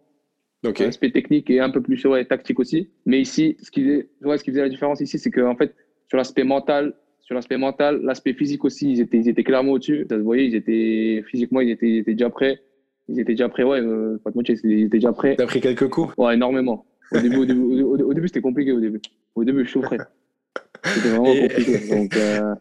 Okay. 0.66 0.86
L'aspect 0.86 1.12
technique 1.12 1.50
et 1.50 1.60
un 1.60 1.72
peu 1.72 1.82
plus 1.82 2.06
ouais, 2.06 2.24
tactique 2.26 2.60
aussi. 2.60 2.92
Mais 3.06 3.20
ici, 3.20 3.58
ce 3.62 3.72
qui 3.72 3.82
faisait, 3.84 4.10
ouais, 4.22 4.38
ce 4.38 4.44
qui 4.44 4.52
faisait 4.52 4.62
la 4.62 4.70
différence 4.70 5.02
ici, 5.02 5.18
c'est 5.18 5.32
qu'en 5.32 5.56
fait, 5.56 5.76
sur 6.08 6.18
l'aspect 6.18 6.44
mental, 6.44 6.94
sur 7.24 7.36
l'aspect 7.36 7.58
mental, 7.58 8.02
l'aspect 8.04 8.34
physique 8.34 8.66
aussi, 8.66 8.92
ils 8.92 9.00
étaient, 9.00 9.18
ils 9.18 9.30
étaient 9.30 9.44
clairement 9.44 9.72
au-dessus. 9.72 10.06
Ça 10.10 10.18
se 10.18 10.22
voyait, 10.22 10.46
ils 10.46 10.56
étaient, 10.56 11.24
physiquement, 11.30 11.62
ils 11.62 11.72
étaient, 11.72 11.90
ils 11.90 11.98
étaient 12.00 12.14
déjà 12.14 12.30
prêts. 12.30 12.62
Ils 13.08 13.20
étaient 13.20 13.34
déjà 13.34 13.50
prêts, 13.50 13.64
ouais, 13.64 13.80
euh, 13.80 14.18
pas 14.24 14.30
de 14.30 14.36
moitié, 14.36 14.56
ils 14.64 14.84
étaient 14.84 14.98
déjà 14.98 15.14
prêts. 15.14 15.36
T'as 15.38 15.46
pris 15.46 15.62
quelques 15.62 15.90
coups? 15.90 16.14
Ouais, 16.18 16.36
énormément. 16.36 16.86
Au 17.12 17.20
début, 17.20 17.38
au 17.38 17.46
début, 17.46 17.82
au, 17.84 18.14
début 18.14 18.28
c'était 18.28 18.42
compliqué 18.42 18.72
au 18.72 18.80
début. 18.80 19.00
Au 19.36 19.44
début, 19.44 19.66
je 19.66 19.72
souffrais. 19.72 19.98
C'était 20.84 21.10
vraiment 21.10 21.34
compliqué. 21.34 21.90
Donc, 21.90 22.16
euh, 22.18 22.56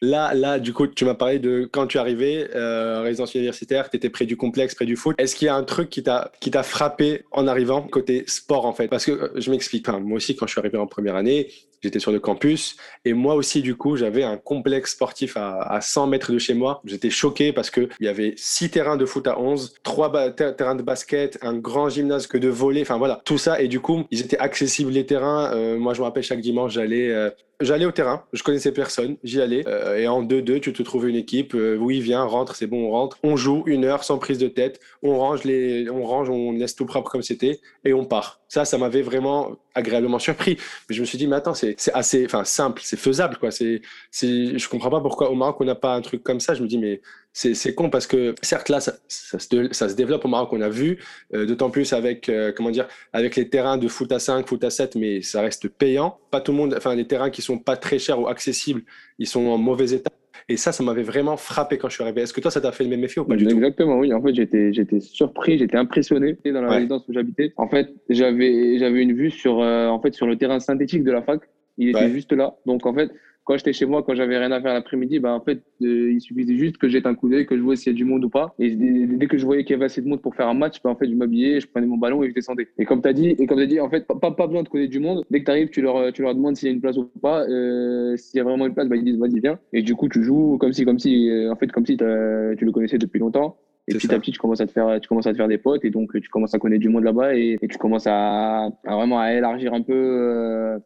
Là, 0.00 0.32
là, 0.32 0.60
du 0.60 0.72
coup, 0.72 0.86
tu 0.86 1.04
m'as 1.04 1.14
parlé 1.14 1.40
de 1.40 1.68
quand 1.70 1.88
tu 1.88 1.96
es 1.96 2.00
arrivé, 2.00 2.46
euh, 2.54 3.00
résidence 3.00 3.34
universitaire, 3.34 3.90
tu 3.90 3.96
étais 3.96 4.10
près 4.10 4.26
du 4.26 4.36
complexe, 4.36 4.76
près 4.76 4.86
du 4.86 4.94
foot. 4.94 5.16
Est-ce 5.18 5.34
qu'il 5.34 5.46
y 5.46 5.48
a 5.48 5.56
un 5.56 5.64
truc 5.64 5.90
qui 5.90 6.04
t'a 6.04 6.30
qui 6.40 6.52
t'a 6.52 6.62
frappé 6.62 7.24
en 7.32 7.48
arrivant 7.48 7.82
côté 7.82 8.22
sport 8.28 8.64
en 8.64 8.72
fait? 8.72 8.86
Parce 8.86 9.04
que 9.04 9.10
euh, 9.10 9.28
je 9.34 9.50
m'explique. 9.50 9.88
moi 9.88 10.16
aussi, 10.16 10.36
quand 10.36 10.46
je 10.46 10.52
suis 10.52 10.60
arrivé 10.60 10.78
en 10.78 10.86
première 10.86 11.16
année, 11.16 11.48
j'étais 11.82 11.98
sur 11.98 12.12
le 12.12 12.20
campus 12.20 12.76
et 13.04 13.12
moi 13.12 13.34
aussi, 13.34 13.62
du 13.62 13.76
coup, 13.76 13.96
j'avais 13.96 14.22
un 14.22 14.36
complexe 14.36 14.92
sportif 14.92 15.36
à, 15.36 15.60
à 15.60 15.80
100 15.80 16.06
mètres 16.08 16.32
de 16.32 16.38
chez 16.38 16.54
moi. 16.54 16.80
J'étais 16.84 17.10
choqué 17.10 17.52
parce 17.52 17.70
que 17.70 17.88
il 18.00 18.06
y 18.06 18.08
avait 18.08 18.34
six 18.36 18.70
terrains 18.70 18.96
de 18.96 19.04
foot 19.04 19.26
à 19.26 19.38
11, 19.38 19.74
trois 19.82 20.12
terrains 20.32 20.74
de 20.74 20.82
basket, 20.82 21.38
un 21.42 21.54
grand 21.54 21.88
gymnase 21.88 22.26
que 22.26 22.38
de 22.38 22.48
volley. 22.48 22.82
Enfin 22.82 22.98
voilà, 22.98 23.20
tout 23.24 23.38
ça 23.38 23.60
et 23.60 23.68
du 23.68 23.80
coup, 23.80 24.04
ils 24.10 24.20
étaient 24.20 24.38
accessibles 24.38 24.92
les 24.92 25.06
terrains. 25.06 25.52
Euh, 25.54 25.78
moi, 25.78 25.94
je 25.94 26.00
me 26.00 26.04
rappelle 26.04 26.22
chaque 26.22 26.40
dimanche, 26.40 26.72
j'allais 26.72 27.10
euh, 27.10 27.30
J'allais 27.60 27.86
au 27.86 27.90
terrain, 27.90 28.22
je 28.32 28.44
connaissais 28.44 28.70
personne, 28.70 29.16
j'y 29.24 29.40
allais. 29.40 29.64
Euh, 29.66 29.98
et 29.98 30.06
en 30.06 30.22
2-2, 30.22 30.60
tu 30.60 30.72
te 30.72 30.80
trouves 30.84 31.08
une 31.08 31.16
équipe. 31.16 31.54
Oui, 31.54 31.98
viens, 31.98 32.22
rentre, 32.22 32.54
c'est 32.54 32.68
bon, 32.68 32.86
on 32.86 32.90
rentre. 32.90 33.18
On 33.24 33.36
joue 33.36 33.64
une 33.66 33.84
heure 33.84 34.04
sans 34.04 34.18
prise 34.18 34.38
de 34.38 34.46
tête. 34.46 34.78
On 35.02 35.18
range, 35.18 35.42
les, 35.42 35.90
on 35.90 36.04
range, 36.04 36.30
on 36.30 36.52
laisse 36.52 36.76
tout 36.76 36.86
propre 36.86 37.10
comme 37.10 37.22
c'était 37.22 37.58
et 37.84 37.92
on 37.92 38.04
part. 38.04 38.37
Ça, 38.48 38.64
ça 38.64 38.78
m'avait 38.78 39.02
vraiment 39.02 39.56
agréablement 39.74 40.18
surpris. 40.18 40.56
Mais 40.88 40.94
je 40.96 41.00
me 41.00 41.06
suis 41.06 41.18
dit, 41.18 41.26
mais 41.26 41.36
attends, 41.36 41.54
c'est 41.54 41.76
assez 41.92 42.26
simple, 42.44 42.80
c'est 42.84 42.98
faisable. 42.98 43.36
Quoi. 43.36 43.50
C'est 43.50 43.82
je 44.12 44.68
comprends 44.68 44.90
pas 44.90 45.00
pourquoi 45.00 45.30
au 45.30 45.34
Maroc, 45.34 45.56
on 45.60 45.64
n'a 45.64 45.74
pas 45.74 45.94
un 45.94 46.00
truc 46.00 46.22
comme 46.22 46.40
ça. 46.40 46.54
Je 46.54 46.62
me 46.62 46.68
dis, 46.68 46.78
mais 46.78 47.00
c'est 47.32 47.74
con 47.74 47.88
parce 47.88 48.06
que 48.06 48.34
certes 48.42 48.68
là 48.68 48.80
ça, 48.80 48.94
ça, 49.06 49.38
se, 49.38 49.48
ça, 49.72 49.88
se, 49.88 49.94
développe 49.94 50.24
au 50.24 50.28
Maroc 50.28 50.52
on 50.52 50.60
a 50.60 50.68
vu 50.68 50.98
euh, 51.34 51.46
d'autant 51.46 51.70
plus 51.70 51.92
avec 51.92 52.28
euh, 52.28 52.52
comment 52.56 52.70
dire 52.70 52.88
avec 53.12 53.36
les 53.36 53.48
terrains 53.48 53.76
de 53.76 53.86
foot 53.86 54.10
à 54.10 54.18
5 54.18 54.48
foot 54.48 54.64
à 54.64 54.70
7 54.70 54.96
mais 54.96 55.22
ça 55.22 55.40
reste 55.40 55.68
payant 55.68 56.18
pas 56.30 56.40
tout 56.40 56.52
le 56.52 56.58
monde 56.58 56.74
enfin 56.76 56.94
les 56.96 57.06
terrains 57.06 57.30
qui 57.30 57.42
sont 57.42 57.58
pas 57.58 57.76
très 57.76 57.98
chers 58.00 58.18
ou 58.18 58.26
accessibles 58.26 58.82
ils 59.18 59.28
sont 59.28 59.46
en 59.46 59.58
mauvais 59.58 59.92
état 59.92 60.10
et 60.48 60.56
ça 60.56 60.72
ça 60.72 60.82
m'avait 60.82 61.02
vraiment 61.02 61.36
frappé 61.36 61.76
quand 61.76 61.88
je 61.88 61.94
suis 61.94 62.02
arrivé. 62.02 62.22
Est-ce 62.22 62.32
que 62.32 62.40
toi 62.40 62.50
ça 62.50 62.60
t'a 62.60 62.72
fait 62.72 62.84
le 62.84 62.90
même 62.90 63.04
effet 63.04 63.20
ou 63.20 63.24
pas 63.24 63.36
du 63.36 63.46
tout 63.46 63.56
exactement 63.56 63.98
oui. 63.98 64.12
En 64.12 64.22
fait 64.22 64.34
j'étais 64.34 64.72
j'étais 64.72 65.00
surpris 65.00 65.58
j'étais 65.58 65.76
impressionné 65.76 66.38
dans 66.44 66.62
la 66.62 66.70
résidence 66.70 67.04
où 67.08 67.12
j'habitais. 67.12 67.52
En 67.56 67.68
fait 67.68 67.88
j'avais 68.08 68.78
j'avais 68.78 69.02
une 69.02 69.12
vue 69.12 69.30
sur 69.30 69.60
euh, 69.60 69.88
en 69.88 70.00
fait 70.00 70.14
sur 70.14 70.26
le 70.26 70.36
terrain 70.36 70.58
synthétique 70.60 71.04
de 71.04 71.12
la 71.12 71.22
fac. 71.22 71.40
Il 71.76 71.90
était 71.90 72.10
juste 72.10 72.32
là. 72.32 72.56
Donc 72.66 72.86
en 72.86 72.94
fait 72.94 73.10
quand 73.48 73.56
j'étais 73.56 73.72
chez 73.72 73.86
moi, 73.86 74.02
quand 74.02 74.14
j'avais 74.14 74.36
rien 74.36 74.52
à 74.52 74.60
faire 74.60 74.74
l'après-midi, 74.74 75.20
bah, 75.20 75.32
en 75.32 75.40
fait, 75.40 75.62
euh, 75.80 76.12
il 76.12 76.20
suffisait 76.20 76.58
juste 76.58 76.76
que 76.76 76.86
jette 76.86 77.06
un 77.06 77.14
coup 77.14 77.30
d'œil, 77.30 77.46
que 77.46 77.56
je 77.56 77.62
vois 77.62 77.76
s'il 77.76 77.90
y 77.90 77.94
a 77.94 77.96
du 77.96 78.04
monde 78.04 78.22
ou 78.22 78.28
pas. 78.28 78.54
Et 78.58 78.76
dès, 78.76 79.26
que 79.26 79.38
je 79.38 79.46
voyais 79.46 79.64
qu'il 79.64 79.72
y 79.72 79.76
avait 79.76 79.86
assez 79.86 80.02
de 80.02 80.06
monde 80.06 80.20
pour 80.20 80.34
faire 80.34 80.48
un 80.48 80.54
match, 80.54 80.82
bah, 80.84 80.90
en 80.90 80.96
fait, 80.96 81.08
je 81.08 81.14
m'habillais, 81.14 81.58
je 81.58 81.66
prenais 81.66 81.86
mon 81.86 81.96
ballon 81.96 82.22
et 82.22 82.28
je 82.28 82.34
descendais. 82.34 82.68
Et 82.76 82.84
comme 82.84 83.00
tu 83.00 83.08
as 83.08 83.14
dit, 83.14 83.28
et 83.30 83.46
comme 83.46 83.64
dit, 83.64 83.80
en 83.80 83.88
fait, 83.88 84.06
pas, 84.06 84.46
besoin 84.46 84.64
de 84.64 84.68
connaître 84.68 84.90
du 84.90 85.00
monde. 85.00 85.24
Dès 85.30 85.40
que 85.40 85.46
tu 85.46 85.50
arrives, 85.50 85.70
tu 85.70 85.80
leur, 85.80 86.12
tu 86.12 86.20
leur 86.20 86.34
demandes 86.34 86.56
s'il 86.56 86.68
y 86.68 86.70
a 86.70 86.74
une 86.74 86.82
place 86.82 86.98
ou 86.98 87.04
pas. 87.22 87.48
Euh, 87.48 88.18
s'il 88.18 88.36
y 88.36 88.40
a 88.40 88.44
vraiment 88.44 88.66
une 88.66 88.74
place, 88.74 88.86
bah, 88.86 88.96
ils 88.96 89.04
disent 89.04 89.18
vas-y, 89.18 89.40
viens. 89.40 89.58
Et 89.72 89.80
du 89.80 89.94
coup, 89.94 90.10
tu 90.10 90.22
joues 90.22 90.58
comme 90.58 90.74
si, 90.74 90.84
comme 90.84 90.98
si, 90.98 91.30
euh, 91.30 91.50
en 91.50 91.56
fait, 91.56 91.72
comme 91.72 91.86
si 91.86 91.96
tu 91.96 92.04
le 92.04 92.70
connaissais 92.70 92.98
depuis 92.98 93.18
longtemps. 93.18 93.56
Et 93.88 93.94
petit 93.94 94.12
à 94.14 94.18
petit, 94.18 94.32
tu 94.32 94.38
commences 94.38 94.60
à 94.60 94.66
te 94.66 94.72
faire, 94.72 95.00
tu 95.00 95.08
commences 95.08 95.26
à 95.26 95.32
te 95.32 95.36
faire 95.36 95.48
des 95.48 95.56
potes 95.56 95.84
et 95.84 95.90
donc 95.90 96.12
tu 96.20 96.28
commences 96.28 96.54
à 96.54 96.58
connaître 96.58 96.82
du 96.82 96.90
monde 96.90 97.04
là-bas 97.04 97.34
et, 97.34 97.58
tu 97.68 97.78
commences 97.78 98.06
à, 98.06 98.68
vraiment 98.84 99.18
à 99.18 99.32
élargir 99.32 99.72
un 99.72 99.82
peu 99.82 99.94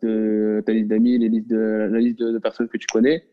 euh, 0.05 0.63
ta 0.63 0.73
liste 0.73 0.89
d'amis, 0.89 1.19
les 1.19 1.29
listes 1.29 1.51
de, 1.51 1.89
la 1.91 1.99
liste 1.99 2.21
de, 2.21 2.39
personnes 2.39 2.69
que 2.69 2.79
tu 2.79 2.87
connais. 2.87 3.25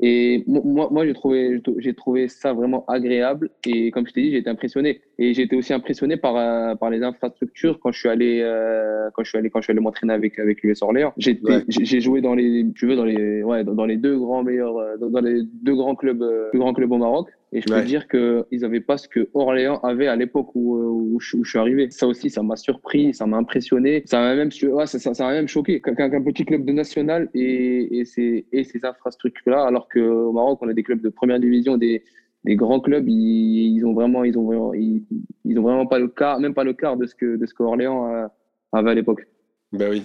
Et 0.00 0.42
moi, 0.46 0.88
moi 0.90 1.06
j'ai 1.06 1.12
trouvé, 1.12 1.60
j'ai 1.78 1.94
trouvé 1.94 2.26
ça 2.26 2.54
vraiment 2.54 2.84
agréable. 2.86 3.50
Et 3.66 3.90
comme 3.90 4.06
je 4.06 4.12
t'ai 4.12 4.22
dit, 4.22 4.30
j'ai 4.32 4.38
été 4.38 4.50
impressionné. 4.50 5.02
Et 5.18 5.34
j'ai 5.34 5.42
été 5.42 5.54
aussi 5.54 5.74
impressionné 5.74 6.16
par, 6.16 6.36
euh, 6.36 6.74
par 6.74 6.90
les 6.90 7.02
infrastructures 7.02 7.78
quand 7.80 7.92
je 7.92 8.00
suis 8.00 8.08
allé, 8.08 8.40
euh, 8.42 9.10
quand 9.14 9.22
je 9.22 9.28
suis 9.28 9.38
allé, 9.38 9.50
quand 9.50 9.60
je 9.60 9.64
suis 9.64 9.72
allé 9.72 9.80
m'entraîner 9.80 10.14
avec, 10.14 10.38
avec 10.38 10.62
l'US 10.62 10.80
Orléans. 10.80 11.12
J'ai 11.18 11.38
j'ai 11.68 12.00
joué 12.00 12.22
dans 12.22 12.34
les, 12.34 12.66
tu 12.74 12.86
veux, 12.86 12.96
dans 12.96 13.04
les, 13.04 13.42
ouais, 13.44 13.62
dans, 13.62 13.84
les 13.84 13.98
deux 13.98 14.18
grands 14.18 14.42
meilleurs, 14.42 14.74
dans, 14.98 15.20
les 15.20 15.42
deux 15.62 15.74
grands 15.74 15.94
clubs, 15.94 16.24
plus 16.50 16.58
grands 16.58 16.72
clubs 16.72 16.90
au 16.90 16.98
Maroc. 16.98 17.28
Et 17.54 17.60
je 17.60 17.66
peux 17.66 17.82
dire 17.82 18.08
qu'ils 18.08 18.60
n'avaient 18.60 18.80
pas 18.80 18.96
ce 18.96 19.06
que 19.06 19.28
Orléans 19.34 19.78
avait 19.80 20.06
à 20.06 20.16
l'époque 20.16 20.50
où, 20.54 20.76
euh, 20.76 20.86
où, 20.86 21.20
je, 21.20 21.36
suis 21.44 21.58
arrivé. 21.58 21.90
Ça 21.90 22.06
aussi, 22.06 22.30
ça 22.30 22.42
m'a 22.42 22.56
surpris, 22.56 23.12
ça 23.12 23.26
m'a 23.26 23.36
impressionné. 23.36 24.02
Ça 24.06 24.20
m'a 24.20 24.34
même, 24.34 24.48
ouais, 24.62 24.86
ça, 24.86 24.98
ça, 24.98 25.30
même 25.30 25.48
choqué 25.48 25.80
qu'un 25.82 26.22
petit 26.22 26.46
club 26.46 26.64
de 26.64 26.72
national 26.72 27.28
et, 27.34 27.98
et 27.98 28.04
ces, 28.06 28.46
et 28.52 28.64
ces 28.64 28.82
infrastructures-là, 28.84 29.64
alors 29.64 29.86
qu'au 29.90 30.32
Maroc, 30.32 30.60
on 30.62 30.68
a 30.68 30.72
des 30.72 30.82
clubs 30.82 31.02
de 31.02 31.10
première 31.10 31.40
division, 31.40 31.76
des, 31.76 32.02
des 32.44 32.56
grands 32.56 32.80
clubs, 32.80 33.06
ils, 33.06 33.76
ils, 33.76 33.84
ont 33.84 33.92
vraiment, 33.92 34.24
ils 34.24 34.38
ont 34.38 34.44
vraiment, 34.44 34.72
ils, 34.72 35.04
ils, 35.44 35.58
ont 35.58 35.62
vraiment 35.62 35.86
pas 35.86 35.98
le 35.98 36.08
quart, 36.08 36.40
même 36.40 36.54
pas 36.54 36.64
le 36.64 36.72
quart 36.72 36.96
de 36.96 37.04
ce 37.04 37.14
que, 37.14 37.36
de 37.36 37.44
ce 37.44 37.52
qu'Orléans 37.52 38.10
euh, 38.14 38.26
avait 38.72 38.92
à 38.92 38.94
l'époque. 38.94 39.26
Ben 39.72 39.90
oui. 39.90 40.04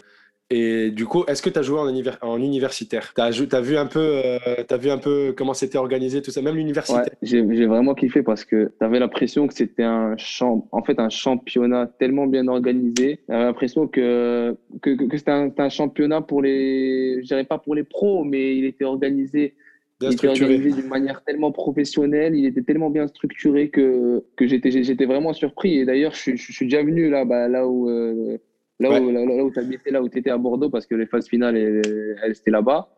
Et 0.49 0.91
du 0.91 1.05
coup, 1.05 1.25
est-ce 1.27 1.41
que 1.41 1.49
tu 1.49 1.59
as 1.59 1.61
joué 1.61 1.77
en, 1.77 1.93
en 2.21 2.41
universitaire? 2.41 3.13
Tu 3.13 3.21
as, 3.21 3.25
as, 3.25 3.61
vu 3.61 3.75
un 3.75 3.85
peu, 3.85 4.21
euh, 4.23 4.63
as 4.69 4.77
vu 4.77 4.89
un 4.89 4.97
peu 4.97 5.33
comment 5.35 5.53
c'était 5.53 5.77
organisé, 5.77 6.21
tout 6.21 6.31
ça, 6.31 6.41
même 6.41 6.55
l'université? 6.55 6.99
Ouais, 6.99 7.17
J'ai 7.21 7.65
vraiment 7.65 7.93
kiffé 7.93 8.23
parce 8.23 8.45
que 8.45 8.71
tu 8.79 8.85
avais 8.85 8.99
l'impression 8.99 9.47
que 9.47 9.53
c'était 9.53 9.83
un, 9.83 10.15
champ, 10.15 10.65
en 10.71 10.81
fait, 10.83 10.99
un 10.99 11.09
championnat 11.09 11.87
tellement 11.99 12.27
bien 12.27 12.47
organisé. 12.47 13.19
Tu 13.27 13.33
l'impression 13.33 13.87
que, 13.87 14.55
que, 14.81 14.91
que, 14.91 15.17
c'était 15.17 15.31
un, 15.31 15.51
un, 15.57 15.69
championnat 15.69 16.21
pour 16.21 16.41
les, 16.41 17.19
je 17.21 17.27
dirais 17.27 17.43
pas 17.43 17.57
pour 17.57 17.75
les 17.75 17.83
pros, 17.83 18.23
mais 18.23 18.55
il 18.55 18.63
était 18.63 18.85
organisé. 18.85 19.53
il 19.99 20.13
était 20.13 20.29
organisé 20.29 20.71
d'une 20.71 20.87
manière 20.87 21.25
tellement 21.25 21.51
professionnelle, 21.51 22.35
il 22.35 22.45
était 22.45 22.61
tellement 22.61 22.89
bien 22.89 23.07
structuré 23.07 23.67
que, 23.69 24.23
que 24.37 24.47
j'étais 24.47 25.05
vraiment 25.05 25.33
surpris. 25.33 25.79
Et 25.79 25.85
d'ailleurs, 25.85 26.13
je, 26.13 26.37
je, 26.37 26.53
suis 26.53 26.67
déjà 26.67 26.83
venu 26.83 27.09
là, 27.09 27.25
bah, 27.25 27.49
là 27.49 27.67
où. 27.67 27.89
Euh, 27.89 28.37
Là, 28.79 29.01
où, 29.01 29.09
là, 29.09 29.21
où 29.43 29.51
tu 29.51 29.59
habitais, 29.59 29.91
là 29.91 30.01
où 30.01 30.09
tu 30.09 30.19
étais 30.19 30.29
à 30.29 30.37
Bordeaux, 30.37 30.69
parce 30.69 30.85
que 30.85 30.95
les 30.95 31.07
phases 31.07 31.27
finales, 31.27 31.57
elles, 31.57 32.15
elles 32.23 32.31
étaient 32.31 32.51
là-bas. 32.51 32.89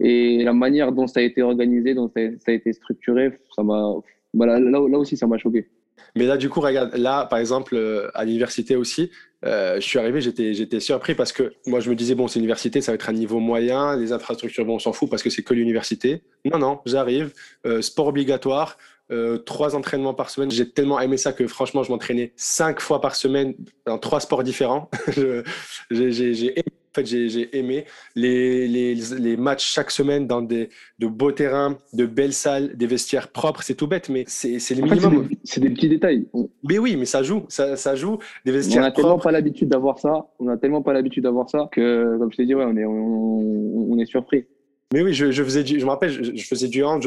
Et 0.00 0.42
la 0.42 0.52
manière 0.52 0.92
dont 0.92 1.06
ça 1.06 1.20
a 1.20 1.22
été 1.22 1.42
organisé, 1.42 1.94
dont 1.94 2.08
ça, 2.08 2.20
a 2.20 2.52
été 2.52 2.72
structuré, 2.72 3.38
ça 3.54 3.62
m'a, 3.62 3.94
voilà, 4.32 4.58
là, 4.58 4.70
là 4.70 4.98
aussi, 4.98 5.16
ça 5.16 5.26
m'a 5.26 5.38
choqué. 5.38 5.68
Mais 6.16 6.26
là, 6.26 6.36
du 6.36 6.48
coup, 6.48 6.60
regarde, 6.60 6.94
là, 6.96 7.26
par 7.26 7.38
exemple, 7.38 7.74
euh, 7.76 8.10
à 8.14 8.24
l'université 8.24 8.76
aussi, 8.76 9.10
euh, 9.44 9.76
je 9.76 9.80
suis 9.80 9.98
arrivé, 9.98 10.20
j'étais, 10.20 10.54
j'étais 10.54 10.80
surpris 10.80 11.14
parce 11.14 11.32
que 11.32 11.52
moi, 11.66 11.80
je 11.80 11.90
me 11.90 11.94
disais, 11.94 12.14
bon, 12.14 12.28
c'est 12.28 12.38
l'université, 12.38 12.80
ça 12.80 12.92
va 12.92 12.94
être 12.94 13.08
un 13.08 13.14
niveau 13.14 13.38
moyen, 13.38 13.96
les 13.96 14.12
infrastructures, 14.12 14.64
bon, 14.64 14.76
on 14.76 14.78
s'en 14.78 14.92
fout 14.92 15.08
parce 15.08 15.22
que 15.22 15.30
c'est 15.30 15.42
que 15.42 15.54
l'université. 15.54 16.22
Non, 16.44 16.58
non, 16.58 16.80
j'arrive, 16.86 17.32
euh, 17.66 17.82
sport 17.82 18.08
obligatoire, 18.08 18.76
euh, 19.10 19.38
trois 19.38 19.74
entraînements 19.74 20.14
par 20.14 20.30
semaine. 20.30 20.50
J'ai 20.50 20.68
tellement 20.70 21.00
aimé 21.00 21.16
ça 21.16 21.32
que 21.32 21.46
franchement, 21.46 21.82
je 21.82 21.90
m'entraînais 21.90 22.32
cinq 22.36 22.80
fois 22.80 23.00
par 23.00 23.16
semaine 23.16 23.54
dans 23.86 23.98
trois 23.98 24.20
sports 24.20 24.42
différents. 24.42 24.90
j'ai 25.90 26.54
en 26.90 26.92
fait, 26.92 27.06
j'ai 27.06 27.56
aimé 27.56 27.84
les, 28.16 28.66
les, 28.66 28.96
les, 28.96 29.36
matchs 29.36 29.64
chaque 29.64 29.92
semaine 29.92 30.26
dans 30.26 30.42
des, 30.42 30.70
de 30.98 31.06
beaux 31.06 31.30
terrains, 31.30 31.78
de 31.92 32.04
belles 32.04 32.32
salles, 32.32 32.76
des 32.76 32.86
vestiaires 32.88 33.28
propres. 33.28 33.62
C'est 33.62 33.76
tout 33.76 33.86
bête, 33.86 34.08
mais 34.08 34.24
c'est 34.26 34.58
les 34.70 34.82
minimums. 34.82 35.28
C'est 35.44 35.60
des, 35.60 35.70
petits 35.70 35.88
détails. 35.88 36.26
Mais 36.68 36.78
oui, 36.78 36.96
mais 36.96 37.04
ça 37.04 37.22
joue. 37.22 37.44
Ça, 37.48 37.76
ça 37.76 37.94
joue. 37.94 38.18
Des 38.44 38.50
vestiaires 38.50 38.82
on 38.82 38.86
n'a 38.86 38.90
tellement 38.90 39.18
pas 39.20 39.30
l'habitude 39.30 39.68
d'avoir 39.68 40.00
ça. 40.00 40.26
On 40.40 40.48
a 40.48 40.56
tellement 40.56 40.82
pas 40.82 40.92
l'habitude 40.92 41.22
d'avoir 41.22 41.48
ça 41.48 41.68
que, 41.70 42.18
comme 42.18 42.32
je 42.32 42.38
t'ai 42.38 42.46
dit, 42.46 42.56
ouais, 42.56 42.64
on 42.66 42.76
est, 42.76 42.84
on, 42.84 43.92
on 43.92 43.98
est 43.98 44.06
surpris. 44.06 44.46
Mais 44.92 45.02
oui, 45.02 45.14
je, 45.14 45.30
je 45.30 45.44
faisais 45.44 45.62
du, 45.62 45.78
je 45.78 45.84
me 45.84 45.90
rappelle, 45.90 46.10
je, 46.10 46.34
je 46.34 46.44
faisais 46.44 46.66
du 46.66 46.82
hand. 46.82 47.00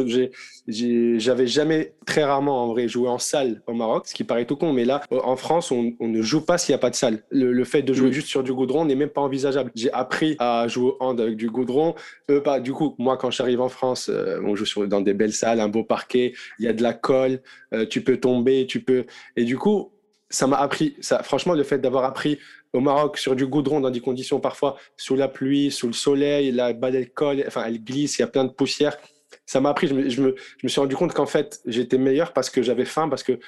J'avais 0.67 1.47
jamais, 1.47 1.95
très 2.05 2.23
rarement 2.23 2.63
en 2.63 2.67
vrai, 2.69 2.87
joué 2.87 3.09
en 3.09 3.19
salle 3.19 3.61
au 3.67 3.73
Maroc, 3.73 4.07
ce 4.07 4.13
qui 4.13 4.23
paraît 4.23 4.45
tout 4.45 4.55
con. 4.55 4.71
Mais 4.71 4.85
là, 4.85 5.01
en 5.11 5.35
France, 5.35 5.69
on, 5.69 5.91
on 5.99 6.07
ne 6.07 6.21
joue 6.21 6.45
pas 6.45 6.57
s'il 6.57 6.71
n'y 6.71 6.77
a 6.77 6.79
pas 6.79 6.89
de 6.89 6.95
salle. 6.95 7.23
Le, 7.29 7.51
le 7.51 7.63
fait 7.65 7.81
de 7.81 7.93
jouer 7.93 8.13
juste 8.13 8.29
sur 8.29 8.41
du 8.41 8.53
goudron 8.53 8.85
n'est 8.85 8.95
même 8.95 9.09
pas 9.09 9.19
envisageable. 9.19 9.69
J'ai 9.75 9.91
appris 9.91 10.37
à 10.39 10.65
jouer 10.69 10.91
au 10.91 10.97
hand 11.01 11.19
avec 11.19 11.35
du 11.35 11.49
goudron. 11.49 11.93
Euh, 12.31 12.39
pas, 12.39 12.61
du 12.61 12.71
coup, 12.71 12.95
moi, 12.99 13.17
quand 13.17 13.31
j'arrive 13.31 13.59
en 13.59 13.69
France, 13.69 14.09
euh, 14.09 14.39
on 14.45 14.55
joue 14.55 14.65
sur, 14.65 14.87
dans 14.87 15.01
des 15.01 15.13
belles 15.13 15.33
salles, 15.33 15.59
un 15.59 15.67
beau 15.67 15.83
parquet, 15.83 16.33
il 16.59 16.65
y 16.65 16.69
a 16.69 16.73
de 16.73 16.83
la 16.83 16.93
colle, 16.93 17.41
euh, 17.73 17.85
tu 17.85 18.01
peux 18.01 18.15
tomber, 18.15 18.65
tu 18.65 18.79
peux. 18.79 19.03
Et 19.35 19.43
du 19.43 19.57
coup, 19.57 19.91
ça 20.29 20.47
m'a 20.47 20.55
appris, 20.55 20.95
ça, 21.01 21.21
franchement, 21.21 21.53
le 21.53 21.63
fait 21.63 21.79
d'avoir 21.79 22.05
appris 22.05 22.39
au 22.73 22.79
Maroc 22.79 23.17
sur 23.17 23.35
du 23.35 23.45
goudron 23.45 23.79
dans 23.79 23.91
des 23.91 24.01
conditions 24.01 24.39
parfois 24.39 24.75
sous 24.97 25.15
la 25.15 25.27
pluie, 25.27 25.71
sous 25.71 25.87
le 25.87 25.93
soleil, 25.93 26.51
la 26.51 26.73
balle 26.73 26.95
elle 26.95 27.11
colle, 27.11 27.43
enfin 27.47 27.63
elle 27.65 27.83
glisse, 27.83 28.17
il 28.17 28.21
y 28.21 28.25
a 28.25 28.27
plein 28.27 28.43
de 28.43 28.51
poussière. 28.51 28.97
Ça 29.45 29.59
m'a 29.59 29.69
appris, 29.69 29.87
je 29.87 29.93
me, 29.93 30.09
je, 30.09 30.21
me, 30.21 30.35
je 30.37 30.65
me, 30.65 30.69
suis 30.69 30.79
rendu 30.79 30.95
compte 30.95 31.13
qu'en 31.13 31.25
fait 31.25 31.61
j'étais 31.65 31.97
meilleur 31.97 32.33
parce 32.33 32.49
que 32.49 32.61
j'avais 32.61 32.85
faim, 32.85 33.09
parce 33.09 33.23
que 33.23 33.39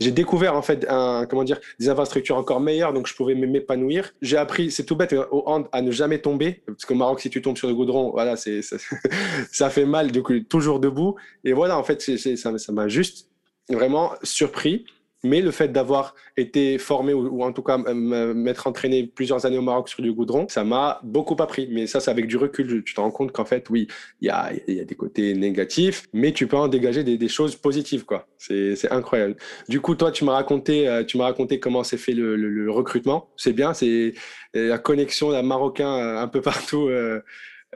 j'ai 0.00 0.12
découvert 0.12 0.56
en 0.56 0.62
fait 0.62 0.86
un, 0.88 1.26
comment 1.28 1.44
dire, 1.44 1.60
des 1.78 1.90
infrastructures 1.90 2.36
encore 2.36 2.60
meilleures, 2.60 2.94
donc 2.94 3.06
je 3.06 3.14
pouvais 3.14 3.34
m'épanouir. 3.34 4.12
J'ai 4.22 4.38
appris, 4.38 4.70
c'est 4.70 4.84
tout 4.84 4.96
bête, 4.96 5.14
au 5.30 5.44
à 5.72 5.82
ne 5.82 5.90
jamais 5.90 6.18
tomber, 6.18 6.62
parce 6.66 6.86
qu'au 6.86 6.94
Maroc 6.94 7.20
si 7.20 7.28
tu 7.28 7.42
tombes 7.42 7.58
sur 7.58 7.68
le 7.68 7.74
goudron, 7.74 8.10
voilà, 8.10 8.36
ça, 8.36 8.50
ça, 9.52 9.70
fait 9.70 9.84
mal, 9.84 10.10
coup 10.22 10.40
toujours 10.40 10.80
debout. 10.80 11.16
Et 11.44 11.52
voilà, 11.52 11.78
en 11.78 11.82
fait, 11.84 12.00
ça 12.00 12.72
m'a 12.72 12.88
juste 12.88 13.28
vraiment 13.68 14.12
surpris. 14.22 14.86
Mais 15.22 15.40
le 15.40 15.50
fait 15.50 15.68
d'avoir 15.68 16.14
été 16.36 16.78
formé 16.78 17.12
ou, 17.12 17.42
en 17.42 17.52
tout 17.52 17.62
cas 17.62 17.78
m'être 17.78 18.66
entraîné 18.66 19.06
plusieurs 19.06 19.44
années 19.46 19.58
au 19.58 19.62
Maroc 19.62 19.88
sur 19.88 20.02
du 20.02 20.12
goudron, 20.12 20.46
ça 20.48 20.64
m'a 20.64 21.00
beaucoup 21.02 21.36
appris. 21.40 21.68
Mais 21.70 21.86
ça, 21.86 22.00
c'est 22.00 22.10
avec 22.10 22.26
du 22.26 22.36
recul. 22.36 22.82
Tu 22.84 22.94
te 22.94 23.00
rends 23.00 23.10
compte 23.10 23.32
qu'en 23.32 23.44
fait, 23.44 23.68
oui, 23.70 23.86
il 24.20 24.28
y 24.28 24.30
a, 24.30 24.52
y 24.66 24.80
a, 24.80 24.84
des 24.84 24.94
côtés 24.94 25.34
négatifs, 25.34 26.04
mais 26.12 26.32
tu 26.32 26.46
peux 26.46 26.56
en 26.56 26.68
dégager 26.68 27.04
des, 27.04 27.18
des 27.18 27.28
choses 27.28 27.56
positives, 27.56 28.04
quoi. 28.04 28.28
C'est 28.38 28.90
incroyable. 28.90 29.36
Du 29.68 29.80
coup, 29.80 29.94
toi, 29.94 30.10
tu 30.10 30.24
m'as 30.24 30.32
raconté, 30.32 30.88
euh, 30.88 31.04
tu 31.04 31.18
m'as 31.18 31.24
raconté 31.24 31.60
comment 31.60 31.84
s'est 31.84 31.98
fait 31.98 32.12
le, 32.12 32.36
le, 32.36 32.48
le 32.48 32.70
recrutement. 32.70 33.28
C'est 33.36 33.52
bien, 33.52 33.74
c'est 33.74 34.14
la 34.54 34.78
connexion 34.78 35.30
la 35.30 35.42
Marocain 35.42 35.96
euh, 35.96 36.18
un 36.18 36.28
peu 36.28 36.40
partout. 36.40 36.88
Euh, 36.88 37.22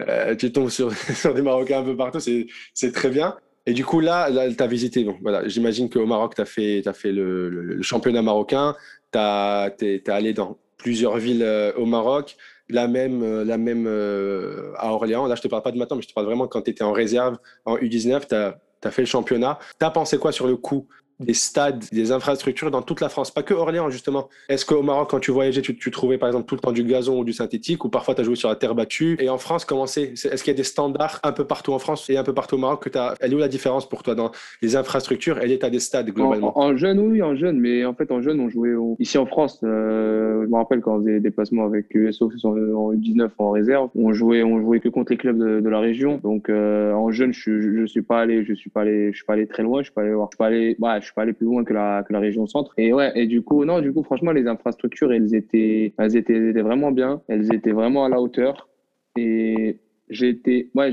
euh, 0.00 0.34
tu 0.34 0.50
tombes 0.50 0.70
sur, 0.70 0.92
sur 1.14 1.34
des 1.34 1.42
Marocains 1.42 1.80
un 1.80 1.84
peu 1.84 1.96
partout, 1.96 2.18
c'est 2.20 2.92
très 2.92 3.10
bien. 3.10 3.36
Et 3.66 3.72
du 3.72 3.84
coup, 3.84 4.00
là, 4.00 4.28
là 4.28 4.52
tu 4.52 4.62
as 4.62 4.66
visité. 4.66 5.06
Voilà, 5.22 5.48
J'imagine 5.48 5.88
qu'au 5.88 6.06
Maroc, 6.06 6.34
tu 6.34 6.42
as 6.42 6.44
fait, 6.44 6.82
fait 6.92 7.12
le, 7.12 7.80
championnat 7.82 8.22
marocain. 8.22 8.74
Tu 9.12 9.18
es, 9.18 10.10
allé 10.10 10.32
dans 10.32 10.58
plusieurs 10.76 11.16
villes 11.16 11.42
euh, 11.42 11.72
au 11.76 11.86
Maroc. 11.86 12.36
La 12.68 12.88
même, 12.88 13.22
euh, 13.22 13.44
la 13.44 13.58
même 13.58 13.86
euh, 13.86 14.72
à 14.76 14.92
Orléans. 14.92 15.26
Là, 15.26 15.34
je 15.34 15.42
te 15.42 15.48
parle 15.48 15.62
pas 15.62 15.70
de 15.70 15.78
maintenant, 15.78 15.96
mais 15.96 16.02
je 16.02 16.08
te 16.08 16.14
parle 16.14 16.26
vraiment 16.26 16.46
quand 16.46 16.62
tu 16.62 16.70
étais 16.70 16.84
en 16.84 16.92
réserve 16.92 17.38
en 17.64 17.76
U19. 17.76 18.26
Tu 18.28 18.34
as, 18.34 18.90
fait 18.90 19.02
le 19.02 19.06
championnat. 19.06 19.58
Tu 19.78 19.86
as 19.86 19.90
pensé 19.90 20.18
quoi 20.18 20.32
sur 20.32 20.46
le 20.46 20.56
coup 20.56 20.86
des 21.20 21.34
stades, 21.34 21.84
des 21.92 22.12
infrastructures 22.12 22.70
dans 22.70 22.82
toute 22.82 23.00
la 23.00 23.08
France, 23.08 23.30
pas 23.30 23.42
que 23.42 23.54
Orléans 23.54 23.90
justement. 23.90 24.28
Est-ce 24.48 24.66
qu'au 24.66 24.82
Maroc, 24.82 25.10
quand 25.10 25.20
tu 25.20 25.30
voyageais, 25.30 25.62
tu, 25.62 25.76
tu, 25.76 25.90
trouvais 25.90 26.18
par 26.18 26.28
exemple 26.28 26.46
tout 26.46 26.54
le 26.56 26.60
temps 26.60 26.72
du 26.72 26.84
gazon 26.84 27.20
ou 27.20 27.24
du 27.24 27.32
synthétique, 27.32 27.84
ou 27.84 27.88
parfois 27.88 28.14
tu 28.14 28.20
as 28.20 28.24
joué 28.24 28.36
sur 28.36 28.48
la 28.48 28.56
terre 28.56 28.74
battue? 28.74 29.16
Et 29.20 29.28
en 29.28 29.38
France, 29.38 29.64
comment 29.64 29.86
c'est? 29.86 30.12
Est-ce 30.12 30.42
qu'il 30.42 30.52
y 30.52 30.54
a 30.54 30.56
des 30.56 30.64
standards 30.64 31.20
un 31.22 31.32
peu 31.32 31.44
partout 31.44 31.72
en 31.72 31.78
France 31.78 32.08
et 32.10 32.16
un 32.16 32.24
peu 32.24 32.34
partout 32.34 32.56
au 32.56 32.58
Maroc 32.58 32.88
que 32.88 32.98
as... 32.98 33.14
Elle 33.20 33.32
est 33.32 33.34
où 33.36 33.38
la 33.38 33.48
différence 33.48 33.88
pour 33.88 34.02
toi 34.02 34.14
dans 34.14 34.32
les 34.62 34.76
infrastructures 34.76 35.40
et 35.40 35.46
l'état 35.46 35.70
des 35.70 35.80
stades 35.80 36.10
globalement? 36.10 36.58
en, 36.58 36.70
en, 36.70 36.76
jeune, 36.76 36.98
oui, 36.98 37.22
en 37.22 37.36
jeune, 37.36 37.60
mais 37.60 37.84
en 37.84 37.94
fait 37.94 38.10
en 38.10 38.20
jeune, 38.20 38.40
on 38.40 38.48
jouait 38.48 38.74
au... 38.74 38.96
ici 38.98 39.18
en 39.18 39.26
France. 39.26 39.60
Euh, 39.62 40.42
je 40.44 40.48
me 40.48 40.56
rappelle 40.56 40.80
quand 40.80 40.96
on 40.96 41.00
faisait 41.00 41.14
des 41.14 41.20
déplacements 41.20 41.64
avec 41.64 41.86
USO 41.94 42.30
en 42.44 42.92
19 42.92 43.32
en 43.38 43.50
réserve, 43.50 43.88
on 43.94 44.12
jouait, 44.12 44.42
on 44.42 44.60
jouait 44.60 44.80
que 44.80 44.88
contre 44.88 45.12
les 45.12 45.18
clubs 45.18 45.38
de, 45.38 45.60
de 45.60 45.68
la 45.68 45.80
région. 45.80 46.18
Donc 46.22 46.48
euh, 46.48 46.92
en 46.92 47.10
jeune, 47.10 47.32
je, 47.32 47.60
je, 47.60 47.76
je, 47.80 47.86
suis 47.86 48.02
pas 48.02 48.20
allé, 48.20 48.44
je 48.44 48.54
suis 48.54 48.70
pas 48.70 48.82
allé, 48.82 49.12
je 49.12 49.16
suis 49.16 49.24
pas 49.24 49.34
allé 49.34 49.46
très 49.46 49.62
loin, 49.62 49.80
je 49.80 49.84
suis 49.84 49.94
pas 49.94 50.02
allé 50.02 50.12
voir, 50.12 50.28
je 50.30 50.34
suis 50.34 50.38
pas 50.38 50.46
allé, 50.46 50.76
ouais, 50.78 51.00
je 51.04 51.08
suis 51.10 51.14
pas 51.14 51.22
allé 51.22 51.32
plus 51.32 51.46
loin 51.46 51.64
que 51.64 51.72
la 51.72 52.02
que 52.02 52.12
la 52.12 52.20
région 52.20 52.46
centre. 52.46 52.72
Et 52.76 52.92
ouais, 52.92 53.12
et 53.14 53.26
du 53.26 53.42
coup, 53.42 53.64
non, 53.64 53.80
du 53.80 53.92
coup, 53.92 54.02
franchement, 54.02 54.32
les 54.32 54.46
infrastructures, 54.46 55.12
elles 55.12 55.34
étaient, 55.34 55.94
elles 55.98 56.16
étaient, 56.16 56.34
elles 56.34 56.48
étaient 56.50 56.62
vraiment 56.62 56.90
bien. 56.90 57.22
Elles 57.28 57.54
étaient 57.54 57.72
vraiment 57.72 58.04
à 58.04 58.08
la 58.08 58.20
hauteur. 58.20 58.68
Et 59.16 59.78
j'ai 60.08 60.30
été, 60.30 60.70
ouais, 60.74 60.92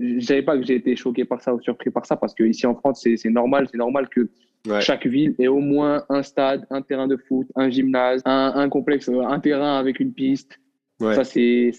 je 0.00 0.20
savais 0.20 0.42
pas 0.42 0.56
que 0.56 0.64
j'ai 0.64 0.74
été 0.76 0.96
choqué 0.96 1.24
par 1.24 1.40
ça 1.40 1.54
ou 1.54 1.60
surpris 1.60 1.90
par 1.90 2.06
ça 2.06 2.16
parce 2.16 2.34
que 2.34 2.44
ici 2.44 2.66
en 2.66 2.74
France, 2.74 3.06
c'est 3.16 3.30
normal, 3.30 3.68
c'est 3.70 3.78
normal 3.78 4.08
que 4.08 4.28
ouais. 4.68 4.80
chaque 4.80 5.06
ville 5.06 5.34
ait 5.38 5.48
au 5.48 5.60
moins 5.60 6.04
un 6.08 6.22
stade, 6.22 6.66
un 6.70 6.82
terrain 6.82 7.08
de 7.08 7.16
foot, 7.16 7.46
un 7.56 7.70
gymnase, 7.70 8.22
un, 8.24 8.52
un 8.54 8.68
complexe, 8.68 9.08
un 9.08 9.40
terrain 9.40 9.78
avec 9.78 10.00
une 10.00 10.12
piste. 10.12 10.58
Ouais. 11.00 11.14
Ça, 11.14 11.24
c'est 11.24 11.72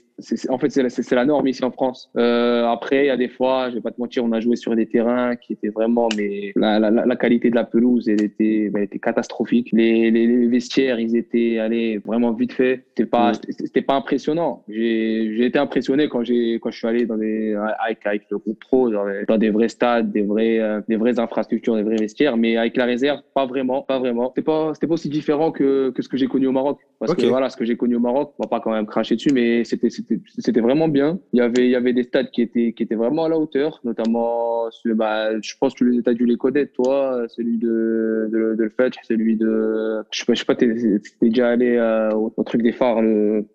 en 0.49 0.57
fait, 0.57 0.69
c'est 0.69 1.11
la, 1.11 1.25
norme 1.25 1.47
ici 1.47 1.63
en 1.63 1.71
France. 1.71 2.09
Euh, 2.17 2.65
après, 2.67 3.05
il 3.05 3.07
y 3.07 3.11
a 3.11 3.17
des 3.17 3.27
fois, 3.27 3.69
je 3.69 3.75
vais 3.75 3.81
pas 3.81 3.91
te 3.91 3.99
mentir, 3.99 4.23
on 4.23 4.31
a 4.31 4.39
joué 4.39 4.55
sur 4.55 4.75
des 4.75 4.85
terrains 4.85 5.35
qui 5.35 5.53
étaient 5.53 5.69
vraiment, 5.69 6.09
mais 6.15 6.51
la, 6.55 6.79
la, 6.79 6.91
la 6.91 7.15
qualité 7.15 7.49
de 7.49 7.55
la 7.55 7.63
pelouse, 7.63 8.07
elle 8.07 8.23
était, 8.23 8.71
elle 8.73 8.83
était 8.83 8.99
catastrophique. 8.99 9.69
Les, 9.73 10.11
les, 10.11 10.27
les, 10.27 10.47
vestiaires, 10.47 10.99
ils 10.99 11.15
étaient 11.15 11.59
allés 11.59 11.97
vraiment 11.99 12.33
vite 12.33 12.53
fait. 12.53 12.83
C'était 12.89 13.09
pas, 13.09 13.31
c'était 13.33 13.81
pas 13.81 13.95
impressionnant. 13.95 14.63
J'ai 14.67 15.45
été 15.45 15.59
impressionné 15.59 16.09
quand 16.09 16.23
j'ai, 16.23 16.59
quand 16.61 16.71
je 16.71 16.77
suis 16.77 16.87
allé 16.87 17.05
dans 17.05 17.17
des, 17.17 17.55
avec, 17.79 18.05
avec 18.05 18.23
le 18.29 18.37
groupe 18.37 18.59
pro, 18.59 18.89
dans, 18.89 19.05
les, 19.05 19.25
dans 19.25 19.37
des 19.37 19.49
vrais 19.49 19.69
stades, 19.69 20.11
des 20.11 20.23
vrais, 20.23 20.59
euh, 20.59 20.81
des 20.87 20.97
vraies 20.97 21.19
infrastructures, 21.19 21.75
des 21.75 21.83
vrais 21.83 21.95
vestiaires, 21.95 22.37
mais 22.37 22.57
avec 22.57 22.77
la 22.77 22.85
réserve, 22.85 23.21
pas 23.33 23.45
vraiment, 23.45 23.81
pas 23.81 23.99
vraiment. 23.99 24.29
C'était 24.29 24.43
pas, 24.43 24.73
c'était 24.73 24.87
pas 24.87 24.93
aussi 24.93 25.09
différent 25.09 25.51
que, 25.51 25.89
que 25.91 26.01
ce 26.01 26.09
que 26.09 26.17
j'ai 26.17 26.27
connu 26.27 26.47
au 26.47 26.51
Maroc. 26.51 26.79
Parce 26.99 27.13
okay. 27.13 27.23
que 27.23 27.27
voilà, 27.27 27.49
ce 27.49 27.57
que 27.57 27.65
j'ai 27.65 27.75
connu 27.75 27.95
au 27.95 27.99
Maroc, 27.99 28.33
on 28.37 28.43
va 28.43 28.49
pas 28.49 28.59
quand 28.59 28.71
même 28.71 28.85
cracher 28.85 29.10
dessus, 29.15 29.31
mais 29.33 29.63
c'était, 29.63 29.89
c'était 29.89 30.61
vraiment 30.61 30.87
bien. 30.87 31.19
Il 31.33 31.39
y 31.39 31.41
avait, 31.41 31.65
il 31.65 31.71
y 31.71 31.75
avait 31.75 31.93
des 31.93 32.03
stades 32.03 32.31
qui 32.31 32.41
étaient, 32.41 32.73
qui 32.73 32.83
étaient 32.83 32.95
vraiment 32.95 33.25
à 33.25 33.29
la 33.29 33.37
hauteur, 33.37 33.79
notamment, 33.83 34.69
bah, 34.85 35.39
je 35.41 35.53
pense 35.59 35.73
que 35.73 36.01
tu 36.01 36.09
as 36.09 36.13
dû 36.13 36.25
les 36.25 36.37
connaître, 36.37 36.73
toi, 36.73 37.25
celui 37.29 37.57
de, 37.57 38.29
de, 38.31 38.55
de 38.55 38.63
le 38.63 38.69
fait, 38.69 38.93
celui 39.03 39.35
de, 39.37 40.01
je 40.11 40.19
sais 40.19 40.25
pas, 40.25 40.33
je 40.33 40.39
sais 40.39 40.45
pas, 40.45 40.55
t'es, 40.55 40.73
t'es 41.19 41.29
déjà 41.29 41.49
allé 41.49 41.77
euh, 41.77 42.11
au, 42.11 42.33
au, 42.35 42.43
truc 42.43 42.61
des 42.61 42.71
phares, 42.71 43.01
le, 43.01 43.45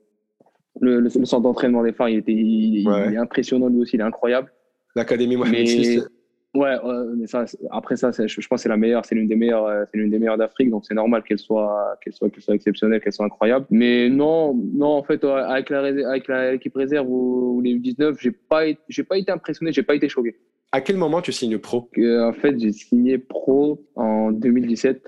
le, 0.81 1.01
le, 1.01 1.09
centre 1.09 1.41
d'entraînement 1.41 1.83
des 1.83 1.93
phares, 1.93 2.09
il 2.09 2.19
était, 2.19 2.33
il, 2.33 2.89
ouais. 2.89 3.09
il, 3.09 3.15
est 3.15 3.19
impressionnant 3.19 3.69
lui 3.69 3.81
aussi, 3.81 3.97
il 3.97 4.01
est 4.01 4.05
incroyable. 4.05 4.53
L'académie 4.95 5.37
Mohamed. 5.37 6.09
Ouais, 6.57 6.75
euh, 6.85 7.13
mais 7.19 7.27
ça, 7.27 7.45
après 7.71 7.97
ça, 7.97 8.11
je, 8.13 8.27
je 8.27 8.49
pense 8.49 8.61
que 8.61 8.63
c'est 8.63 8.69
la 8.71 8.79
meilleure, 8.79 9.05
c'est 9.05 9.15
l'une 9.15 9.29
des 9.29 9.37
meilleures, 9.37 9.67
euh, 9.67 9.85
c'est 9.93 9.99
l'une 9.99 10.11
des 10.11 10.19
meilleures 10.19 10.39
d'Afrique, 10.39 10.71
donc 10.71 10.87
c'est 10.87 10.95
normal 10.95 11.23
qu'elle 11.23 11.39
soit, 11.39 11.99
qu'elle 12.03 12.15
soit, 12.15 12.31
qu'elle 12.31 12.43
soit 12.43 12.55
exceptionnelle, 12.55 13.01
qu'elle 13.03 13.13
soit 13.13 13.27
incroyable. 13.27 13.67
Mais 13.71 14.09
non, 14.09 14.55
non, 14.55 14.93
en 14.93 15.03
fait, 15.03 15.23
avec 15.23 15.69
la, 15.69 15.81
avec 15.81 16.29
l'équipe 16.29 16.75
réserve 16.75 17.07
ou, 17.11 17.57
ou 17.57 17.61
les 17.61 17.75
U19, 17.75 18.17
j'ai 18.19 18.31
pas, 18.31 18.63
j'ai 18.89 19.05
pas 19.05 19.19
été 19.19 19.31
impressionné, 19.31 19.71
j'ai 19.71 19.83
pas 19.83 19.95
été 19.95 20.09
choqué. 20.09 20.35
À 20.73 20.81
quel 20.81 20.97
moment 20.97 21.21
tu 21.21 21.31
signes 21.31 21.59
pro? 21.59 21.91
Euh, 21.99 22.25
En 22.29 22.33
fait, 22.33 22.59
j'ai 22.59 22.73
signé 22.73 23.19
pro 23.19 23.85
en 23.95 24.33
2017, 24.33 25.07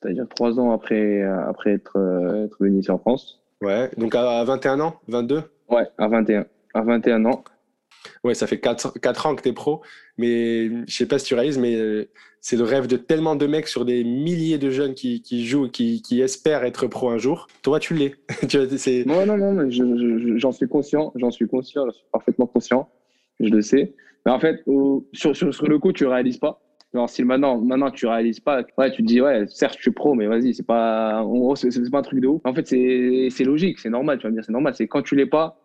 c'est-à-dire 0.00 0.26
trois 0.34 0.58
ans 0.58 0.72
après, 0.72 1.22
après 1.22 1.72
être, 1.72 1.98
être 2.46 2.56
venu 2.58 2.80
ici 2.80 2.90
en 2.90 2.98
France. 2.98 3.42
Ouais, 3.62 3.90
donc 3.98 4.14
à 4.14 4.42
21 4.44 4.80
ans, 4.80 4.96
22 5.08 5.42
Ouais, 5.68 5.84
à 5.98 6.08
21, 6.08 6.46
à 6.72 6.80
21 6.80 7.24
ans. 7.26 7.44
Ouais, 8.24 8.34
ça 8.34 8.46
fait 8.46 8.60
4, 8.60 8.98
4 9.00 9.26
ans 9.26 9.34
que 9.34 9.42
tu 9.42 9.48
es 9.48 9.52
pro, 9.52 9.82
mais 10.18 10.68
je 10.86 10.94
sais 10.94 11.06
pas 11.06 11.18
si 11.18 11.26
tu 11.26 11.34
réalises, 11.34 11.58
mais 11.58 11.76
euh, 11.76 12.08
c'est 12.40 12.56
le 12.56 12.64
rêve 12.64 12.86
de 12.86 12.96
tellement 12.96 13.34
de 13.36 13.46
mecs 13.46 13.66
sur 13.66 13.84
des 13.84 14.04
milliers 14.04 14.58
de 14.58 14.70
jeunes 14.70 14.94
qui, 14.94 15.22
jouent, 15.44 15.68
qui, 15.68 16.20
espèrent 16.20 16.64
être 16.64 16.86
pro 16.86 17.10
un 17.10 17.18
jour. 17.18 17.48
Toi, 17.62 17.80
tu 17.80 17.94
l'es. 17.94 18.14
non, 19.06 19.26
non, 19.26 19.36
non, 19.36 19.68
j'en 20.36 20.52
suis 20.52 20.68
conscient, 20.68 21.12
j'en 21.16 21.30
suis 21.30 21.48
conscient, 21.48 21.86
je 21.86 21.96
suis 21.96 22.06
parfaitement 22.12 22.46
conscient, 22.46 22.88
je 23.40 23.48
le 23.48 23.62
sais. 23.62 23.94
Mais 24.24 24.32
en 24.32 24.38
fait, 24.38 24.62
sur, 25.12 25.32
le 25.32 25.78
coup, 25.78 25.92
tu 25.92 26.06
réalises 26.06 26.38
pas. 26.38 26.60
Alors, 26.94 27.10
si 27.10 27.24
maintenant, 27.24 27.58
maintenant 27.58 27.90
tu 27.90 28.06
réalises 28.06 28.40
pas, 28.40 28.64
ouais, 28.78 28.90
tu 28.90 29.02
te 29.02 29.06
dis, 29.06 29.20
ouais, 29.20 29.44
certes, 29.48 29.74
je 29.76 29.82
suis 29.82 29.90
pro, 29.90 30.14
mais 30.14 30.26
vas-y, 30.26 30.54
c'est 30.54 30.62
pas, 30.62 31.22
pas 31.22 31.98
un 31.98 32.02
truc 32.02 32.20
de 32.20 32.28
ouf. 32.28 32.40
En 32.44 32.54
fait, 32.54 32.66
c'est 32.66 33.44
logique, 33.44 33.80
c'est 33.80 33.90
normal, 33.90 34.18
tu 34.18 34.22
vas 34.22 34.30
me 34.30 34.36
dire, 34.36 34.44
c'est 34.44 34.52
normal. 34.52 34.74
C'est 34.74 34.86
quand 34.86 35.02
tu 35.02 35.16
l'es 35.16 35.26
pas, 35.26 35.58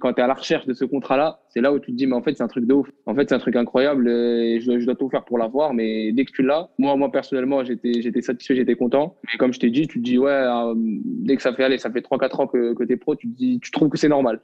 quand 0.00 0.12
tu 0.14 0.20
es 0.20 0.24
à 0.24 0.26
la 0.26 0.34
recherche 0.34 0.66
de 0.66 0.74
ce 0.74 0.84
contrat-là, 0.84 1.40
c'est 1.48 1.60
là 1.60 1.72
où 1.72 1.78
tu 1.78 1.92
te 1.92 1.96
dis, 1.96 2.06
mais 2.06 2.14
en 2.14 2.22
fait, 2.22 2.34
c'est 2.34 2.42
un 2.42 2.48
truc 2.48 2.66
de 2.66 2.74
ouf. 2.74 2.88
En 3.04 3.14
fait, 3.14 3.28
c'est 3.28 3.34
un 3.34 3.38
truc 3.38 3.56
incroyable 3.56 4.08
je, 4.08 4.84
dois 4.84 4.94
tout 4.94 5.08
faire 5.08 5.24
pour 5.24 5.38
l'avoir. 5.38 5.74
Mais 5.74 6.12
dès 6.12 6.24
que 6.24 6.32
tu 6.32 6.42
l'as, 6.42 6.70
moi, 6.78 6.96
moi, 6.96 7.10
personnellement, 7.10 7.64
j'étais, 7.64 8.22
satisfait, 8.22 8.56
j'étais 8.56 8.74
content. 8.74 9.16
Mais 9.24 9.38
comme 9.38 9.52
je 9.52 9.60
t'ai 9.60 9.70
dit, 9.70 9.86
tu 9.86 9.98
te 9.98 10.04
dis, 10.04 10.18
ouais, 10.18 10.30
euh, 10.30 10.74
dès 10.76 11.36
que 11.36 11.42
ça 11.42 11.54
fait 11.54 11.64
aller, 11.64 11.78
ça 11.78 11.90
fait 11.90 12.00
3-4 12.00 12.42
ans 12.42 12.46
que, 12.46 12.74
que 12.74 12.84
tu 12.84 12.92
es 12.92 12.96
pro, 12.96 13.16
tu 13.16 13.28
te 13.28 13.36
dis, 13.36 13.60
tu 13.60 13.70
trouves 13.70 13.88
que 13.88 13.98
c'est 13.98 14.08
normal. 14.08 14.40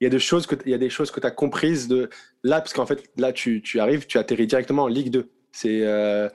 Il 0.00 0.04
y 0.04 0.06
a 0.06 0.10
des 0.10 0.18
choses 0.18 0.46
que, 0.46 0.56
il 0.66 0.88
tu 0.88 1.26
as 1.26 1.30
comprises 1.30 1.86
de 1.86 2.10
là, 2.42 2.60
parce 2.60 2.72
qu'en 2.72 2.86
fait, 2.86 3.04
là, 3.16 3.32
tu, 3.32 3.62
arrives, 3.78 4.06
tu 4.06 4.18
atterris 4.18 4.46
directement 4.46 4.84
en 4.84 4.88
Ligue 4.88 5.10
2. 5.10 5.30
C'est, 5.52 5.80
euh, 5.82 6.28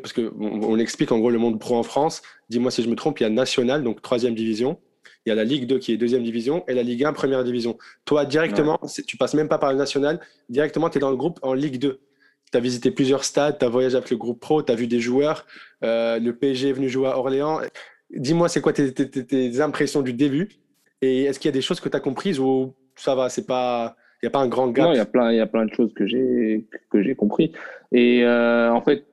parce 0.00 0.12
que 0.12 0.30
on 0.38 0.78
explique 0.78 1.10
en 1.10 1.18
gros 1.18 1.30
le 1.30 1.38
monde 1.38 1.58
pro 1.58 1.76
en 1.76 1.82
France. 1.82 2.22
Dis-moi 2.50 2.70
si 2.70 2.82
je 2.82 2.90
me 2.90 2.94
trompe, 2.94 3.18
il 3.18 3.22
y 3.22 3.26
a 3.26 3.30
National, 3.30 3.82
donc 3.82 4.02
troisième 4.02 4.34
division 4.34 4.78
il 5.24 5.30
y 5.30 5.32
a 5.32 5.34
la 5.34 5.44
Ligue 5.44 5.66
2 5.66 5.78
qui 5.78 5.92
est 5.92 5.96
deuxième 5.96 6.22
division 6.22 6.64
et 6.68 6.74
la 6.74 6.82
Ligue 6.82 7.04
1 7.04 7.12
première 7.12 7.44
division. 7.44 7.78
Toi, 8.04 8.24
directement, 8.24 8.78
ouais. 8.82 9.04
tu 9.06 9.16
passes 9.16 9.34
même 9.34 9.48
pas 9.48 9.58
par 9.58 9.72
le 9.72 9.78
national, 9.78 10.20
directement, 10.48 10.90
tu 10.90 10.98
es 10.98 11.00
dans 11.00 11.10
le 11.10 11.16
groupe 11.16 11.38
en 11.42 11.54
Ligue 11.54 11.78
2. 11.78 12.00
Tu 12.50 12.58
as 12.58 12.60
visité 12.60 12.90
plusieurs 12.90 13.24
stades, 13.24 13.58
tu 13.58 13.64
as 13.64 13.68
voyagé 13.68 13.96
avec 13.96 14.10
le 14.10 14.16
groupe 14.16 14.40
pro, 14.40 14.62
tu 14.62 14.72
as 14.72 14.74
vu 14.74 14.86
des 14.86 15.00
joueurs, 15.00 15.46
euh, 15.84 16.18
le 16.18 16.34
PSG 16.34 16.70
est 16.70 16.72
venu 16.72 16.88
jouer 16.88 17.08
à 17.08 17.18
Orléans. 17.18 17.60
Dis-moi, 18.10 18.48
c'est 18.48 18.60
quoi 18.60 18.72
tes, 18.72 18.92
tes, 18.92 19.08
tes, 19.08 19.60
impressions 19.60 20.02
du 20.02 20.12
début 20.12 20.48
Et 21.00 21.24
est-ce 21.24 21.38
qu'il 21.38 21.48
y 21.48 21.52
a 21.52 21.52
des 21.52 21.62
choses 21.62 21.80
que 21.80 21.88
tu 21.88 21.96
as 21.96 22.00
comprises 22.00 22.38
ou 22.38 22.74
ça 22.96 23.14
va, 23.14 23.28
c'est 23.28 23.46
pas 23.46 23.96
il 24.22 24.26
y 24.26 24.28
a 24.28 24.30
pas 24.30 24.40
un 24.40 24.48
grand 24.48 24.68
gap? 24.68 24.86
Non, 24.86 24.92
il 24.92 24.98
y 24.98 25.00
a 25.00 25.06
plein, 25.06 25.32
il 25.32 25.36
y 25.36 25.40
a 25.40 25.46
plein 25.46 25.64
de 25.64 25.74
choses 25.74 25.92
que 25.94 26.06
j'ai 26.06 26.64
que 26.90 27.02
j'ai 27.02 27.14
compris. 27.14 27.52
Et 27.90 28.22
euh, 28.24 28.72
en 28.72 28.80
fait, 28.80 29.04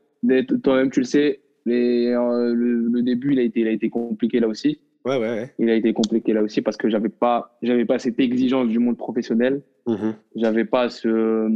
toi-même, 0.63 0.91
tu 0.91 0.99
le 0.99 1.05
sais, 1.05 1.39
les, 1.65 2.07
euh, 2.07 2.53
le, 2.53 3.01
début, 3.01 3.33
il 3.33 3.39
a 3.39 3.43
été, 3.43 3.61
il 3.61 3.67
a 3.67 3.71
été 3.71 3.89
compliqué 3.89 4.39
là 4.39 4.47
aussi. 4.47 4.79
Ouais, 5.09 5.17
ouais, 5.17 5.53
Il 5.57 5.69
a 5.69 5.75
été 5.75 5.91
compliqué 5.93 6.33
là 6.33 6.43
aussi 6.43 6.61
parce 6.61 6.77
que 6.77 6.89
j'avais 6.89 7.09
pas, 7.09 7.57
j'avais 7.61 7.85
pas 7.85 7.97
cette 7.97 8.19
exigence 8.19 8.67
du 8.67 8.79
monde 8.79 8.97
professionnel. 8.97 9.61
Mhm. 9.87 10.13
J'avais 10.35 10.65
pas 10.65 10.89
ce, 10.89 11.49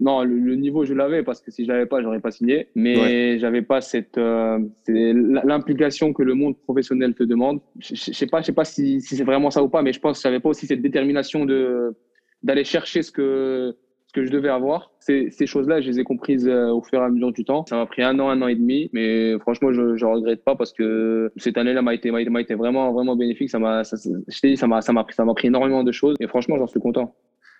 non, 0.00 0.22
le, 0.22 0.54
niveau 0.54 0.84
je 0.84 0.94
l'avais 0.94 1.22
parce 1.22 1.40
que 1.40 1.50
si 1.50 1.64
je 1.64 1.68
l'avais 1.72 1.86
pas, 1.86 2.02
j'aurais 2.02 2.20
pas 2.20 2.30
signé. 2.30 2.68
Mais 2.74 3.38
j'avais 3.38 3.62
pas 3.62 3.80
cette 3.80 4.16
euh, 4.18 4.58
l'implication 4.86 6.12
que 6.12 6.22
le 6.22 6.34
monde 6.34 6.56
professionnel 6.58 7.14
te 7.14 7.24
demande. 7.24 7.60
Je, 7.78 7.94
je 7.94 8.12
sais 8.12 8.26
pas, 8.26 8.40
je 8.40 8.46
sais 8.46 8.52
pas 8.52 8.64
si, 8.64 9.00
si 9.00 9.16
c'est 9.16 9.24
vraiment 9.24 9.50
ça 9.50 9.62
ou 9.62 9.68
pas, 9.68 9.82
mais 9.82 9.92
je 9.92 10.00
pense 10.00 10.18
que 10.18 10.22
j'avais 10.22 10.40
pas 10.40 10.50
aussi 10.50 10.66
cette 10.66 10.82
détermination 10.82 11.44
de 11.44 11.94
d'aller 12.42 12.64
chercher 12.64 13.02
ce 13.02 13.10
que 13.10 13.76
ce 14.10 14.12
que 14.12 14.26
je 14.26 14.32
devais 14.32 14.48
avoir. 14.48 14.90
Ces, 14.98 15.30
ces 15.30 15.46
choses-là, 15.46 15.80
je 15.80 15.88
les 15.88 16.00
ai 16.00 16.04
comprises 16.04 16.48
euh, 16.48 16.70
au 16.70 16.82
fur 16.82 17.00
et 17.00 17.04
à 17.04 17.08
mesure 17.08 17.30
du 17.30 17.44
temps. 17.44 17.64
Ça 17.68 17.76
m'a 17.76 17.86
pris 17.86 18.02
un 18.02 18.18
an, 18.18 18.28
un 18.28 18.42
an 18.42 18.48
et 18.48 18.56
demi, 18.56 18.90
mais 18.92 19.38
franchement, 19.38 19.72
je 19.72 19.82
ne 19.82 20.04
regrette 20.04 20.42
pas 20.42 20.56
parce 20.56 20.72
que 20.72 21.30
cette 21.36 21.56
année-là 21.56 21.80
m'a 21.80 21.94
été, 21.94 22.10
été 22.40 22.54
vraiment, 22.56 22.92
vraiment 22.92 23.14
bénéfique. 23.14 23.50
Ça 23.50 23.60
m'a, 23.60 23.84
ça, 23.84 23.96
ça 23.96 24.66
m'a, 24.66 24.82
ça 24.82 24.92
m'a 24.92 25.04
pris, 25.04 25.14
pris 25.36 25.46
énormément 25.46 25.84
de 25.84 25.92
choses 25.92 26.16
et 26.18 26.26
franchement, 26.26 26.58
j'en 26.58 26.66
suis 26.66 26.80
content. 26.80 27.14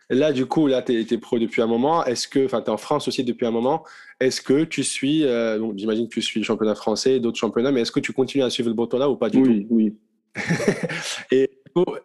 Là, 0.09 0.33
du 0.33 0.45
coup, 0.47 0.67
là, 0.67 0.83
tu 0.83 0.93
es, 0.93 1.19
pro 1.19 1.39
depuis 1.39 1.63
un 1.63 1.69
moment. 1.69 2.05
Est-ce 2.05 2.27
que, 2.27 2.45
enfin, 2.45 2.63
tu 2.63 2.67
es 2.67 2.71
en 2.71 2.79
France 2.79 3.07
aussi 3.07 3.23
depuis 3.23 3.47
un 3.47 3.53
moment. 3.53 3.85
Est-ce 4.19 4.41
que 4.41 4.65
tu 4.65 4.83
suis, 4.83 5.25
euh, 5.25 5.73
j'imagine 5.77 6.09
que 6.09 6.15
tu 6.15 6.21
suis 6.21 6.41
le 6.41 6.45
championnat 6.45 6.75
français, 6.75 7.21
d'autres 7.21 7.39
championnats, 7.39 7.71
mais 7.71 7.83
est-ce 7.83 7.93
que 7.93 8.01
tu 8.01 8.13
continues 8.13 8.43
à 8.43 8.51
suivre 8.51 8.71
le 8.71 8.99
là 8.99 9.09
ou 9.09 9.15
pas 9.15 9.31
du 9.31 9.41
tout? 9.41 9.49
Oui, 9.49 9.67
oui. 9.71 9.95
et 11.31 11.49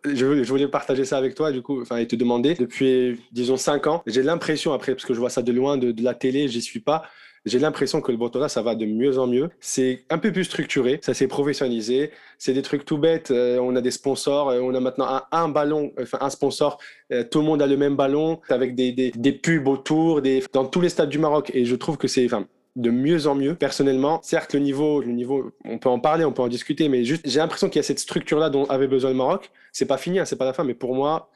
je 0.04 0.44
voulais 0.48 0.68
partager 0.68 1.06
ça 1.06 1.18
avec 1.18 1.36
toi, 1.36 1.52
du 1.52 1.62
coup, 1.62 1.82
enfin, 1.82 1.98
et 1.98 2.08
te 2.08 2.16
demander, 2.16 2.56
depuis, 2.56 3.20
disons, 3.32 3.58
cinq 3.58 3.88
ans, 3.88 4.04
j'ai 4.06 4.24
l'impression, 4.24 4.74
après, 4.74 4.94
parce 4.94 5.06
que 5.06 5.14
je 5.14 5.20
vois 5.20 5.30
ça 5.30 5.42
de 5.42 5.52
loin, 5.52 5.78
de, 5.78 5.94
la 6.04 6.14
télé, 6.14 6.48
j'y 6.48 6.62
suis 6.62 6.80
pas, 6.80 7.04
j'ai 7.46 7.60
l'impression 7.60 8.02
que 8.02 8.12
le 8.12 8.18
Botola, 8.18 8.50
ça 8.50 8.64
va 8.64 8.74
de 8.74 8.86
mieux 8.86 9.20
en 9.20 9.28
mieux. 9.28 9.50
C'est 9.60 10.06
un 10.10 10.18
peu 10.18 10.32
plus 10.32 10.46
structuré, 10.46 11.00
ça 11.04 11.14
s'est 11.14 11.28
professionnalisé. 11.28 12.12
C'est 12.40 12.54
des 12.54 12.64
trucs 12.64 12.86
tout 12.86 12.98
bêtes. 12.98 13.30
Euh, 13.30 13.60
on 13.60 13.76
a 13.76 13.82
des 13.82 13.92
sponsors, 13.92 14.50
euh, 14.50 14.60
on 14.62 14.74
a 14.74 14.80
maintenant 14.80 15.22
un, 15.32 15.50
ballon, 15.50 15.92
enfin 16.02 16.18
un 16.22 16.32
sponsor. 16.32 16.80
Euh, 17.12 17.24
tout 17.24 17.40
le 17.40 17.46
monde 17.46 17.62
a 17.62 17.68
le 17.68 17.78
même 17.78 17.96
ballon, 17.96 18.40
avec 18.50 18.74
des, 18.74 19.12
pubs 19.44 19.68
autour, 19.68 20.24
dans 20.54 20.66
tous 20.66 20.82
les 20.82 20.90
stades 20.90 21.10
du 21.10 21.20
Maroc. 21.20 21.52
Et 21.54 21.66
je 21.66 21.76
trouve 21.76 21.98
que 21.98 22.08
c'est, 22.08 22.26
enfin, 22.26 22.48
de 22.76 22.90
mieux 22.90 23.28
en 23.28 23.36
mieux. 23.36 23.56
Personnellement, 23.56 24.20
certes, 24.22 24.54
le 24.54 24.60
niveau, 24.60 25.02
le 25.02 25.12
niveau, 25.12 25.52
on 25.64 25.78
peut 25.78 25.90
en 25.90 26.00
parler, 26.00 26.26
on 26.26 26.34
peut 26.34 26.42
en 26.42 26.48
discuter, 26.48 26.90
mais 26.90 27.04
juste, 27.04 27.28
j'ai 27.28 27.40
l'impression 27.40 27.70
qu'il 27.70 27.78
y 27.78 27.80
a 27.80 27.84
cette 27.84 28.00
structure-là 28.00 28.50
dont 28.50 28.66
avait 28.66 28.88
besoin 28.88 29.12
le 29.12 29.16
Maroc. 29.16 29.52
C'est 29.72 29.86
pas 29.86 29.98
fini, 29.98 30.20
hein, 30.20 30.26
c'est 30.26 30.38
pas 30.38 30.46
la 30.46 30.54
fin, 30.54 30.64
mais 30.64 30.74
pour 30.74 30.94
moi, 30.96 31.30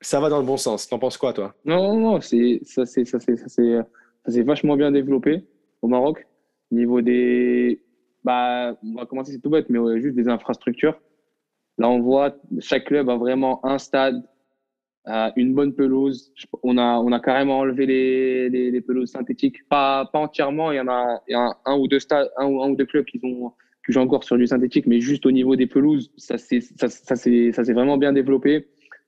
ça 0.00 0.20
va 0.20 0.28
dans 0.28 0.38
le 0.38 0.46
bon 0.46 0.56
sens. 0.56 0.88
T'en 0.88 0.98
penses 0.98 1.16
quoi, 1.16 1.32
toi? 1.32 1.54
Non, 1.64 1.94
non, 1.94 2.12
non, 2.12 2.20
c'est 2.20 2.60
ça, 2.64 2.86
c'est 2.86 3.04
ça, 3.04 3.20
c'est 3.20 3.36
ça, 3.36 3.48
c'est 3.48 3.78
ça 4.24 4.32
s'est 4.32 4.42
vachement 4.42 4.76
bien 4.76 4.90
développé 4.90 5.44
au 5.82 5.88
Maroc. 5.88 6.26
Au 6.72 6.74
niveau 6.74 7.00
des. 7.02 7.82
Bah, 8.24 8.74
on 8.82 8.94
va 8.94 9.06
commencer, 9.06 9.32
c'est 9.32 9.40
tout 9.40 9.50
bête, 9.50 9.68
mais 9.68 10.00
juste 10.00 10.16
des 10.16 10.28
infrastructures. 10.28 10.98
Là, 11.76 11.88
on 11.88 12.00
voit, 12.00 12.34
chaque 12.60 12.86
club 12.86 13.10
a 13.10 13.16
vraiment 13.16 13.64
un 13.66 13.78
stade, 13.78 14.22
une 15.36 15.54
bonne 15.54 15.74
pelouse. 15.74 16.32
On 16.62 16.78
a, 16.78 16.98
on 16.98 17.12
a 17.12 17.20
carrément 17.20 17.58
enlevé 17.58 17.86
les, 17.86 18.70
les, 18.70 18.80
pelouses 18.80 19.10
synthétiques. 19.10 19.66
Pas, 19.68 20.08
pas 20.12 20.20
entièrement, 20.20 20.72
il 20.72 20.76
y 20.76 20.80
en 20.80 20.88
a, 20.88 21.20
il 21.28 21.32
y 21.32 21.34
a 21.34 21.50
un, 21.64 21.76
ou 21.76 21.88
deux 21.88 22.00
stades, 22.00 22.30
un, 22.38 22.46
ou, 22.46 22.62
un 22.62 22.70
ou 22.70 22.76
deux 22.76 22.86
clubs 22.86 23.04
qui, 23.04 23.20
ont, 23.22 23.52
qui 23.84 23.92
jouent 23.92 24.00
encore 24.00 24.24
sur 24.24 24.38
du 24.38 24.46
synthétique, 24.46 24.86
mais 24.86 25.00
juste 25.00 25.26
au 25.26 25.30
niveau 25.30 25.56
des 25.56 25.66
pelouses, 25.66 26.10
ça 26.16 26.38
s'est 26.38 26.60
ça, 26.60 26.88
ça, 26.88 27.16
ça 27.16 27.72
vraiment 27.72 27.98
bien 27.98 28.12
développé. 28.12 28.66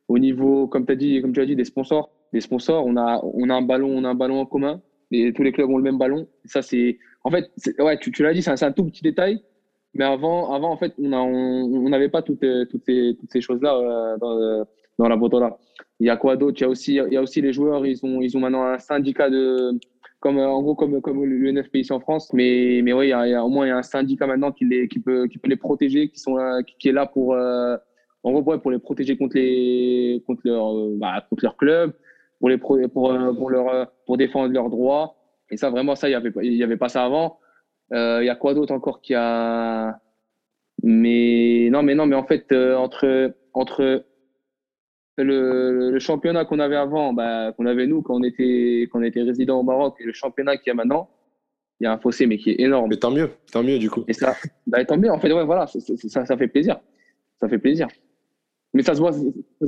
Au 0.09 0.19
niveau, 0.19 0.69
comme, 0.69 0.85
as 0.89 0.95
dit, 0.95 1.21
comme 1.21 1.33
tu 1.33 1.41
as 1.41 1.47
dit, 1.47 1.57
des 1.57 1.65
sponsors, 1.65 2.11
des 2.33 2.41
sponsors, 2.41 2.85
on 2.87 2.97
a, 2.97 3.21
on 3.23 3.49
a 3.51 3.55
un 3.55 3.63
ballon, 3.63 3.91
on 3.91 4.05
a 4.05 4.09
un 4.09 4.15
ballon 4.15 4.41
en 4.41 4.47
commun 4.47 4.81
et 5.11 5.33
tous 5.33 5.43
les 5.43 5.53
clubs 5.53 5.71
ont 5.71 5.79
le 5.79 5.83
même 5.83 5.99
ballon. 5.99 6.29
Ça, 6.45 6.63
c'est. 6.63 6.99
En 7.25 7.31
fait, 7.31 7.51
ouais, 7.79 7.99
tu, 7.99 8.13
tu 8.13 8.23
l'as 8.23 8.33
dit, 8.33 8.43
c'est 8.43 8.63
un, 8.63 8.73
tout 8.73 8.85
petit 8.85 9.03
détail. 9.03 9.41
Mais 9.95 10.05
avant, 10.05 10.53
avant 10.53 10.71
en 10.71 10.77
fait, 10.77 10.93
on 10.99 11.89
n'avait 11.89 12.07
on, 12.07 12.11
pas 12.11 12.23
toutes, 12.23 12.45
toutes 12.71 12.85
ces, 12.85 13.17
toutes 13.19 13.33
ces 13.33 13.41
choses-là 13.41 13.75
euh, 13.75 14.17
dans, 14.19 14.67
dans, 14.99 15.39
la 15.39 15.57
Il 16.01 16.07
y 16.07 16.11
a 16.11 16.17
quoi 16.17 16.37
d'autre? 16.37 16.59
Il, 16.59 16.63
y 16.63 16.65
a 16.65 16.69
aussi, 16.69 16.95
il 16.95 17.13
y 17.13 17.17
a 17.17 17.23
aussi 17.23 17.41
les 17.41 17.53
joueurs, 17.53 17.87
ils 17.87 18.05
ont, 18.05 18.21
ils 18.21 18.37
ont 18.37 18.41
maintenant 18.41 18.65
un 18.65 18.79
syndicat 18.79 19.31
de. 19.31 19.73
Comme, 20.21 20.39
en 20.39 20.63
gros, 20.63 20.75
comme, 20.75 21.01
comme 21.03 21.25
l'UNFP 21.25 21.77
ici 21.77 21.93
en 21.93 22.01
France. 22.01 22.33
Mais, 22.33 22.81
mais 22.83 22.93
oui, 22.93 23.07
il 23.07 23.11
y, 23.11 23.35
a, 23.35 23.45
au 23.45 23.49
moins 23.49 23.67
il 23.67 23.69
y 23.69 23.73
a 23.73 23.77
un 23.77 23.83
syndicat 23.83 24.27
maintenant 24.27 24.51
qui, 24.51 24.65
les, 24.65 24.89
qui, 24.89 24.99
peut, 24.99 25.27
qui 25.29 25.39
peut 25.39 25.49
les 25.49 25.57
protéger, 25.57 26.09
qui, 26.09 26.19
sont, 26.19 26.37
qui, 26.79 26.89
est 26.89 26.93
là 26.93 27.07
pour. 27.07 27.35
Euh, 27.35 27.77
en 28.23 28.33
gros, 28.33 28.59
pour 28.59 28.71
les 28.71 28.79
protéger 28.79 29.17
contre, 29.17 29.37
les, 29.37 30.23
contre, 30.27 30.41
leur, 30.45 30.75
bah, 30.97 31.25
contre 31.29 31.45
leur 31.45 31.57
club 31.57 31.93
pour, 32.39 32.49
les 32.49 32.59
pour, 32.59 32.77
euh, 33.11 33.33
pour, 33.33 33.51
leur, 33.51 33.69
euh, 33.69 33.85
pour 34.07 34.17
défendre 34.17 34.53
leurs 34.53 34.71
droits. 34.71 35.17
Et 35.51 35.57
ça, 35.57 35.71
vraiment, 35.71 35.95
ça, 35.95 36.09
il 36.09 36.13
n'y 36.13 36.17
avait, 36.17 36.33
il 36.43 36.55
y 36.55 36.63
avait 36.63 36.77
pas 36.77 36.89
ça 36.89 37.05
avant. 37.05 37.39
Euh, 37.93 38.19
il 38.23 38.27
y 38.27 38.31
a 38.31 38.35
quoi 38.35 38.55
d'autre 38.55 38.75
encore 38.75 39.01
qui 39.01 39.15
a? 39.15 40.01
Mais 40.83 41.69
non, 41.71 41.83
mais 41.83 41.95
non, 41.95 42.07
mais 42.07 42.17
en 42.17 42.25
fait, 42.25 42.53
entre, 42.53 43.35
entre 43.55 44.05
le, 45.25 45.91
le 45.91 45.99
championnat 45.99 46.45
qu'on 46.45 46.59
avait 46.59 46.77
avant, 46.77 47.13
bah, 47.13 47.53
qu'on 47.53 47.67
avait 47.67 47.87
nous 47.87 48.03
quand 48.03 48.15
on 48.15 48.23
était, 48.23 48.89
quand 48.91 49.01
on 49.01 49.03
était 49.03 49.23
résident 49.23 49.59
au 49.59 49.63
Maroc, 49.63 49.97
et 50.01 50.05
le 50.05 50.13
championnat 50.13 50.57
qu'il 50.57 50.69
y 50.69 50.71
a 50.71 50.75
maintenant, 50.75 51.09
il 51.81 51.85
y 51.85 51.87
a 51.87 51.93
un 51.93 51.99
fossé, 51.99 52.27
mais 52.27 52.39
qui 52.39 52.51
est 52.51 52.61
énorme. 52.61 52.89
Mais 52.91 52.97
tant 52.97 53.11
mieux, 53.11 53.31
tant 53.53 53.63
mieux 53.63 53.79
du 53.79 53.91
coup. 53.91 54.05
Et 54.09 54.13
ça, 54.13 54.35
bah, 54.67 54.85
tant 54.85 54.97
mieux, 54.97 55.11
en 55.11 55.19
fait, 55.19 55.33
ouais, 55.33 55.45
voilà, 55.45 55.67
ça, 55.67 55.79
ça, 55.81 56.27
ça 56.27 56.37
fait 56.37 56.49
plaisir. 56.49 56.79
Ça 57.41 57.49
fait 57.49 57.59
plaisir. 57.59 57.89
Mais 58.73 58.83
ça 58.83 58.95
se 58.95 59.01
voit, 59.01 59.13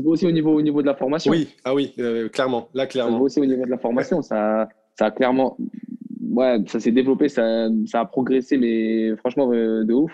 aussi 0.05 0.27
au 0.27 0.31
niveau, 0.31 0.53
au 0.53 0.63
niveau 0.63 0.83
de 0.83 0.87
la 0.87 0.95
formation. 0.95 1.31
Oui, 1.31 1.49
ah 1.65 1.75
oui, 1.75 1.95
euh, 1.99 2.29
clairement. 2.29 2.69
Là, 2.75 2.87
clairement. 2.87 3.11
Ça 3.11 3.15
se 3.15 3.19
voit 3.19 3.27
aussi 3.27 3.41
au 3.41 3.47
niveau 3.47 3.65
de 3.65 3.71
la 3.71 3.79
formation. 3.79 4.23
Ça, 4.23 4.69
ça 4.99 5.07
a 5.07 5.11
clairement. 5.11 5.57
Ouais, 6.31 6.59
ça 6.67 6.79
s'est 6.79 6.93
développé, 6.93 7.29
ça, 7.29 7.69
ça, 7.87 8.01
a 8.01 8.05
progressé, 8.05 8.59
mais 8.59 9.17
franchement, 9.17 9.51
euh, 9.53 9.85
de 9.85 9.95
ouf. 9.95 10.13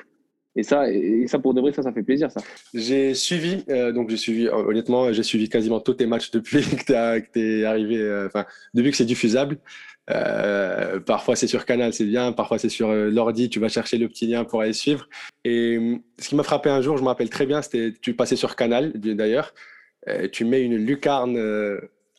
Et 0.56 0.62
ça, 0.62 0.88
et 0.88 1.26
ça, 1.26 1.38
pour 1.38 1.52
de 1.52 1.60
vrai, 1.60 1.72
ça, 1.72 1.82
ça 1.82 1.92
fait 1.92 2.02
plaisir, 2.02 2.30
ça. 2.30 2.40
J'ai 2.72 3.14
suivi, 3.14 3.64
euh, 3.68 3.92
donc 3.92 4.08
j'ai 4.10 4.16
suivi, 4.16 4.48
honnêtement, 4.48 5.12
j'ai 5.12 5.24
suivi 5.24 5.48
quasiment 5.48 5.80
tous 5.80 5.94
tes 5.94 6.06
matchs 6.06 6.30
depuis 6.30 6.62
que 6.86 7.32
tu 7.32 7.40
es 7.40 7.64
arrivé, 7.64 8.24
enfin, 8.26 8.44
depuis 8.72 8.90
que 8.90 8.96
c'est 8.96 9.04
diffusable. 9.04 9.58
Euh, 10.10 11.00
parfois 11.00 11.34
c'est 11.34 11.46
sur 11.46 11.64
Canal, 11.64 11.92
c'est 11.92 12.04
bien. 12.04 12.32
Parfois 12.32 12.58
c'est 12.58 12.68
sur 12.68 12.90
euh, 12.90 13.10
l'ordi, 13.10 13.48
tu 13.48 13.58
vas 13.60 13.68
chercher 13.68 13.98
le 13.98 14.08
petit 14.08 14.26
lien 14.26 14.44
pour 14.44 14.60
aller 14.60 14.72
suivre. 14.72 15.08
Et 15.44 15.76
euh, 15.76 15.96
ce 16.18 16.28
qui 16.28 16.34
m'a 16.34 16.42
frappé 16.42 16.70
un 16.70 16.82
jour, 16.82 16.96
je 16.96 17.02
me 17.02 17.08
rappelle 17.08 17.30
très 17.30 17.46
bien, 17.46 17.62
c'était 17.62 17.92
tu 18.00 18.14
passais 18.14 18.36
sur 18.36 18.56
Canal 18.56 18.92
d'ailleurs. 18.94 19.54
tu 20.32 20.44
mets 20.44 20.62
une 20.62 20.76
lucarne 20.76 21.38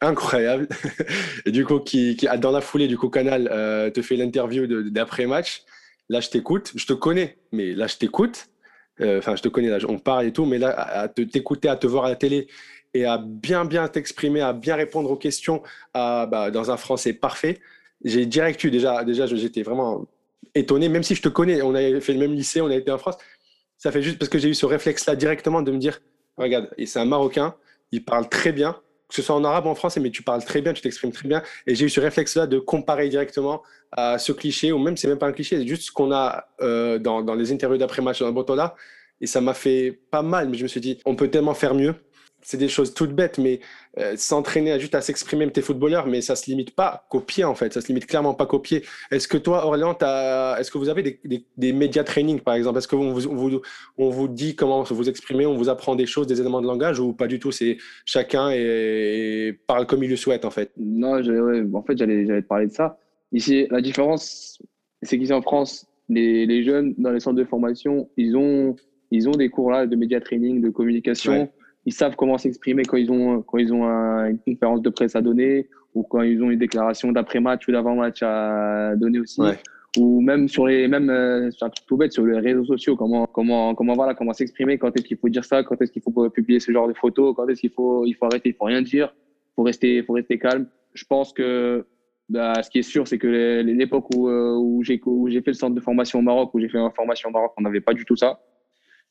incroyable. 0.01 0.67
et 1.45 1.51
du 1.51 1.65
coup, 1.65 1.79
qui, 1.79 2.15
qui, 2.15 2.27
dans 2.39 2.51
la 2.51 2.61
foulée, 2.61 2.87
du 2.87 2.97
coup, 2.97 3.09
Canal 3.09 3.45
te 3.93 4.01
fait 4.01 4.15
l'interview 4.15 4.67
d'après-match. 4.67 5.63
Là, 6.09 6.19
je 6.19 6.29
t'écoute. 6.29 6.71
Je 6.75 6.85
te 6.85 6.93
connais, 6.93 7.37
mais 7.51 7.73
là, 7.73 7.87
je 7.87 7.97
t'écoute. 7.97 8.47
Enfin, 9.01 9.35
je 9.35 9.41
te 9.41 9.49
connais, 9.49 9.69
là, 9.69 9.77
on 9.89 9.99
parle 9.99 10.27
et 10.27 10.31
tout. 10.31 10.45
Mais 10.45 10.57
là, 10.57 10.69
à 10.69 11.07
t'écouter, 11.07 11.67
à 11.67 11.75
te 11.75 11.87
voir 11.87 12.05
à 12.05 12.09
la 12.09 12.15
télé 12.15 12.47
et 12.95 13.05
à 13.05 13.17
bien, 13.17 13.65
bien 13.65 13.87
t'exprimer, 13.89 14.41
à 14.41 14.53
bien 14.53 14.75
répondre 14.75 15.11
aux 15.11 15.17
questions 15.17 15.61
à, 15.93 16.25
bah, 16.25 16.49
dans 16.49 16.71
un 16.71 16.77
français 16.77 17.13
parfait, 17.13 17.59
j'ai 18.03 18.25
direct 18.25 18.63
eu 18.63 18.71
déjà, 18.71 19.03
déjà 19.03 19.25
j'étais 19.25 19.63
vraiment 19.63 20.07
étonné, 20.53 20.87
même 20.87 21.03
si 21.03 21.13
je 21.13 21.21
te 21.21 21.27
connais, 21.27 21.61
on 21.61 21.75
avait 21.75 21.99
fait 21.99 22.13
le 22.13 22.19
même 22.19 22.33
lycée, 22.33 22.61
on 22.61 22.67
a 22.67 22.75
été 22.75 22.89
en 22.91 22.97
France. 22.97 23.17
Ça 23.77 23.91
fait 23.91 24.01
juste 24.01 24.17
parce 24.17 24.29
que 24.29 24.37
j'ai 24.37 24.47
eu 24.47 24.53
ce 24.53 24.65
réflexe-là 24.65 25.17
directement 25.17 25.61
de 25.61 25.71
me 25.71 25.77
dire, 25.77 25.99
regarde, 26.37 26.69
et 26.77 26.85
c'est 26.85 26.99
un 26.99 27.05
Marocain, 27.05 27.55
il 27.91 28.05
parle 28.05 28.29
très 28.29 28.53
bien, 28.53 28.79
que 29.07 29.15
ce 29.15 29.21
soit 29.21 29.35
en 29.35 29.43
arabe 29.43 29.65
ou 29.65 29.69
en 29.69 29.75
français, 29.75 29.99
mais 29.99 30.09
tu 30.09 30.23
parles 30.23 30.43
très 30.43 30.61
bien, 30.61 30.73
tu 30.73 30.81
t'exprimes 30.81 31.11
très 31.11 31.27
bien. 31.27 31.43
Et 31.67 31.75
j'ai 31.75 31.85
eu 31.85 31.89
ce 31.89 31.99
réflexe-là 31.99 32.47
de 32.47 32.59
comparer 32.59 33.09
directement 33.09 33.61
à 33.91 34.17
ce 34.17 34.31
cliché, 34.31 34.71
ou 34.71 34.79
même 34.79 34.97
c'est 34.97 35.07
même 35.07 35.17
pas 35.17 35.27
un 35.27 35.31
cliché, 35.31 35.57
c'est 35.57 35.67
juste 35.67 35.83
ce 35.83 35.91
qu'on 35.91 36.11
a 36.11 36.47
euh, 36.61 36.97
dans, 36.99 37.21
les 37.35 37.51
interviews 37.51 37.77
d'après-match 37.77 38.19
dans 38.19 38.27
le 38.27 38.33
Botola. 38.33 38.75
Et 39.21 39.27
ça 39.27 39.41
m'a 39.41 39.53
fait 39.53 39.99
pas 40.11 40.21
mal, 40.21 40.49
mais 40.49 40.57
je 40.57 40.63
me 40.63 40.67
suis 40.67 40.81
dit, 40.81 40.99
on 41.05 41.15
peut 41.15 41.29
tellement 41.29 41.53
faire 41.53 41.73
mieux 41.73 41.95
c'est 42.45 42.57
des 42.57 42.67
choses 42.67 42.93
toutes 42.93 43.13
bêtes, 43.13 43.39
mais 43.39 43.59
euh, 43.97 44.13
s'entraîner 44.17 44.71
à 44.71 44.77
juste 44.77 44.93
à 44.93 45.01
s'exprimer, 45.01 45.49
t'es 45.49 45.63
footballeur, 45.63 46.05
mais 46.05 46.21
ça 46.21 46.35
se 46.35 46.45
limite 46.49 46.75
pas 46.75 47.07
qu'au 47.09 47.19
pied, 47.19 47.43
en 47.43 47.55
fait. 47.55 47.73
Ça 47.73 47.81
se 47.81 47.87
limite 47.87 48.05
clairement 48.05 48.35
pas 48.35 48.45
qu'au 48.45 48.59
pied. 48.59 48.83
Est-ce 49.09 49.27
que 49.27 49.37
toi, 49.37 49.65
Orléans, 49.65 49.97
est-ce 50.59 50.69
que 50.69 50.77
vous 50.77 50.89
avez 50.89 51.01
des, 51.01 51.19
des, 51.25 51.43
des 51.57 51.73
médias 51.73 52.03
training, 52.03 52.39
par 52.39 52.53
exemple? 52.53 52.77
Est-ce 52.77 52.87
qu'on 52.87 53.11
vous, 53.11 53.27
on 53.27 53.35
vous, 53.35 53.61
on 53.97 54.09
vous 54.11 54.27
dit 54.27 54.55
comment 54.55 54.83
vous 54.83 55.09
exprimer, 55.09 55.47
on 55.47 55.57
vous 55.57 55.69
apprend 55.69 55.95
des 55.95 56.05
choses, 56.05 56.27
des 56.27 56.39
éléments 56.39 56.61
de 56.61 56.67
langage, 56.67 56.99
ou 56.99 57.13
pas 57.13 57.25
du 57.25 57.39
tout 57.39 57.51
C'est 57.51 57.77
chacun 58.05 58.51
et, 58.51 59.57
parle 59.65 59.87
comme 59.87 60.03
il 60.03 60.09
le 60.11 60.15
souhaite, 60.15 60.45
en 60.45 60.51
fait? 60.51 60.71
Non, 60.77 61.15
en 61.73 61.81
fait, 61.81 61.97
j'allais 61.97 62.25
te 62.25 62.47
parler 62.47 62.67
de 62.67 62.73
ça. 62.73 62.99
Ici, 63.31 63.65
la 63.71 63.81
différence, 63.81 64.61
c'est 65.01 65.17
qu'ici 65.17 65.33
en 65.33 65.41
France, 65.41 65.87
les, 66.09 66.45
les, 66.45 66.63
jeunes, 66.63 66.93
dans 66.99 67.11
les 67.11 67.19
centres 67.19 67.37
de 67.37 67.43
formation, 67.43 68.07
ils 68.17 68.37
ont, 68.37 68.75
ils 69.09 69.27
ont 69.27 69.31
des 69.31 69.49
cours 69.49 69.71
là 69.71 69.87
de 69.87 69.95
média 69.95 70.21
training, 70.21 70.61
de 70.61 70.69
communication 70.69 71.49
ils 71.85 71.93
savent 71.93 72.15
comment 72.15 72.37
s'exprimer 72.37 72.83
quand 72.83 72.97
ils 72.97 73.11
ont, 73.11 73.41
quand 73.41 73.57
ils 73.57 73.71
ont 73.71 73.85
une 74.25 74.39
conférence 74.39 74.81
de 74.81 74.89
presse 74.89 75.15
à 75.15 75.21
donner 75.21 75.67
ou 75.93 76.03
quand 76.03 76.21
ils 76.23 76.41
ont 76.43 76.51
une 76.51 76.59
déclaration 76.59 77.11
d'après-match 77.11 77.67
ou 77.67 77.71
d'avant-match 77.71 78.21
à 78.21 78.95
donner 78.95 79.19
aussi. 79.19 79.41
Ou 79.97 80.19
même 80.19 80.49
sur 80.49 80.67
les, 80.67 80.89
même, 80.89 81.09
euh, 81.09 81.49
un 81.61 81.69
truc 81.69 81.85
tout 81.87 81.95
bête, 81.95 82.11
sur 82.11 82.25
les 82.25 82.37
réseaux 82.37 82.65
sociaux, 82.65 82.97
comment, 82.97 83.27
comment, 83.27 83.73
comment, 83.73 83.93
voilà, 83.93 84.13
comment 84.13 84.33
s'exprimer, 84.33 84.77
quand 84.77 84.93
est-ce 84.97 85.05
qu'il 85.05 85.15
faut 85.15 85.29
dire 85.29 85.45
ça, 85.45 85.63
quand 85.63 85.81
est-ce 85.81 85.91
qu'il 85.91 86.01
faut 86.01 86.29
publier 86.29 86.59
ce 86.59 86.69
genre 86.73 86.89
de 86.89 86.93
photos, 86.93 87.33
quand 87.33 87.47
est-ce 87.47 87.61
qu'il 87.61 87.69
faut, 87.69 88.05
il 88.05 88.13
faut 88.13 88.25
arrêter, 88.25 88.49
il 88.49 88.55
faut 88.55 88.65
rien 88.65 88.81
dire. 88.81 89.15
faut 89.55 89.63
rester, 89.63 90.03
faut 90.03 90.11
rester 90.11 90.37
calme. 90.37 90.67
Je 90.93 91.05
pense 91.05 91.31
que 91.31 91.85
bah, 92.27 92.61
ce 92.61 92.69
qui 92.69 92.79
est 92.79 92.83
sûr, 92.83 93.07
c'est 93.07 93.17
que 93.17 93.61
l'époque 93.61 94.13
où, 94.13 94.27
euh, 94.27 94.57
où 94.57 94.83
j'ai 94.83 94.97
fait 94.97 95.51
le 95.51 95.53
centre 95.53 95.75
de 95.75 95.79
formation 95.79 96.19
au 96.19 96.23
Maroc, 96.23 96.53
où 96.53 96.59
j'ai 96.59 96.67
fait 96.67 96.77
ma 96.77 96.91
formation 96.91 97.29
au 97.29 97.31
Maroc, 97.31 97.53
on 97.57 97.61
n'avait 97.61 97.79
pas 97.79 97.93
du 97.93 98.03
tout 98.03 98.17
ça. 98.17 98.41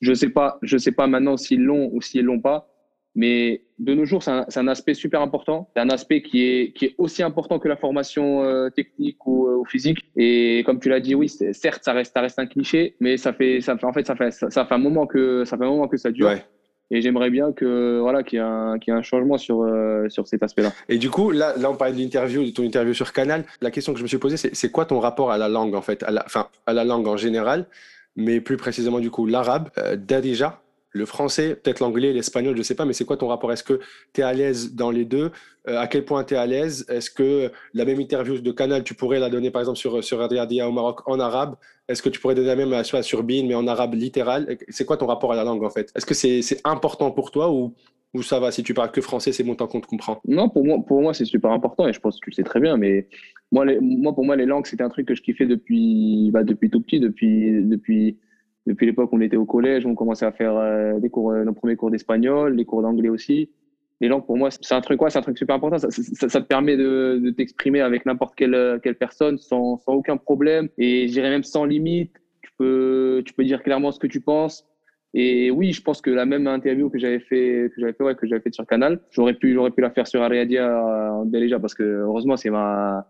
Je 0.01 0.13
sais 0.13 0.29
pas, 0.29 0.59
je 0.63 0.77
sais 0.77 0.93
pas 0.93 1.07
maintenant 1.07 1.37
s'ils 1.37 1.63
l'ont 1.63 1.91
ou 1.93 2.03
s'ils 2.03 2.25
l'ont 2.25 2.41
pas. 2.41 2.69
Mais 3.17 3.63
de 3.79 3.95
nos 3.95 4.05
jours, 4.05 4.23
c'est 4.23 4.33
un, 4.33 4.47
un, 4.55 4.69
aspect 4.69 4.95
super 4.95 5.21
important. 5.21 5.71
C'est 5.75 5.81
un 5.81 5.89
aspect 5.91 6.21
qui 6.21 6.43
est, 6.43 6.73
qui 6.73 6.87
est 6.87 6.95
aussi 6.99 7.23
important 7.23 7.61
que 7.61 7.69
la 7.69 7.77
formation 7.77 8.43
euh, 8.43 8.71
technique 8.71 9.25
ou, 9.27 9.47
euh, 9.47 9.57
ou, 9.57 9.65
physique. 9.65 9.99
Et 10.17 10.65
comme 10.67 10.81
tu 10.81 10.89
l'as 10.89 10.99
dit, 10.99 11.15
oui, 11.15 11.29
certes, 11.29 11.85
ça 11.85 11.93
reste, 11.93 12.13
ça 12.13 12.21
reste 12.21 12.41
un 12.41 12.47
cliché, 12.47 12.97
mais 12.99 13.17
ça 13.17 13.33
fait, 13.33 13.61
ça 13.61 13.77
en 13.83 13.93
fait, 13.93 14.07
ça 14.07 14.17
fait, 14.17 14.33
ça, 14.33 14.65
fait 14.65 14.75
un 14.75 14.79
moment 14.79 15.07
que, 15.07 15.45
ça 15.45 15.57
fait 15.57 15.65
un 15.65 15.69
moment 15.69 15.87
que 15.87 15.97
ça 15.97 16.11
dure. 16.11 16.27
Ouais. 16.27 16.45
Et 16.91 17.01
j'aimerais 17.01 17.31
bien 17.31 17.53
que 17.53 17.99
voilà 18.01 18.23
qu'il 18.23 18.39
y, 18.39 18.43
ait 18.43 18.45
un, 18.45 18.79
qu 18.79 18.91
un 18.91 19.03
changement 19.03 19.39
sur, 19.39 19.63
euh, 19.63 20.09
sur 20.09 20.27
cet 20.27 20.43
aspect-là. 20.43 20.73
Et 20.89 20.99
du 20.99 21.09
coup, 21.09 21.31
là, 21.31 21.55
là 21.57 21.71
on 21.71 21.77
parlait 21.77 21.95
de 21.95 21.99
l'interview, 21.99 22.45
de 22.45 22.51
ton 22.51 22.63
interview 22.63 22.95
sur 22.95 23.13
Canal. 23.13 23.45
La 23.63 23.71
question 23.71 23.93
que 23.93 23.99
je 23.99 24.03
me 24.03 24.09
suis 24.09 24.19
posée, 24.19 24.37
c'est 24.37 24.71
quoi 24.71 24.85
ton 24.85 25.01
rapport 25.01 25.31
à 25.31 25.39
la 25.39 25.49
langue, 25.49 25.75
en 25.75 25.83
fait, 25.83 26.03
à 26.03 26.11
la, 26.11 26.25
enfin, 26.27 26.49
à 26.67 26.73
la 26.73 26.85
langue 26.85 27.07
en 27.07 27.17
général, 27.17 27.67
mais 28.17 28.41
plus 28.41 28.57
précisément, 28.57 29.01
du 29.01 29.11
coup, 29.11 29.27
l'arabe. 29.27 29.71
Euh, 29.79 29.97
Dadija, 29.97 30.61
le 30.91 31.07
français, 31.07 31.57
peut-être 31.57 31.81
l'anglais, 31.81 32.13
l'espagnol, 32.13 32.55
je 32.55 32.59
ne 32.59 32.63
sais 32.63 32.77
pas, 32.77 32.85
mais 32.85 32.93
c'est 32.93 33.05
quoi 33.05 33.17
ton 33.17 33.27
rapport? 33.27 33.53
Est-ce 33.53 33.65
que 33.65 33.81
tu 34.13 34.21
es 34.21 34.25
à 34.25 34.33
l'aise 34.33 34.75
dans 34.75 34.93
les 34.93 35.05
deux? 35.05 35.33
Euh, 35.69 35.79
À 35.79 35.89
quel 35.89 36.05
point 36.05 36.23
tu 36.23 36.35
es 36.35 36.37
à 36.37 36.47
l'aise? 36.47 36.87
Est-ce 36.89 37.11
que 37.11 37.51
la 37.73 37.85
même 37.85 38.01
interview 38.01 38.39
de 38.39 38.53
Canal, 38.53 38.85
tu 38.85 38.95
pourrais 38.95 39.19
la 39.19 39.29
donner 39.29 39.51
par 39.51 39.63
exemple 39.63 39.79
sur, 39.79 40.05
sur 40.05 40.21
Riyadiyya 40.21 40.69
au 40.69 40.73
Maroc 40.73 41.01
en 41.07 41.19
arabe? 41.19 41.57
Est-ce 41.89 42.01
que 42.01 42.09
tu 42.09 42.21
pourrais 42.21 42.37
donner 42.37 42.49
la 42.49 42.57
même 42.57 42.85
soit 42.85 43.03
sur 43.03 43.25
Bean, 43.25 43.45
mais 43.47 43.55
en 43.55 43.67
arabe 43.67 43.95
littéral? 43.95 44.57
C'est 44.69 44.85
quoi 44.85 44.97
ton 44.97 45.07
rapport 45.07 45.33
à 45.33 45.37
la 45.37 45.43
langue 45.43 45.65
en 45.65 45.71
fait? 45.71 45.91
Est-ce 45.97 46.07
que 46.07 46.15
c'est 46.15 46.61
important 46.65 47.11
pour 47.11 47.33
toi 47.33 47.51
ou, 47.51 47.75
ou 48.15 48.23
ça 48.23 48.41
va 48.41 48.51
Si 48.51 48.63
tu 48.63 48.75
parles 48.75 48.93
que 48.93 49.01
français, 49.01 49.33
c'est 49.33 49.45
bon 49.45 49.55
tant 49.55 49.67
qu'on 49.67 49.81
te 49.81 49.87
comprend 49.87 50.21
Non, 50.27 50.49
pour 50.49 50.65
moi, 50.65 50.79
pour 50.87 51.03
moi 51.03 51.15
c'est 51.15 51.25
super 51.25 51.51
important 51.51 51.89
et 51.89 51.93
je 51.93 52.01
pense 52.01 52.17
que 52.17 52.25
tu 52.25 52.31
le 52.31 52.35
sais 52.35 52.43
très 52.43 52.61
bien, 52.61 52.77
mais 52.77 53.09
moi, 53.53 53.65
moi 53.81 54.15
pour 54.15 54.25
moi, 54.25 54.37
les 54.37 54.47
langues, 54.47 54.67
c'était 54.67 54.85
un 54.85 54.89
truc 54.89 55.07
que 55.07 55.15
je 55.15 55.23
kiffais 55.23 55.47
depuis, 55.47 56.31
bah, 56.33 56.45
depuis 56.45 56.71
tout 56.71 56.81
petit, 56.81 57.01
depuis. 57.01 57.63
depuis 57.65 58.19
depuis 58.67 58.87
l'époque 58.87 59.13
où 59.13 59.17
on 59.17 59.21
était 59.21 59.37
au 59.37 59.45
collège, 59.45 59.85
on 59.87 59.95
commençait 59.95 60.25
à 60.25 60.33
faire 60.33 60.57
euh, 60.57 60.99
des 60.99 61.11
cours, 61.11 61.33
euh, 61.33 61.45
nos 61.45 61.53
premiers 61.53 61.77
cours 61.77 61.91
d'espagnol, 61.91 62.55
les 62.55 62.65
cours 62.65 62.83
d'anglais 62.83 63.09
aussi. 63.09 63.51
Les 64.01 64.09
langues, 64.09 64.27
pour 64.27 64.37
moi, 64.37 64.51
c'est 64.51 64.75
un 64.75 64.81
truc 64.81 64.99
quoi 64.99 65.11
C'est 65.11 65.19
un 65.19 65.23
truc 65.23 65.39
super 65.39 65.57
important. 65.57 65.79
Ça 65.79 66.41
te 66.41 66.47
permet 66.47 66.77
de, 66.77 67.21
de 67.23 67.31
t'exprimer 67.31 67.81
avec 67.81 68.07
n'importe 68.07 68.35
quelle, 68.35 68.55
euh, 68.55 68.79
quelle 68.83 68.97
personne 68.97 69.39
sans, 69.39 69.79
sans 69.79 69.93
aucun 69.93 70.17
problème 70.17 70.69
et 70.79 71.09
j'irais 71.09 71.31
même 71.31 71.45
sans 71.45 71.65
limite. 71.65 72.13
Tu 72.43 72.51
peux, 72.59 73.23
tu 73.25 73.33
peux 73.35 73.45
dire 73.45 73.63
clairement 73.63 73.93
ce 73.93 73.99
que 73.99 74.07
tu 74.07 74.21
penses. 74.21 74.67
Et 75.17 75.51
oui, 75.51 75.73
je 75.73 75.81
pense 75.81 76.01
que 76.01 76.11
la 76.11 76.27
même 76.27 76.47
interview 76.49 76.91
que 76.91 76.99
j'avais 76.99 77.21
fait, 77.21 77.71
que 77.75 77.81
j'avais 77.81 77.93
fait, 77.93 78.03
ouais, 78.03 78.15
que 78.17 78.27
j'avais 78.27 78.41
fait 78.41 78.53
sur 78.53 78.67
Canal, 78.67 79.01
j'aurais 79.11 79.35
pu, 79.35 79.55
j'aurais 79.55 79.71
pu 79.71 79.81
la 79.81 79.91
faire 79.91 80.09
sur 80.09 80.21
Ariadia 80.23 80.85
en 81.13 81.25
déjà 81.25 81.61
parce 81.61 81.75
que 81.75 81.85
heureusement 81.85 82.37
c'est 82.37 82.51
ma, 82.51 83.07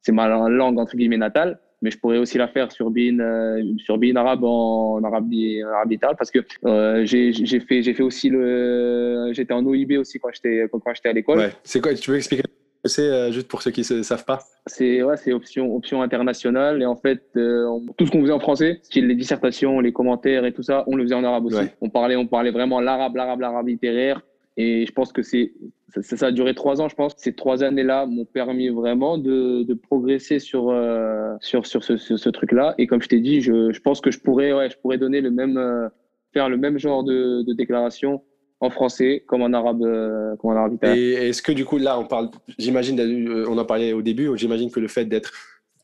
c'est 0.00 0.12
ma 0.12 0.28
langue 0.48 0.78
entre 0.78 0.96
guillemets 0.96 1.16
natale 1.16 1.58
mais 1.82 1.90
je 1.90 1.98
pourrais 1.98 2.18
aussi 2.18 2.38
la 2.38 2.48
faire 2.48 2.72
sur 2.72 2.90
Bin, 2.90 3.20
euh, 3.20 3.62
sur 3.78 3.98
Bin 3.98 4.16
arabe 4.16 4.42
en, 4.44 5.02
arabe, 5.04 5.30
arabe 5.74 5.88
vital 5.88 6.14
parce 6.18 6.30
que 6.30 6.40
euh, 6.64 7.04
j'ai 7.04 7.32
fait, 7.60 7.82
j'ai 7.82 7.94
fait 7.94 8.02
aussi 8.02 8.30
le, 8.30 9.30
j'étais 9.32 9.52
en 9.52 9.64
OIB 9.64 9.92
aussi 9.98 10.18
quand 10.18 10.30
j'étais 10.32 10.68
quand, 10.70 10.80
j'étais 10.94 11.08
à 11.08 11.12
l'école. 11.12 11.38
Ouais. 11.38 11.52
C'est 11.62 11.80
quoi 11.80 11.94
Tu 11.94 12.10
veux 12.10 12.16
expliquer? 12.16 12.42
C'est 12.88 13.08
euh, 13.08 13.30
juste 13.30 13.48
pour 13.48 13.62
ceux 13.62 13.70
qui 13.70 13.80
ne 13.80 14.02
savent 14.02 14.24
pas 14.24 14.40
C'est 14.66 15.02
ouais, 15.02 15.32
option 15.32 15.74
option 15.74 16.02
internationale 16.02 16.82
et 16.82 16.86
en 16.86 16.96
fait 16.96 17.22
tout 17.32 18.06
ce 18.06 18.10
qu'on 18.10 18.22
faisait 18.22 18.32
en 18.32 18.40
français, 18.40 18.80
style 18.82 19.06
les 19.06 19.14
dissertations, 19.14 19.80
les 19.80 19.92
commentaires 19.92 20.44
et 20.44 20.52
tout 20.52 20.62
ça, 20.62 20.84
on 20.86 20.96
le 20.96 21.04
faisait 21.04 21.14
en 21.14 21.24
arabe 21.24 21.46
aussi. 21.46 21.68
On 21.80 21.90
parlait 21.90 22.16
on 22.16 22.26
parlait 22.26 22.50
vraiment 22.50 22.80
l'arabe, 22.80 23.16
l'arabe, 23.16 23.40
l'arabe 23.40 23.68
littéraire 23.68 24.22
et 24.60 24.86
je 24.86 24.92
pense 24.92 25.12
que 25.12 25.22
c'est 25.22 25.52
ça, 25.90 26.16
ça, 26.16 26.26
a 26.26 26.32
duré 26.32 26.52
trois 26.54 26.82
ans, 26.82 26.88
je 26.88 26.96
pense. 26.96 27.14
Ces 27.16 27.32
trois 27.32 27.62
années-là 27.62 28.06
m'ont 28.06 28.24
permis 28.24 28.68
vraiment 28.68 29.16
de, 29.16 29.62
de 29.62 29.74
progresser 29.74 30.40
sur, 30.40 30.70
euh, 30.70 31.34
sur, 31.40 31.64
sur 31.64 31.84
ce, 31.84 31.96
ce, 31.96 32.16
ce 32.16 32.28
truc-là. 32.28 32.74
Et 32.76 32.88
comme 32.88 33.00
je 33.00 33.08
t'ai 33.08 33.20
dit, 33.20 33.40
je, 33.40 33.72
je, 33.72 33.80
pense 33.80 34.00
que 34.00 34.10
je 34.10 34.18
pourrais, 34.18 34.52
ouais, 34.52 34.68
je 34.68 34.76
pourrais 34.78 34.98
donner 34.98 35.20
le 35.20 35.30
même, 35.30 35.56
euh, 35.56 35.88
faire 36.32 36.48
le 36.48 36.56
même 36.56 36.76
genre 36.76 37.04
de, 37.04 37.42
de, 37.42 37.52
déclaration 37.52 38.22
en 38.60 38.70
français 38.70 39.24
comme 39.26 39.42
en 39.42 39.52
arabe, 39.52 39.82
euh, 39.82 40.36
comme 40.36 40.50
en 40.50 40.56
arabe 40.56 40.78
Et 40.84 41.28
est-ce 41.28 41.42
que 41.42 41.52
du 41.52 41.64
coup, 41.64 41.78
là, 41.78 41.98
on 41.98 42.04
parle, 42.04 42.30
j'imagine, 42.58 43.44
on 43.48 43.56
en 43.56 43.64
parlait 43.64 43.92
au 43.92 44.02
début, 44.02 44.30
j'imagine 44.36 44.70
que 44.70 44.80
le 44.80 44.88
fait 44.88 45.04
d'être 45.04 45.32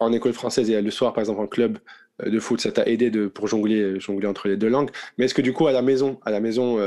en 0.00 0.12
école 0.12 0.32
française 0.32 0.70
et 0.70 0.80
le 0.80 0.90
soir, 0.90 1.12
par 1.12 1.20
exemple, 1.20 1.40
en 1.40 1.46
club 1.46 1.78
de 2.24 2.38
foot, 2.38 2.60
ça 2.60 2.72
t'a 2.72 2.84
aidé 2.86 3.10
de, 3.10 3.26
pour 3.26 3.48
jongler, 3.48 3.98
jongler 4.00 4.26
entre 4.26 4.48
les 4.48 4.56
deux 4.56 4.68
langues. 4.68 4.90
Mais 5.18 5.24
est-ce 5.26 5.34
que 5.34 5.42
du 5.42 5.52
coup, 5.52 5.66
à 5.66 5.72
la 5.72 5.82
maison, 5.82 6.18
à 6.24 6.30
la 6.30 6.40
maison, 6.40 6.78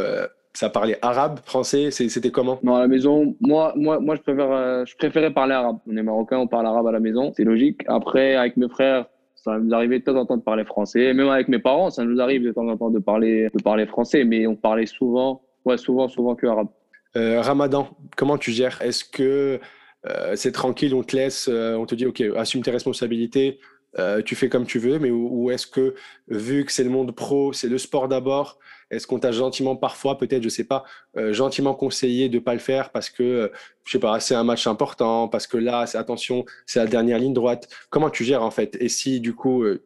ça 0.57 0.71
parlait 0.71 0.97
arabe, 1.03 1.39
français, 1.45 1.91
c'était 1.91 2.31
comment? 2.31 2.57
Non, 2.63 2.75
à 2.75 2.79
la 2.79 2.87
maison, 2.87 3.35
moi, 3.39 3.73
moi, 3.75 3.99
moi 3.99 4.15
je, 4.15 4.21
préfère, 4.21 4.51
euh, 4.51 4.85
je 4.85 4.95
préférais 4.97 5.31
parler 5.31 5.53
arabe. 5.53 5.77
On 5.87 5.95
est 5.95 6.01
marocain, 6.01 6.39
on 6.39 6.47
parle 6.47 6.65
arabe 6.65 6.87
à 6.87 6.91
la 6.91 6.99
maison, 6.99 7.31
c'est 7.35 7.43
logique. 7.43 7.81
Après, 7.85 8.33
avec 8.33 8.57
mes 8.57 8.67
frères, 8.67 9.05
ça 9.35 9.59
nous 9.59 9.71
arrivait 9.75 9.99
de 9.99 10.03
temps 10.03 10.15
en 10.15 10.25
temps 10.25 10.37
de 10.37 10.41
parler 10.41 10.65
français. 10.65 11.13
Même 11.13 11.29
avec 11.29 11.47
mes 11.47 11.59
parents, 11.59 11.91
ça 11.91 12.03
nous 12.03 12.19
arrive 12.19 12.43
de 12.43 12.51
temps 12.51 12.67
en 12.67 12.75
temps 12.75 12.89
de 12.89 12.97
parler, 12.97 13.49
de 13.53 13.61
parler 13.61 13.85
français, 13.85 14.23
mais 14.23 14.47
on 14.47 14.55
parlait 14.55 14.87
souvent, 14.87 15.43
souvent, 15.75 16.07
souvent 16.07 16.35
que 16.35 16.47
arabe. 16.47 16.69
Euh, 17.17 17.41
Ramadan, 17.41 17.89
comment 18.15 18.37
tu 18.37 18.51
gères? 18.51 18.81
Est-ce 18.81 19.03
que 19.03 19.59
euh, 20.07 20.35
c'est 20.35 20.53
tranquille, 20.53 20.93
on 20.93 21.03
te 21.03 21.15
laisse, 21.15 21.49
on 21.49 21.85
te 21.85 21.95
dit, 21.95 22.05
OK, 22.05 22.23
assume 22.37 22.61
tes 22.61 22.71
responsabilités, 22.71 23.59
tu 24.25 24.35
fais 24.35 24.47
comme 24.47 24.65
tu 24.65 24.77
veux, 24.77 24.99
mais 24.99 25.09
ou 25.09 25.49
est-ce 25.49 25.65
que, 25.65 25.95
vu 26.27 26.63
que 26.63 26.71
c'est 26.71 26.83
le 26.83 26.91
monde 26.91 27.15
pro, 27.15 27.51
c'est 27.51 27.67
le 27.67 27.79
sport 27.79 28.07
d'abord, 28.07 28.59
est-ce 28.89 29.05
qu'on 29.05 29.19
t'a 29.19 29.31
gentiment 29.31 29.75
parfois, 29.75 30.17
peut-être, 30.17 30.43
je 30.43 30.49
sais 30.49 30.63
pas, 30.63 30.83
euh, 31.17 31.33
gentiment 31.33 31.73
conseillé 31.73 32.29
de 32.29 32.39
pas 32.39 32.53
le 32.53 32.59
faire 32.59 32.89
parce 32.91 33.09
que, 33.09 33.23
euh, 33.23 33.47
je 33.83 33.91
sais 33.91 33.99
pas, 33.99 34.19
c'est 34.19 34.35
un 34.35 34.43
match 34.43 34.67
important, 34.67 35.27
parce 35.27 35.47
que 35.47 35.57
là, 35.57 35.85
attention, 35.93 36.45
c'est 36.65 36.79
la 36.79 36.87
dernière 36.87 37.19
ligne 37.19 37.33
droite. 37.33 37.67
Comment 37.89 38.09
tu 38.09 38.23
gères 38.23 38.43
en 38.43 38.51
fait? 38.51 38.77
Et 38.79 38.89
si 38.89 39.19
du 39.19 39.33
coup 39.33 39.63
euh, 39.63 39.81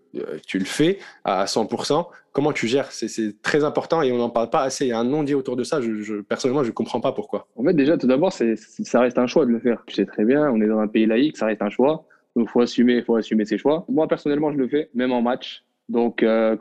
tu 0.46 0.60
le 0.60 0.66
fais 0.66 1.00
à 1.24 1.46
100%, 1.46 2.08
comment 2.32 2.54
tu 2.54 2.68
gères? 2.68 2.92
C'est 2.92 3.42
très 3.42 3.64
important 3.64 4.02
et 4.02 4.12
on 4.12 4.18
n'en 4.18 4.30
parle 4.30 4.50
pas 4.50 4.62
assez. 4.62 4.86
Il 4.86 4.90
y 4.90 4.94
a 4.94 5.00
un 5.00 5.04
non-dit 5.04 5.36
autour 5.36 5.56
de 5.56 5.64
ça. 5.64 5.82
Je, 5.82 6.22
personnellement, 6.22 6.64
je 6.64 6.70
ne 6.70 6.74
comprends 6.74 7.02
pas 7.02 7.12
pourquoi. 7.12 7.48
En 7.56 7.64
fait, 7.64 7.74
déjà, 7.74 7.98
tout 7.98 8.08
d'abord, 8.08 8.32
ça 8.34 9.00
reste 9.00 9.18
un 9.18 9.28
choix 9.28 9.46
de 9.46 9.52
le 9.52 9.60
faire. 9.60 9.84
Tu 9.88 9.96
sais 9.96 10.06
très 10.06 10.26
bien, 10.26 10.50
on 10.50 10.62
est 10.62 10.68
dans 10.68 10.80
un 10.80 10.88
pays 10.88 11.06
laïque, 11.06 11.38
ça 11.38 11.48
reste 11.48 11.62
un 11.62 11.70
choix. 11.70 12.06
Donc, 12.36 12.50
faut 12.50 12.62
assumer, 12.62 13.02
faut 13.02 13.16
assumer 13.16 13.46
ses 13.46 13.58
choix. 13.58 13.86
Moi, 13.90 14.08
personnellement, 14.08 14.52
je 14.52 14.58
le 14.58 14.68
fais, 14.68 14.90
même 14.94 15.12
en 15.12 15.22
match. 15.22 15.64
Donc, 15.90 16.20
comme, 16.20 16.58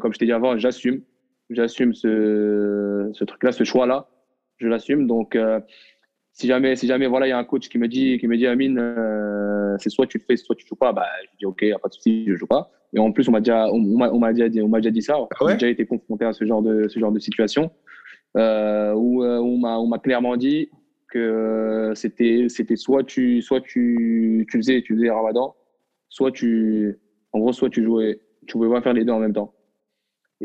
comme 0.00 0.12
je 0.12 0.18
t'ai 0.18 0.26
dit 0.26 0.32
avant, 0.32 0.58
j'assume 0.58 1.02
j'assume 1.54 1.94
ce, 1.94 3.10
ce 3.12 3.24
truc-là, 3.24 3.52
ce 3.52 3.64
choix-là. 3.64 4.08
Je 4.58 4.68
l'assume. 4.68 5.06
Donc, 5.06 5.36
euh, 5.36 5.60
si 6.32 6.46
jamais, 6.46 6.76
si 6.76 6.86
jamais, 6.86 7.06
voilà, 7.06 7.26
il 7.26 7.30
y 7.30 7.32
a 7.32 7.38
un 7.38 7.44
coach 7.44 7.68
qui 7.68 7.78
me 7.78 7.88
dit, 7.88 8.18
qui 8.18 8.28
me 8.28 8.36
dit, 8.36 8.46
Amine, 8.46 8.78
euh, 8.78 9.76
c'est 9.78 9.90
soit 9.90 10.06
tu 10.06 10.18
le 10.18 10.24
fais, 10.24 10.36
soit 10.36 10.54
tu 10.56 10.66
joues 10.66 10.76
pas, 10.76 10.92
bah, 10.92 11.06
je 11.32 11.38
dis, 11.38 11.46
OK, 11.46 11.62
y 11.62 11.72
a 11.72 11.78
pas 11.78 11.88
de 11.88 11.94
souci, 11.94 12.24
je 12.26 12.34
joue 12.36 12.46
pas. 12.46 12.70
Et 12.94 12.98
en 12.98 13.10
plus, 13.12 13.28
on 13.28 13.32
m'a 13.32 13.40
déjà, 13.40 13.68
on, 13.72 13.80
m'a 14.18 14.32
déjà 14.32 14.48
dit, 14.48 14.60
on 14.60 14.68
m'a 14.68 14.78
déjà 14.78 14.90
dit 14.90 15.02
ça. 15.02 15.16
Ah 15.18 15.44
J'ai 15.48 15.54
déjà 15.54 15.68
été 15.68 15.86
confronté 15.86 16.24
à 16.24 16.32
ce 16.32 16.44
genre 16.44 16.62
de, 16.62 16.88
ce 16.88 16.98
genre 16.98 17.12
de 17.12 17.18
situation, 17.18 17.70
euh, 18.36 18.92
où, 18.92 19.24
on 19.24 19.58
m'a, 19.58 19.78
on 19.78 19.86
m'a 19.86 19.98
clairement 19.98 20.36
dit 20.36 20.70
que 21.08 21.92
c'était, 21.94 22.46
c'était 22.48 22.76
soit 22.76 23.04
tu, 23.04 23.42
soit 23.42 23.60
tu, 23.60 24.46
tu 24.50 24.58
faisais, 24.58 24.82
tu 24.82 24.94
faisais 24.94 25.10
Ramadan, 25.10 25.54
soit 26.08 26.30
tu, 26.30 26.98
en 27.32 27.38
gros, 27.40 27.52
soit 27.52 27.70
tu 27.70 27.82
jouais, 27.82 28.20
tu 28.46 28.52
pouvais 28.52 28.70
pas 28.70 28.82
faire 28.82 28.92
les 28.92 29.04
deux 29.04 29.12
en 29.12 29.18
même 29.18 29.32
temps. 29.32 29.54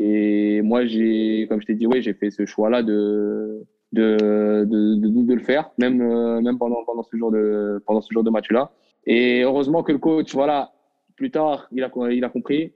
Et 0.00 0.62
moi, 0.62 0.86
j'ai, 0.86 1.46
comme 1.48 1.60
je 1.60 1.66
t'ai 1.66 1.74
dit, 1.74 1.86
oui, 1.86 2.00
j'ai 2.00 2.14
fait 2.14 2.30
ce 2.30 2.46
choix-là 2.46 2.84
de, 2.84 3.66
de, 3.92 4.64
de, 4.64 5.34
le 5.34 5.40
faire, 5.40 5.70
même, 5.76 6.00
euh, 6.00 6.40
même 6.40 6.56
pendant, 6.56 6.84
pendant 6.84 7.02
ce 7.02 7.16
jour 7.16 7.32
de, 7.32 7.82
pendant 7.84 8.00
ce 8.00 8.12
jour 8.12 8.22
de 8.22 8.30
match-là. 8.30 8.70
Et 9.06 9.42
heureusement 9.42 9.82
que 9.82 9.90
le 9.90 9.98
coach, 9.98 10.32
voilà, 10.34 10.72
plus 11.16 11.32
tard, 11.32 11.68
il 11.72 11.82
a, 11.82 11.90
il 12.12 12.24
a 12.24 12.28
compris, 12.28 12.72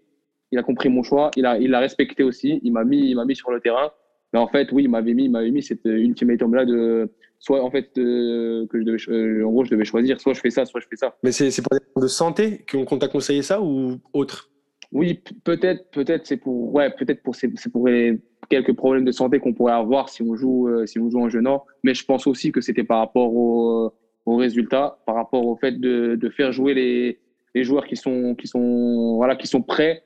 il 0.50 0.58
a 0.58 0.64
compris 0.64 0.88
mon 0.88 1.04
choix, 1.04 1.30
il 1.36 1.46
a, 1.46 1.58
il 1.58 1.72
a 1.74 1.78
respecté 1.78 2.24
aussi, 2.24 2.60
il 2.64 2.72
m'a 2.72 2.82
mis, 2.82 3.10
il 3.10 3.14
m'a 3.14 3.24
mis 3.24 3.36
sur 3.36 3.52
le 3.52 3.60
terrain. 3.60 3.92
Mais 4.32 4.40
en 4.40 4.48
fait, 4.48 4.72
oui, 4.72 4.84
il 4.84 4.90
m'avait 4.90 5.14
mis, 5.14 5.26
il 5.26 5.30
m'avait 5.30 5.50
mis 5.52 5.62
cette 5.62 5.84
ultimatum-là 5.84 6.64
de, 6.64 7.08
soit 7.38 7.62
en 7.62 7.70
fait, 7.70 7.92
que 7.94 8.66
je 8.72 8.82
devais, 8.82 8.98
euh, 9.08 9.46
en 9.46 9.50
gros, 9.50 9.64
je 9.64 9.70
devais 9.70 9.84
choisir, 9.84 10.20
soit 10.20 10.32
je 10.32 10.40
fais 10.40 10.50
ça, 10.50 10.64
soit 10.64 10.80
je 10.80 10.86
fais 10.88 10.96
ça. 10.96 11.14
Mais 11.22 11.30
c'est, 11.30 11.50
pour 11.62 11.78
des 11.78 12.02
de 12.02 12.06
santé 12.08 12.64
qu'on 12.68 12.98
t'a 12.98 13.08
conseillé 13.08 13.42
ça 13.42 13.60
ou 13.60 13.98
autre? 14.12 14.51
Oui, 14.92 15.20
peut-être, 15.44 15.90
peut-être 15.90 16.26
c'est 16.26 16.36
pour, 16.36 16.74
ouais, 16.74 16.90
peut-être 16.90 17.22
pour, 17.22 17.34
c'est 17.34 17.48
pour 17.72 17.88
les 17.88 18.20
quelques 18.50 18.74
problèmes 18.74 19.04
de 19.04 19.12
santé 19.12 19.40
qu'on 19.40 19.54
pourrait 19.54 19.72
avoir 19.72 20.10
si 20.10 20.22
on 20.22 20.36
joue, 20.36 20.68
euh, 20.68 20.84
si 20.84 20.98
on 20.98 21.08
joue 21.08 21.20
en 21.20 21.30
jeune 21.30 21.48
Mais 21.82 21.94
je 21.94 22.04
pense 22.04 22.26
aussi 22.26 22.52
que 22.52 22.60
c'était 22.60 22.84
par 22.84 22.98
rapport 22.98 23.34
au, 23.34 23.94
au 24.26 24.36
résultat, 24.36 24.98
par 25.06 25.14
rapport 25.14 25.46
au 25.46 25.56
fait 25.56 25.80
de, 25.80 26.16
de 26.16 26.28
faire 26.28 26.52
jouer 26.52 26.74
les, 26.74 27.18
les 27.54 27.64
joueurs 27.64 27.86
qui 27.86 27.96
sont, 27.96 28.34
qui 28.34 28.46
sont, 28.46 29.16
voilà, 29.16 29.34
qui 29.36 29.46
sont 29.46 29.62
prêts, 29.62 30.02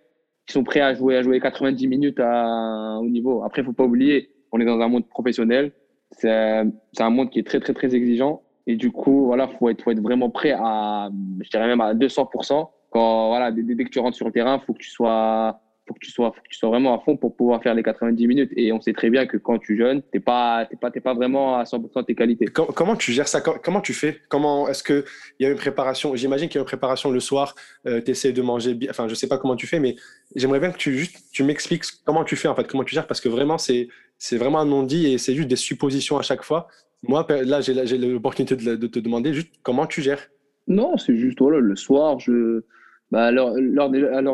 qui 0.46 0.52
sont 0.52 0.62
prêts 0.62 0.80
à 0.80 0.94
jouer, 0.94 1.16
à 1.16 1.22
jouer 1.22 1.40
90 1.40 1.88
minutes 1.88 2.20
à 2.20 2.98
haut 3.00 3.08
niveau. 3.08 3.42
Après, 3.42 3.64
faut 3.64 3.72
pas 3.72 3.84
oublier, 3.84 4.30
on 4.52 4.60
est 4.60 4.64
dans 4.64 4.78
un 4.78 4.88
monde 4.88 5.08
professionnel. 5.08 5.72
C'est 6.12 6.30
un 6.30 7.10
monde 7.10 7.30
qui 7.30 7.40
est 7.40 7.46
très, 7.46 7.58
très, 7.58 7.74
très 7.74 7.94
exigeant. 7.94 8.42
Et 8.68 8.76
du 8.76 8.92
coup, 8.92 9.26
voilà, 9.26 9.48
faut 9.48 9.68
être, 9.68 9.82
faut 9.82 9.90
être 9.90 10.00
vraiment 10.00 10.30
prêt 10.30 10.54
à, 10.56 11.10
je 11.40 11.50
dirais 11.50 11.66
même 11.66 11.80
à 11.80 11.94
200% 11.94 12.68
quand 12.96 13.28
voilà, 13.28 13.52
dès, 13.52 13.84
que 13.84 13.90
tu 13.90 13.98
rentres 13.98 14.16
sur 14.16 14.26
le 14.26 14.32
terrain, 14.32 14.58
faut 14.66 14.72
que 14.72 14.78
tu 14.78 14.88
sois, 14.88 15.60
faut 15.86 15.92
que 15.92 15.98
tu 16.00 16.10
sois, 16.10 16.32
faut 16.32 16.40
que 16.40 16.48
tu 16.48 16.56
sois 16.56 16.70
vraiment 16.70 16.98
à 16.98 17.04
fond 17.04 17.18
pour 17.18 17.36
pouvoir 17.36 17.62
faire 17.62 17.74
les 17.74 17.82
90 17.82 18.26
minutes. 18.26 18.50
Et 18.56 18.72
on 18.72 18.80
sait 18.80 18.94
très 18.94 19.10
bien 19.10 19.26
que 19.26 19.36
quand 19.36 19.58
tu 19.58 19.76
jeûnes, 19.76 20.00
t'es 20.12 20.18
pas, 20.18 20.66
t'es 20.70 20.76
pas, 20.76 20.90
t'es 20.90 21.00
pas 21.00 21.12
vraiment 21.12 21.58
à 21.58 21.64
100% 21.64 22.00
de 22.00 22.06
tes 22.06 22.14
qualités. 22.14 22.46
Comment, 22.46 22.96
tu 22.96 23.12
gères 23.12 23.28
ça? 23.28 23.42
Comment 23.42 23.82
tu 23.82 23.92
fais? 23.92 24.22
Comment 24.30 24.66
est-ce 24.68 24.82
que 24.82 25.04
il 25.38 25.44
y 25.44 25.46
a 25.46 25.50
une 25.50 25.58
préparation? 25.58 26.16
J'imagine 26.16 26.48
qu'il 26.48 26.56
y 26.56 26.58
a 26.58 26.62
une 26.62 26.66
préparation 26.66 27.10
le 27.10 27.20
soir. 27.20 27.54
Euh, 27.86 28.00
tu 28.02 28.12
essaies 28.12 28.32
de 28.32 28.40
manger 28.40 28.72
bien. 28.72 28.88
Enfin, 28.90 29.08
je 29.08 29.14
sais 29.14 29.28
pas 29.28 29.36
comment 29.36 29.56
tu 29.56 29.66
fais, 29.66 29.78
mais 29.78 29.96
j'aimerais 30.34 30.60
bien 30.60 30.70
que 30.70 30.78
tu 30.78 30.96
juste, 30.96 31.18
tu 31.32 31.44
m'expliques 31.44 31.84
comment 32.06 32.24
tu 32.24 32.36
fais 32.36 32.48
en 32.48 32.54
fait, 32.54 32.66
comment 32.66 32.84
tu 32.84 32.94
gères, 32.94 33.06
parce 33.06 33.20
que 33.20 33.28
vraiment 33.28 33.58
c'est, 33.58 33.88
c'est 34.16 34.38
vraiment 34.38 34.60
un 34.60 34.64
non-dit 34.64 35.12
et 35.12 35.18
c'est 35.18 35.34
juste 35.34 35.48
des 35.48 35.56
suppositions 35.56 36.16
à 36.16 36.22
chaque 36.22 36.42
fois. 36.42 36.68
Moi, 37.02 37.26
là, 37.28 37.60
j'ai 37.60 37.98
l'opportunité 37.98 38.56
de, 38.56 38.86
te 38.86 38.98
demander 38.98 39.34
juste 39.34 39.52
comment 39.62 39.86
tu 39.86 40.00
gères. 40.00 40.30
Non, 40.66 40.96
c'est 40.96 41.16
juste 41.16 41.38
voilà, 41.40 41.58
le 41.60 41.76
soir, 41.76 42.18
je 42.18 42.62
bah, 43.10 43.26
à 43.26 43.30
l'heure 43.30 43.50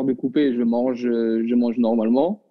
de 0.05 0.13
couper, 0.13 0.53
je 0.53 0.63
mange, 0.63 1.01
je 1.01 1.55
mange 1.55 1.77
normalement. 1.77 2.43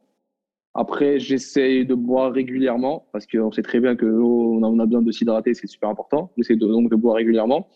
Après, 0.75 1.19
j'essaie 1.19 1.85
de 1.85 1.95
boire 1.95 2.33
régulièrement 2.33 3.07
parce 3.13 3.27
qu'on 3.27 3.53
sait 3.53 3.63
très 3.63 3.81
bien 3.81 3.95
que 3.95 4.07
on 4.07 4.79
a, 4.79 4.87
besoin 4.87 5.03
de 5.03 5.13
s'hydrater, 5.13 5.53
c'est 5.53 5.67
super 5.67 5.91
important. 5.91 6.33
J'essaie 6.39 6.57
donc 6.57 6.91
de 6.91 6.97
boire 6.97 7.17
régulièrement. 7.17 7.69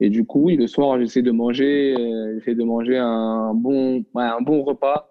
Et 0.00 0.10
du 0.10 0.24
coup, 0.24 0.44
oui, 0.44 0.56
le 0.56 0.66
soir, 0.66 0.98
j'essaie 0.98 1.22
de 1.22 1.30
manger, 1.30 1.94
euh, 1.98 2.38
j'essaie 2.38 2.54
de 2.54 2.62
manger 2.62 2.96
un 2.96 3.52
bon, 3.52 4.04
un 4.14 4.40
bon 4.40 4.62
repas 4.62 5.10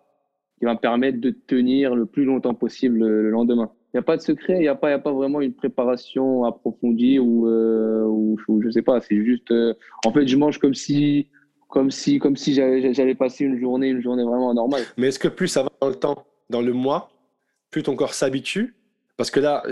qui 0.58 0.66
va 0.66 0.74
me 0.74 0.80
permettre 0.80 1.20
de 1.20 1.30
tenir 1.30 1.94
le 1.94 2.06
plus 2.06 2.26
longtemps 2.26 2.56
possible 2.56 3.00
le, 3.00 3.30
lendemain. 3.30 3.70
Il 3.94 3.98
n'y 3.98 4.00
a 4.00 4.04
pas 4.04 4.18
de 4.18 4.22
secret, 4.22 4.56
il 4.56 4.62
n'y 4.62 4.68
a 4.68 4.76
pas, 4.76 4.92
a 4.92 5.00
pas 5.00 5.12
vraiment 5.12 5.42
une 5.42 5.54
préparation 5.54 6.46
approfondie 6.46 7.20
ou, 7.20 7.48
euh, 7.48 8.06
ou, 8.06 8.38
je 8.62 8.70
sais 8.70 8.82
pas. 8.82 9.00
C'est 9.02 9.24
juste, 9.24 9.52
euh, 9.52 9.74
en 10.06 10.12
fait, 10.12 10.28
je 10.28 10.38
mange 10.38 10.58
comme 10.58 10.74
si 10.74 11.28
comme 11.68 11.92
si, 11.92 12.20
comme 12.20 12.38
si 12.38 12.54
j'allais 12.54 13.16
passer 13.16 13.44
une 13.44 13.60
journée, 13.60 13.90
une 13.90 14.02
journée 14.02 14.24
vraiment 14.24 14.54
normale. 14.54 14.84
Mais 14.98 15.08
est-ce 15.08 15.20
que 15.20 15.28
plus 15.28 15.48
ça 15.48 15.64
va 15.64 15.70
dans 15.82 15.90
le 15.90 15.96
temps, 15.96 16.26
dans 16.50 16.62
le 16.62 16.74
mois, 16.74 17.12
plus 17.72 17.84
ton 17.84 17.96
corps 17.96 18.14
s'habitue? 18.14 18.76
Parce 19.18 19.32
que 19.32 19.40
là, 19.40 19.64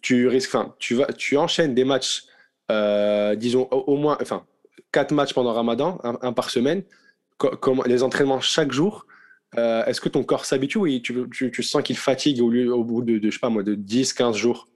tu 0.00 0.28
risques, 0.28 0.54
enfin, 0.54 0.74
tu 0.78 0.94
vas, 0.94 1.06
tu 1.06 1.36
enchaînes 1.36 1.74
des 1.74 1.84
matchs, 1.84 2.24
euh, 2.70 3.34
disons 3.34 3.68
au, 3.70 3.96
moins, 3.96 4.16
enfin, 4.20 4.44
quatre 4.92 5.12
matchs 5.12 5.34
pendant 5.34 5.52
Ramadan, 5.52 5.98
un, 6.04 6.32
par 6.32 6.50
semaine, 6.50 6.84
comme 7.36 7.82
les 7.86 8.02
entraînements 8.02 8.40
chaque 8.40 8.72
jour. 8.72 9.06
Euh, 9.58 9.84
est-ce 9.84 10.00
que 10.00 10.08
ton 10.08 10.22
corps 10.22 10.46
s'habitue 10.46 10.78
ou 10.78 10.88
tu, 11.00 11.28
tu, 11.30 11.50
tu, 11.50 11.62
sens 11.62 11.82
qu'il 11.82 11.98
fatigue 11.98 12.40
au, 12.40 12.48
lieu, 12.48 12.72
au 12.72 12.84
bout 12.84 13.02
de, 13.02 13.18
de, 13.18 13.28
je 13.28 13.34
sais 13.34 13.40
pas 13.40 13.50
moi, 13.50 13.62
de 13.62 13.74
10, 13.74 14.14
15 14.14 14.34
jours? 14.34 14.68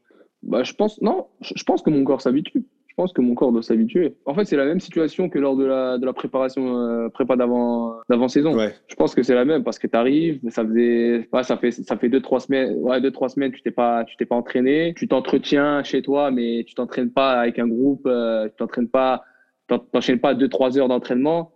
Bah, 0.42 0.64
je 0.64 0.74
pense, 0.74 1.00
non, 1.00 1.28
je 1.40 1.62
pense 1.64 1.80
que 1.80 1.88
mon 1.88 2.04
corps 2.04 2.20
s'habitue 2.20 2.66
pense 2.96 3.12
que 3.12 3.20
mon 3.20 3.34
corps 3.34 3.52
doit 3.52 3.62
s'habituer. 3.62 4.16
En 4.24 4.34
fait, 4.34 4.44
c'est 4.46 4.56
la 4.56 4.64
même 4.64 4.80
situation 4.80 5.28
que 5.28 5.38
lors 5.38 5.56
de 5.56 5.64
la, 5.64 5.98
de 5.98 6.06
la 6.06 6.12
préparation 6.12 6.78
euh, 6.78 7.08
prépa 7.08 7.36
d'avant 7.36 7.96
d'avant 8.08 8.28
saison. 8.28 8.58
Je 8.88 8.94
pense 8.94 9.14
que 9.14 9.22
c'est 9.22 9.34
la 9.34 9.44
même 9.44 9.62
parce 9.62 9.78
que 9.78 9.86
tu 9.86 9.96
arrives, 9.96 10.40
ça 10.48 10.64
faisait 10.64 11.28
ça 11.42 11.56
fait 11.56 11.70
ça 11.70 11.96
fait 11.96 12.08
deux 12.08 12.22
trois 12.22 12.40
semaines, 12.40 12.74
ouais, 12.78 13.00
deux 13.00 13.12
trois 13.12 13.28
semaines, 13.28 13.52
tu 13.52 13.62
t'es 13.62 13.70
pas 13.70 14.04
tu 14.04 14.16
t'es 14.16 14.26
pas 14.26 14.36
entraîné, 14.36 14.94
tu 14.96 15.06
t'entretiens 15.06 15.82
chez 15.82 16.02
toi 16.02 16.30
mais 16.30 16.64
tu 16.66 16.74
t'entraînes 16.74 17.10
pas 17.10 17.40
avec 17.40 17.58
un 17.58 17.68
groupe, 17.68 18.06
euh, 18.06 18.48
tu 18.48 18.56
t'entraînes 18.56 18.88
pas 18.88 19.24
t'enchaînes 19.68 20.20
pas 20.20 20.34
deux 20.34 20.48
trois 20.48 20.78
heures 20.78 20.88
d'entraînement 20.88 21.52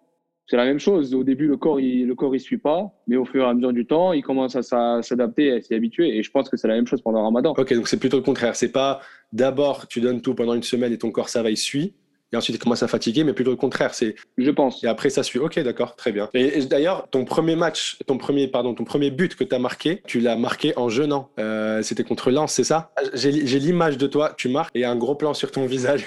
c'est 0.47 0.57
la 0.57 0.64
même 0.64 0.80
chose. 0.80 1.14
Au 1.14 1.22
début, 1.22 1.47
le 1.47 1.57
corps, 1.57 1.78
il, 1.80 2.07
le 2.07 2.14
corps, 2.14 2.34
il 2.34 2.41
suit 2.41 2.59
pas, 2.59 2.93
mais 3.07 3.16
au 3.16 3.24
fur 3.24 3.45
et 3.45 3.49
à 3.49 3.55
mesure 3.55 3.72
du 3.72 3.86
temps, 3.86 4.12
il 4.12 4.22
commence 4.22 4.57
à 4.57 5.03
s'adapter, 5.03 5.53
à 5.53 5.61
s'y 5.61 5.74
habituer. 5.74 6.16
Et 6.16 6.22
je 6.22 6.30
pense 6.30 6.49
que 6.49 6.57
c'est 6.57 6.68
la 6.68 6.74
même 6.74 6.86
chose 6.86 7.03
pendant 7.03 7.20
le 7.20 7.24
Ramadan. 7.24 7.55
Ok, 7.57 7.72
donc 7.74 7.86
c'est 7.86 8.01
plutôt 8.01 8.16
le 8.16 8.22
contraire. 8.24 8.57
C'est 8.57 8.72
pas 8.72 9.01
d'abord 9.32 9.86
tu 9.86 10.01
donnes 10.01 10.20
tout 10.20 10.34
pendant 10.34 10.55
une 10.55 10.62
semaine 10.62 10.93
et 10.93 10.99
ton 10.99 11.12
corps 11.12 11.28
ça 11.28 11.43
va, 11.43 11.51
il 11.51 11.57
suit. 11.57 11.95
Et 12.32 12.36
ensuite, 12.36 12.55
il 12.55 12.59
commence 12.61 12.82
à 12.82 12.88
fatiguer, 12.88 13.24
mais 13.24 13.32
plutôt 13.32 13.51
le 13.51 13.57
contraire. 13.57 13.93
C'est. 13.93 14.14
Je 14.38 14.51
pense. 14.51 14.84
Et 14.84 14.86
après, 14.86 15.11
ça 15.11 15.22
suit. 15.22 15.41
Ok, 15.41 15.59
d'accord, 15.61 15.97
très 15.97 16.12
bien. 16.12 16.28
Et, 16.32 16.64
d'ailleurs, 16.64 17.09
ton 17.11 17.24
premier 17.24 17.57
match, 17.57 17.99
ton 18.07 18.18
premier, 18.18 18.47
pardon, 18.47 18.72
ton 18.74 18.84
premier 18.84 19.11
but 19.11 19.34
que 19.34 19.43
tu 19.43 19.55
as 19.55 19.59
marqué, 19.59 20.01
tu 20.07 20.20
l'as 20.20 20.36
marqué 20.36 20.72
en 20.76 20.88
jeûnant. 20.88 21.30
Euh, 21.41 21.82
C'était 21.82 22.05
contre 22.05 22.30
Lens, 22.30 22.53
c'est 22.53 22.64
ça? 22.64 22.93
J'ai 23.14 23.32
l'image 23.32 23.99
de 23.99 24.07
toi, 24.07 24.32
tu 24.36 24.49
marques, 24.49 24.70
et 24.76 24.84
un 24.84 24.95
gros 24.97 25.16
plan 25.16 25.34
sur 25.34 25.51
ton 25.51 25.66
visage. 25.66 26.07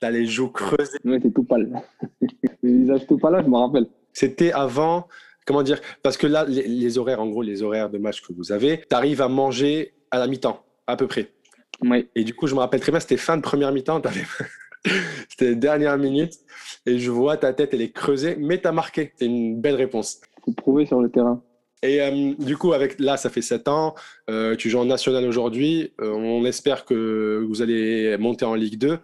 tu 0.00 0.06
as 0.06 0.10
les 0.10 0.26
joues 0.26 0.48
creusées. 0.50 0.98
Ouais, 1.04 1.18
t'es 1.20 1.30
tout 1.30 1.44
pâle. 1.44 1.70
visage 2.62 3.06
tout 3.06 3.18
pâle, 3.18 3.42
je 3.44 3.50
me 3.50 3.56
rappelle. 3.56 3.86
C'était 4.12 4.52
avant, 4.52 5.08
comment 5.46 5.62
dire, 5.62 5.80
parce 6.02 6.16
que 6.16 6.26
là, 6.26 6.44
les, 6.46 6.98
horaires, 6.98 7.20
en 7.20 7.28
gros, 7.28 7.42
les 7.42 7.62
horaires 7.62 7.90
de 7.90 7.98
match 7.98 8.22
que 8.22 8.32
vous 8.32 8.52
avez, 8.52 8.80
tu 8.88 8.94
arrives 8.94 9.22
à 9.22 9.28
manger 9.28 9.94
à 10.10 10.18
la 10.18 10.26
mi-temps, 10.26 10.62
à 10.86 10.96
peu 10.96 11.06
près. 11.06 11.32
Oui. 11.82 12.08
Et 12.14 12.24
du 12.24 12.34
coup, 12.34 12.46
je 12.46 12.54
me 12.54 12.60
rappelle 12.60 12.80
très 12.80 12.92
bien, 12.92 13.00
c'était 13.00 13.16
fin 13.16 13.36
de 13.36 13.42
première 13.42 13.72
mi-temps, 13.72 14.02
c'était 15.28 15.54
dernière 15.54 15.96
minute, 15.98 16.34
et 16.86 16.98
je 16.98 17.10
vois 17.10 17.36
ta 17.36 17.52
tête, 17.52 17.74
elle 17.74 17.82
est 17.82 17.92
creusée, 17.92 18.36
mais 18.38 18.60
tu 18.60 18.68
as 18.68 18.72
marqué. 18.72 19.12
C'est 19.16 19.26
une 19.26 19.60
belle 19.60 19.76
réponse. 19.76 20.20
Faut 20.44 20.52
prouver 20.52 20.86
sur 20.86 21.00
le 21.00 21.10
terrain. 21.10 21.42
Et 21.82 22.00
euh, 22.00 22.34
du 22.38 22.56
coup, 22.56 22.72
avec 22.72 23.00
là, 23.00 23.16
ça 23.16 23.28
fait 23.28 23.42
7 23.42 23.66
ans, 23.68 23.94
euh, 24.30 24.54
tu 24.54 24.70
joues 24.70 24.78
en 24.78 24.84
national 24.84 25.26
aujourd'hui, 25.26 25.92
euh, 26.00 26.12
on 26.12 26.44
espère 26.44 26.84
que 26.84 27.44
vous 27.48 27.60
allez 27.60 28.16
monter 28.18 28.44
en 28.44 28.54
Ligue 28.54 28.78
2. 28.78 28.98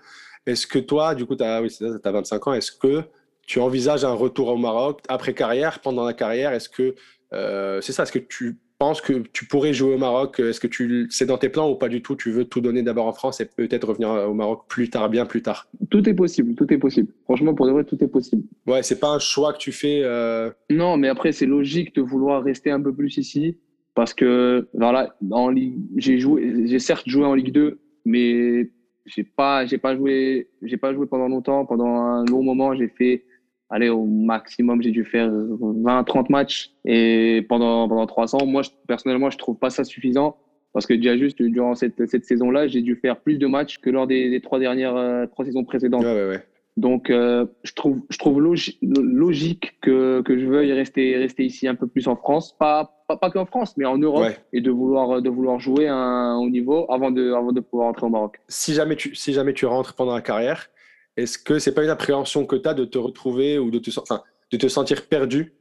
Est-ce 0.46 0.66
que 0.66 0.78
toi, 0.78 1.14
du 1.14 1.26
coup, 1.26 1.34
tu 1.34 1.42
as, 1.42 1.60
oui, 1.60 1.76
as 1.80 2.10
25 2.10 2.46
ans, 2.46 2.54
est-ce 2.54 2.70
que 2.70 3.02
tu 3.48 3.60
envisages 3.60 4.04
un 4.04 4.12
retour 4.12 4.48
au 4.48 4.58
Maroc 4.58 5.00
après 5.08 5.32
carrière, 5.32 5.80
pendant 5.80 6.04
la 6.04 6.12
carrière 6.12 6.52
Est-ce 6.52 6.68
que 6.68 6.94
euh, 7.32 7.80
c'est 7.80 7.92
ça 7.92 8.02
Est-ce 8.02 8.12
que 8.12 8.18
tu 8.18 8.58
penses 8.78 9.00
que 9.00 9.24
tu 9.32 9.46
pourrais 9.46 9.72
jouer 9.72 9.94
au 9.94 9.98
Maroc? 9.98 10.38
Est-ce 10.38 10.60
que 10.60 10.66
tu 10.66 11.08
c'est 11.10 11.24
dans 11.24 11.38
tes 11.38 11.48
plans 11.48 11.70
ou 11.70 11.74
pas 11.74 11.88
du 11.88 12.02
tout? 12.02 12.14
Tu 12.14 12.30
veux 12.30 12.44
tout 12.44 12.60
donner 12.60 12.82
d'abord 12.82 13.06
en 13.06 13.14
France 13.14 13.40
et 13.40 13.46
peut-être 13.46 13.88
revenir 13.88 14.10
au 14.10 14.34
Maroc 14.34 14.64
plus 14.68 14.90
tard, 14.90 15.08
bien 15.08 15.24
plus 15.24 15.40
tard? 15.40 15.66
Tout 15.90 16.06
est 16.08 16.14
possible, 16.14 16.54
tout 16.56 16.70
est 16.72 16.76
possible. 16.76 17.10
Franchement, 17.24 17.54
pour 17.54 17.66
de 17.66 17.72
vrai, 17.72 17.84
tout 17.84 17.96
est 18.04 18.08
possible. 18.08 18.42
Ouais, 18.66 18.82
c'est 18.82 19.00
pas 19.00 19.08
un 19.08 19.18
choix 19.18 19.54
que 19.54 19.58
tu 19.58 19.72
fais. 19.72 20.02
Euh... 20.04 20.50
Non, 20.68 20.98
mais 20.98 21.08
après, 21.08 21.32
c'est 21.32 21.46
logique 21.46 21.94
de 21.94 22.02
vouloir 22.02 22.44
rester 22.44 22.70
un 22.70 22.82
peu 22.82 22.94
plus 22.94 23.16
ici 23.16 23.56
parce 23.94 24.12
que 24.12 24.68
voilà, 24.74 25.16
en 25.30 25.48
Ligue, 25.48 25.78
j'ai 25.96 26.18
joué, 26.18 26.66
j'ai 26.66 26.78
certes 26.78 27.08
joué 27.08 27.24
en 27.24 27.34
Ligue 27.34 27.52
2, 27.52 27.80
mais 28.04 28.70
j'ai 29.06 29.24
pas, 29.24 29.64
j'ai 29.64 29.78
pas 29.78 29.96
joué, 29.96 30.50
j'ai 30.62 30.76
pas 30.76 30.92
joué 30.92 31.06
pendant 31.06 31.28
longtemps. 31.28 31.64
Pendant 31.64 31.96
un 31.96 32.24
long 32.26 32.42
moment, 32.42 32.74
j'ai 32.74 32.88
fait 32.88 33.24
allez, 33.70 33.88
au 33.88 34.04
maximum, 34.04 34.82
j'ai 34.82 34.90
dû 34.90 35.04
faire 35.04 35.30
20, 35.30 36.04
30 36.04 36.30
matchs 36.30 36.72
et 36.84 37.44
pendant, 37.48 37.88
pendant 37.88 38.06
300. 38.06 38.46
Moi, 38.46 38.62
personnellement, 38.86 39.30
je 39.30 39.38
trouve 39.38 39.56
pas 39.56 39.70
ça 39.70 39.84
suffisant 39.84 40.36
parce 40.72 40.86
que 40.86 40.94
déjà 40.94 41.16
juste 41.16 41.42
durant 41.42 41.74
cette, 41.74 42.06
cette 42.06 42.24
saison-là, 42.24 42.68
j'ai 42.68 42.82
dû 42.82 42.96
faire 42.96 43.20
plus 43.20 43.38
de 43.38 43.46
matchs 43.46 43.78
que 43.78 43.90
lors 43.90 44.06
des, 44.06 44.40
trois 44.42 44.58
dernières 44.58 44.96
euh, 44.96 45.26
trois 45.26 45.44
saisons 45.44 45.64
précédentes. 45.64 46.04
Ouais, 46.04 46.14
ouais, 46.14 46.28
ouais. 46.28 46.44
Donc, 46.76 47.10
euh, 47.10 47.44
je 47.64 47.72
trouve, 47.72 48.02
je 48.08 48.18
trouve 48.18 48.40
logique 48.40 49.80
que, 49.80 50.22
que 50.22 50.38
je 50.38 50.46
veuille 50.46 50.72
rester, 50.72 51.16
rester 51.16 51.44
ici 51.44 51.66
un 51.66 51.74
peu 51.74 51.88
plus 51.88 52.06
en 52.06 52.14
France, 52.14 52.56
pas, 52.56 53.02
pas, 53.08 53.16
pas 53.16 53.32
qu'en 53.32 53.46
France, 53.46 53.76
mais 53.76 53.84
en 53.84 53.98
Europe, 53.98 54.28
et 54.52 54.60
de 54.60 54.70
vouloir, 54.70 55.20
de 55.20 55.28
vouloir 55.28 55.58
jouer 55.58 55.88
à 55.88 55.96
un 55.96 56.38
haut 56.38 56.48
niveau 56.48 56.86
avant 56.88 57.10
de, 57.10 57.32
avant 57.32 57.50
de 57.50 57.58
pouvoir 57.58 57.88
entrer 57.88 58.06
au 58.06 58.10
Maroc. 58.10 58.38
Si 58.46 58.74
jamais 58.74 58.94
tu, 58.94 59.12
si 59.16 59.32
jamais 59.32 59.54
tu 59.54 59.66
rentres 59.66 59.94
pendant 59.94 60.14
la 60.14 60.20
carrière, 60.20 60.70
est-ce 61.18 61.36
que 61.36 61.58
c'est 61.58 61.74
pas 61.74 61.82
une 61.82 61.90
appréhension 61.90 62.46
que 62.46 62.54
tu 62.54 62.68
as 62.68 62.74
de 62.74 62.84
te 62.84 62.96
retrouver 62.96 63.58
ou 63.58 63.70
de 63.70 63.78
te, 63.78 63.90
enfin, 63.98 64.22
de 64.52 64.56
te 64.56 64.68
sentir 64.68 65.06
perdu, 65.06 65.52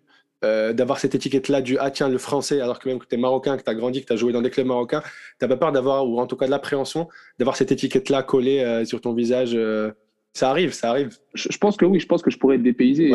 euh, 0.46 0.72
d'avoir 0.72 1.00
cette 1.00 1.16
étiquette-là 1.16 1.62
du 1.62 1.78
Ah 1.80 1.90
tiens, 1.90 2.10
le 2.10 2.20
français, 2.20 2.62
alors 2.62 2.78
que 2.78 2.88
même 2.88 3.00
que 3.00 3.08
tu 3.08 3.16
es 3.16 3.18
marocain, 3.18 3.58
que 3.58 3.64
tu 3.64 3.70
as 3.70 3.74
grandi, 3.74 4.02
que 4.02 4.06
tu 4.06 4.14
as 4.14 4.18
joué 4.18 4.32
dans 4.32 4.44
des 4.44 4.52
clubs 4.52 4.68
marocains, 4.68 5.02
tu 5.42 5.48
pas 5.48 5.58
peur 5.58 5.72
d'avoir, 5.72 6.08
ou 6.08 6.20
en 6.20 6.28
tout 6.28 6.36
cas 6.36 6.46
de 6.46 6.52
l'appréhension, 6.52 7.08
d'avoir 7.40 7.56
cette 7.56 7.72
étiquette-là 7.72 8.22
collée 8.22 8.60
euh, 8.60 8.86
sur 8.86 9.02
ton 9.02 9.14
visage 9.14 9.54
euh, 9.56 9.92
Ça 10.34 10.52
arrive, 10.52 10.74
ça 10.74 10.92
arrive. 10.92 11.18
Je, 11.34 11.58
pense 11.58 11.76
que 11.76 11.86
oui, 11.86 12.00
je 12.00 12.06
pense 12.06 12.22
que 12.22 12.30
je 12.30 12.38
pourrais 12.38 12.58
être 12.58 12.64
dépaysé, 12.64 13.10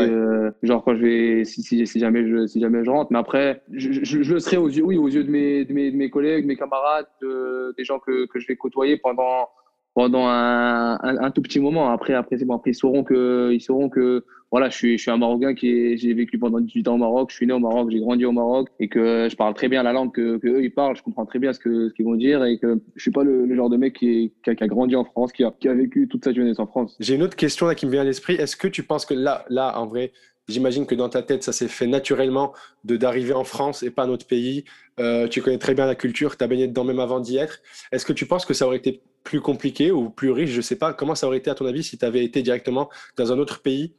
genre 0.64 0.82
quand 0.82 0.96
je 0.96 1.00
vais, 1.00 1.44
si, 1.44 1.62
si, 1.62 1.86
si, 1.86 2.00
jamais 2.00 2.28
je, 2.28 2.48
si 2.48 2.60
jamais 2.60 2.84
je 2.84 2.90
rentre, 2.90 3.12
mais 3.12 3.20
après, 3.20 3.62
je, 3.70 4.02
je, 4.02 4.34
le 4.34 4.40
serai 4.40 4.56
aux 4.56 4.68
yeux, 4.68 4.82
oui, 4.82 4.96
aux 4.96 5.08
yeux 5.08 5.22
de 5.22 5.30
mes, 5.30 5.64
de 5.64 5.72
mes, 5.72 5.92
de 5.92 5.96
mes 5.96 6.10
collègues, 6.10 6.42
de 6.42 6.48
mes 6.48 6.56
camarades, 6.56 7.06
des 7.22 7.84
gens 7.84 8.00
que, 8.00 8.26
que 8.26 8.40
je 8.40 8.48
vais 8.48 8.56
côtoyer 8.56 8.96
pendant 8.96 9.48
pendant 9.94 10.26
un, 10.26 10.98
un, 11.02 11.30
tout 11.30 11.42
petit 11.42 11.60
moment. 11.60 11.90
Après, 11.90 12.14
après, 12.14 12.36
bon. 12.44 12.54
Après, 12.54 12.70
ils 12.70 12.74
sauront 12.74 13.04
que, 13.04 13.50
ils 13.52 13.60
sauront 13.60 13.88
que, 13.88 14.24
voilà, 14.50 14.68
je 14.68 14.76
suis, 14.76 14.98
je 14.98 15.02
suis 15.02 15.10
un 15.10 15.16
Marocain 15.16 15.54
qui 15.54 15.96
j'ai 15.96 16.14
vécu 16.14 16.38
pendant 16.38 16.60
18 16.60 16.88
ans 16.88 16.94
au 16.94 16.98
Maroc, 16.98 17.30
je 17.30 17.36
suis 17.36 17.46
né 17.46 17.52
au 17.52 17.58
Maroc, 17.58 17.90
j'ai 17.90 18.00
grandi 18.00 18.24
au 18.24 18.32
Maroc 18.32 18.68
et 18.80 18.88
que 18.88 19.28
je 19.30 19.36
parle 19.36 19.54
très 19.54 19.68
bien 19.68 19.82
la 19.82 19.92
langue 19.92 20.12
que, 20.12 20.40
eux 20.44 20.62
ils 20.62 20.72
parlent, 20.72 20.96
je 20.96 21.02
comprends 21.02 21.24
très 21.24 21.38
bien 21.38 21.52
ce 21.52 21.58
que, 21.58 21.88
ce 21.88 21.94
qu'ils 21.94 22.04
vont 22.04 22.16
dire 22.16 22.44
et 22.44 22.58
que 22.58 22.80
je 22.94 23.02
suis 23.02 23.10
pas 23.10 23.24
le, 23.24 23.54
genre 23.54 23.70
de 23.70 23.76
mec 23.76 23.94
qui, 23.94 24.32
qui, 24.44 24.50
a, 24.50 24.54
grandi 24.66 24.94
en 24.94 25.04
France, 25.04 25.32
qui 25.32 25.44
a, 25.44 25.52
qui 25.58 25.68
a 25.68 25.74
vécu 25.74 26.06
toute 26.08 26.24
sa 26.24 26.32
jeunesse 26.32 26.58
en 26.58 26.66
France. 26.66 26.96
J'ai 27.00 27.14
une 27.14 27.22
autre 27.22 27.36
question 27.36 27.66
là 27.66 27.74
qui 27.74 27.86
me 27.86 27.90
vient 27.90 28.02
à 28.02 28.04
l'esprit. 28.04 28.34
Est-ce 28.34 28.56
que 28.56 28.68
tu 28.68 28.82
penses 28.82 29.06
que 29.06 29.14
là, 29.14 29.44
là, 29.48 29.78
en 29.78 29.86
vrai, 29.86 30.12
J'imagine 30.48 30.86
que 30.86 30.96
dans 30.96 31.08
ta 31.08 31.22
tête, 31.22 31.44
ça 31.44 31.52
s'est 31.52 31.68
fait 31.68 31.86
naturellement 31.86 32.52
de 32.84 32.96
d'arriver 32.96 33.32
en 33.32 33.44
France 33.44 33.84
et 33.84 33.90
pas 33.90 34.02
un 34.04 34.08
autre 34.08 34.26
pays. 34.26 34.64
Euh, 34.98 35.28
tu 35.28 35.40
connais 35.40 35.58
très 35.58 35.72
bien 35.72 35.86
la 35.86 35.94
culture, 35.94 36.36
tu 36.36 36.42
as 36.42 36.48
baigné 36.48 36.66
dedans 36.66 36.84
même 36.84 36.98
avant 36.98 37.20
d'y 37.20 37.36
être. 37.36 37.60
Est-ce 37.92 38.04
que 38.04 38.12
tu 38.12 38.26
penses 38.26 38.44
que 38.44 38.52
ça 38.52 38.66
aurait 38.66 38.78
été 38.78 39.02
plus 39.24 39.40
compliqué 39.40 39.90
ou 39.90 40.10
plus 40.10 40.30
riche, 40.30 40.50
je 40.50 40.60
sais 40.60 40.76
pas. 40.76 40.92
Comment 40.92 41.14
ça 41.14 41.26
aurait 41.26 41.38
été 41.38 41.50
à 41.50 41.54
ton 41.54 41.66
avis 41.66 41.82
si 41.82 41.98
tu 41.98 42.04
avais 42.04 42.24
été 42.24 42.42
directement 42.42 42.90
dans 43.16 43.32
un 43.32 43.38
autre 43.38 43.62
pays 43.62 43.94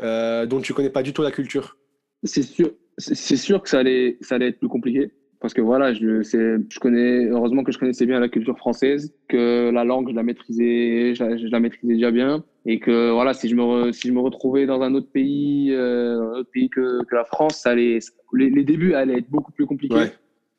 euh, 0.00 0.46
dont 0.46 0.60
tu 0.60 0.74
connais 0.74 0.90
pas 0.90 1.02
du 1.02 1.12
tout 1.12 1.22
la 1.22 1.30
culture? 1.30 1.76
C'est 2.24 2.42
sûr, 2.42 2.72
c'est 2.96 3.36
sûr 3.36 3.62
que 3.62 3.68
ça 3.68 3.78
allait, 3.78 4.18
ça 4.20 4.36
allait 4.36 4.48
être 4.48 4.58
plus 4.58 4.68
compliqué 4.68 5.12
parce 5.40 5.54
que 5.54 5.60
voilà, 5.60 5.92
je, 5.92 6.22
je 6.22 6.78
connais, 6.80 7.26
heureusement 7.26 7.62
que 7.62 7.70
je 7.70 7.78
connaissais 7.78 8.06
bien 8.06 8.18
la 8.18 8.28
culture 8.28 8.58
française, 8.58 9.14
que 9.28 9.70
la 9.70 9.84
langue, 9.84 10.10
je 10.10 10.14
la 10.14 10.24
maîtrisais, 10.24 11.14
je 11.14 11.48
la, 11.48 11.60
maîtrisais 11.60 11.94
déjà 11.94 12.10
bien, 12.10 12.44
et 12.66 12.80
que 12.80 13.12
voilà, 13.12 13.34
si 13.34 13.48
je 13.48 13.54
me, 13.54 13.92
si 13.92 14.08
je 14.08 14.12
me 14.12 14.20
retrouvais 14.20 14.66
dans 14.66 14.82
un 14.82 14.94
autre 14.94 15.10
pays, 15.12 15.72
euh, 15.72 16.34
un 16.34 16.38
autre 16.40 16.50
pays 16.50 16.68
que, 16.68 17.04
que 17.04 17.14
la 17.14 17.24
France, 17.24 17.56
ça 17.56 17.70
allait, 17.70 18.00
les, 18.32 18.64
débuts 18.64 18.94
allaient 18.94 19.18
être 19.18 19.30
beaucoup 19.30 19.52
plus 19.52 19.66
compliqués. 19.66 20.10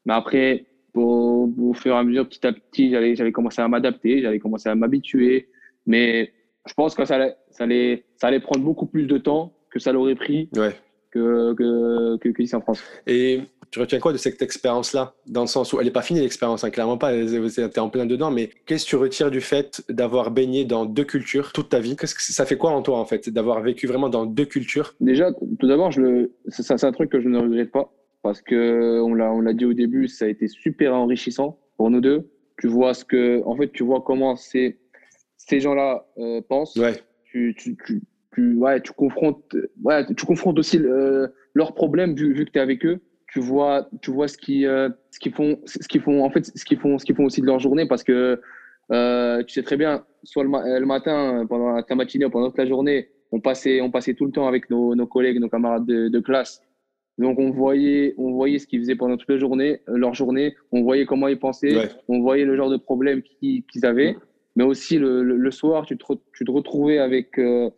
Mais 0.05 0.13
après, 0.13 0.65
au, 0.99 1.53
au, 1.59 1.73
fur 1.73 1.95
et 1.95 1.97
à 1.97 2.03
mesure, 2.03 2.27
petit 2.27 2.45
à 2.45 2.53
petit, 2.53 2.91
j'allais, 2.91 3.15
j'allais 3.15 3.31
commencer 3.31 3.61
à 3.61 3.67
m'adapter, 3.67 4.21
j'allais 4.21 4.39
commencer 4.39 4.69
à 4.69 4.75
m'habituer. 4.75 5.49
Mais 5.85 6.31
je 6.67 6.73
pense 6.73 6.95
que 6.95 7.05
ça 7.05 7.15
allait, 7.15 7.35
ça, 7.51 7.63
allait, 7.63 8.05
ça 8.17 8.27
allait 8.27 8.39
prendre 8.39 8.63
beaucoup 8.63 8.85
plus 8.85 9.05
de 9.05 9.17
temps 9.17 9.53
que 9.71 9.79
ça 9.79 9.91
l'aurait 9.91 10.15
pris 10.15 10.49
ouais. 10.55 10.75
que, 11.11 11.53
que, 11.53 12.17
que, 12.17 12.29
que, 12.29 12.41
ici 12.41 12.55
en 12.55 12.61
France. 12.61 12.83
Et 13.07 13.41
tu 13.71 13.79
retiens 13.79 13.99
quoi 13.99 14.13
de 14.13 14.17
cette 14.17 14.41
expérience-là? 14.41 15.13
Dans 15.27 15.41
le 15.41 15.47
sens 15.47 15.73
où 15.73 15.79
elle 15.79 15.85
n'est 15.85 15.91
pas 15.91 16.01
finie, 16.01 16.21
l'expérience, 16.21 16.63
hein, 16.63 16.71
clairement 16.71 16.97
pas, 16.97 17.11
tu 17.13 17.61
es 17.61 17.79
en 17.79 17.89
plein 17.89 18.05
dedans, 18.05 18.31
mais 18.31 18.49
qu'est-ce 18.65 18.85
que 18.85 18.89
tu 18.89 18.95
retires 18.95 19.29
du 19.29 19.41
fait 19.41 19.83
d'avoir 19.89 20.31
baigné 20.31 20.65
dans 20.65 20.85
deux 20.85 21.03
cultures 21.03 21.51
toute 21.51 21.69
ta 21.69 21.79
vie? 21.79 21.95
Qu'est-ce 21.95 22.15
que 22.15 22.21
ça 22.21 22.45
fait 22.45 22.57
quoi 22.57 22.71
en 22.71 22.81
toi, 22.81 22.97
en 22.97 23.05
fait, 23.05 23.29
d'avoir 23.29 23.61
vécu 23.61 23.85
vraiment 23.85 24.09
dans 24.09 24.25
deux 24.25 24.45
cultures? 24.45 24.95
Déjà, 24.99 25.31
tout 25.31 25.67
d'abord, 25.67 25.91
c'est 26.47 26.83
un 26.83 26.91
truc 26.91 27.11
que 27.11 27.21
je 27.21 27.29
ne 27.29 27.39
regrette 27.39 27.71
pas, 27.71 27.91
parce 28.29 28.43
que 28.43 29.01
on 29.01 29.41
l'a 29.41 29.53
dit 29.53 29.65
au 29.65 29.73
début, 29.73 30.07
ça 30.07 30.25
a 30.25 30.27
été 30.27 30.47
super 30.47 30.93
enrichissant 30.93 31.57
pour 31.77 31.89
nous 31.89 31.99
deux. 31.99 32.29
Tu 32.59 32.67
vois 32.67 32.93
ce 32.93 33.03
que, 33.03 33.41
en 33.43 33.55
fait, 33.55 33.71
tu 33.71 33.83
vois 33.83 34.01
comment 34.01 34.35
ces, 34.35 34.77
ces 35.37 35.59
gens-là 35.59 36.05
euh, 36.19 36.39
pensent. 36.47 36.75
Ouais. 36.75 36.93
Tu, 37.23 37.55
tu, 37.57 37.75
tu, 37.83 38.03
tu, 38.35 38.53
ouais, 38.53 38.81
tu 38.81 38.91
confrontes, 38.91 39.55
ouais, 39.83 40.05
tu 40.13 40.25
confrontes 40.27 40.59
aussi 40.59 40.77
le, 40.77 41.33
leurs 41.55 41.73
problèmes 41.73 42.13
vu, 42.13 42.33
vu 42.33 42.45
que 42.45 42.51
tu 42.51 42.59
es 42.59 42.61
avec 42.61 42.85
eux 42.85 43.01
tu 43.31 43.39
vois, 43.39 43.89
tu 44.01 44.11
vois 44.11 44.27
ce 44.27 44.37
qui, 44.37 44.67
euh, 44.67 44.89
ce 45.09 45.19
qu'ils 45.19 45.33
font, 45.33 45.59
ce 45.65 45.87
qu'ils 45.87 46.01
font, 46.01 46.23
en 46.23 46.29
fait, 46.29 46.45
ce 46.55 46.65
qu'ils 46.65 46.79
font, 46.79 46.99
ce 46.99 47.05
qu'ils 47.05 47.15
font 47.15 47.25
aussi 47.25 47.41
de 47.41 47.47
leur 47.47 47.59
journée, 47.59 47.87
parce 47.87 48.03
que 48.03 48.39
euh, 48.91 49.43
tu 49.43 49.53
sais 49.53 49.63
très 49.63 49.77
bien, 49.77 50.03
soit 50.23 50.43
le, 50.43 50.79
le, 50.79 50.85
matin, 50.85 51.45
pendant 51.49 51.71
la 51.71 51.95
matinée 51.95 52.25
ou 52.25 52.29
pendant 52.29 52.49
toute 52.49 52.57
la 52.57 52.67
journée, 52.67 53.09
on 53.31 53.39
passait, 53.39 53.81
on 53.81 53.91
passait 53.91 54.13
tout 54.13 54.25
le 54.25 54.31
temps 54.31 54.47
avec 54.47 54.69
nos, 54.69 54.95
nos 54.95 55.05
collègues, 55.05 55.39
nos 55.39 55.49
camarades 55.49 55.85
de, 55.85 56.07
de, 56.07 56.19
classe. 56.19 56.61
Donc 57.19 57.37
on 57.37 57.51
voyait, 57.51 58.15
on 58.17 58.31
voyait 58.31 58.57
ce 58.59 58.65
qu'ils 58.65 58.79
faisaient 58.79 58.95
pendant 58.95 59.17
toute 59.17 59.29
la 59.29 59.37
journée, 59.37 59.81
leur 59.87 60.13
journée, 60.15 60.55
on 60.71 60.81
voyait 60.81 61.05
comment 61.05 61.27
ils 61.27 61.37
pensaient, 61.37 61.75
Ouais. 61.75 61.89
on 62.07 62.21
voyait 62.21 62.45
le 62.45 62.55
genre 62.55 62.69
de 62.71 62.77
problèmes 62.77 63.21
qu'ils 63.21 63.63
avaient, 63.83 64.15
mais 64.55 64.63
aussi 64.63 64.97
le, 64.97 65.21
le, 65.23 65.35
le 65.37 65.51
soir, 65.51 65.85
tu 65.85 65.97
te, 65.97 66.05
re- 66.05 66.19
tu 66.33 66.45
te 66.45 66.49
retrouvais 66.51 66.97
avec, 66.97 67.37
euh, 67.37 67.69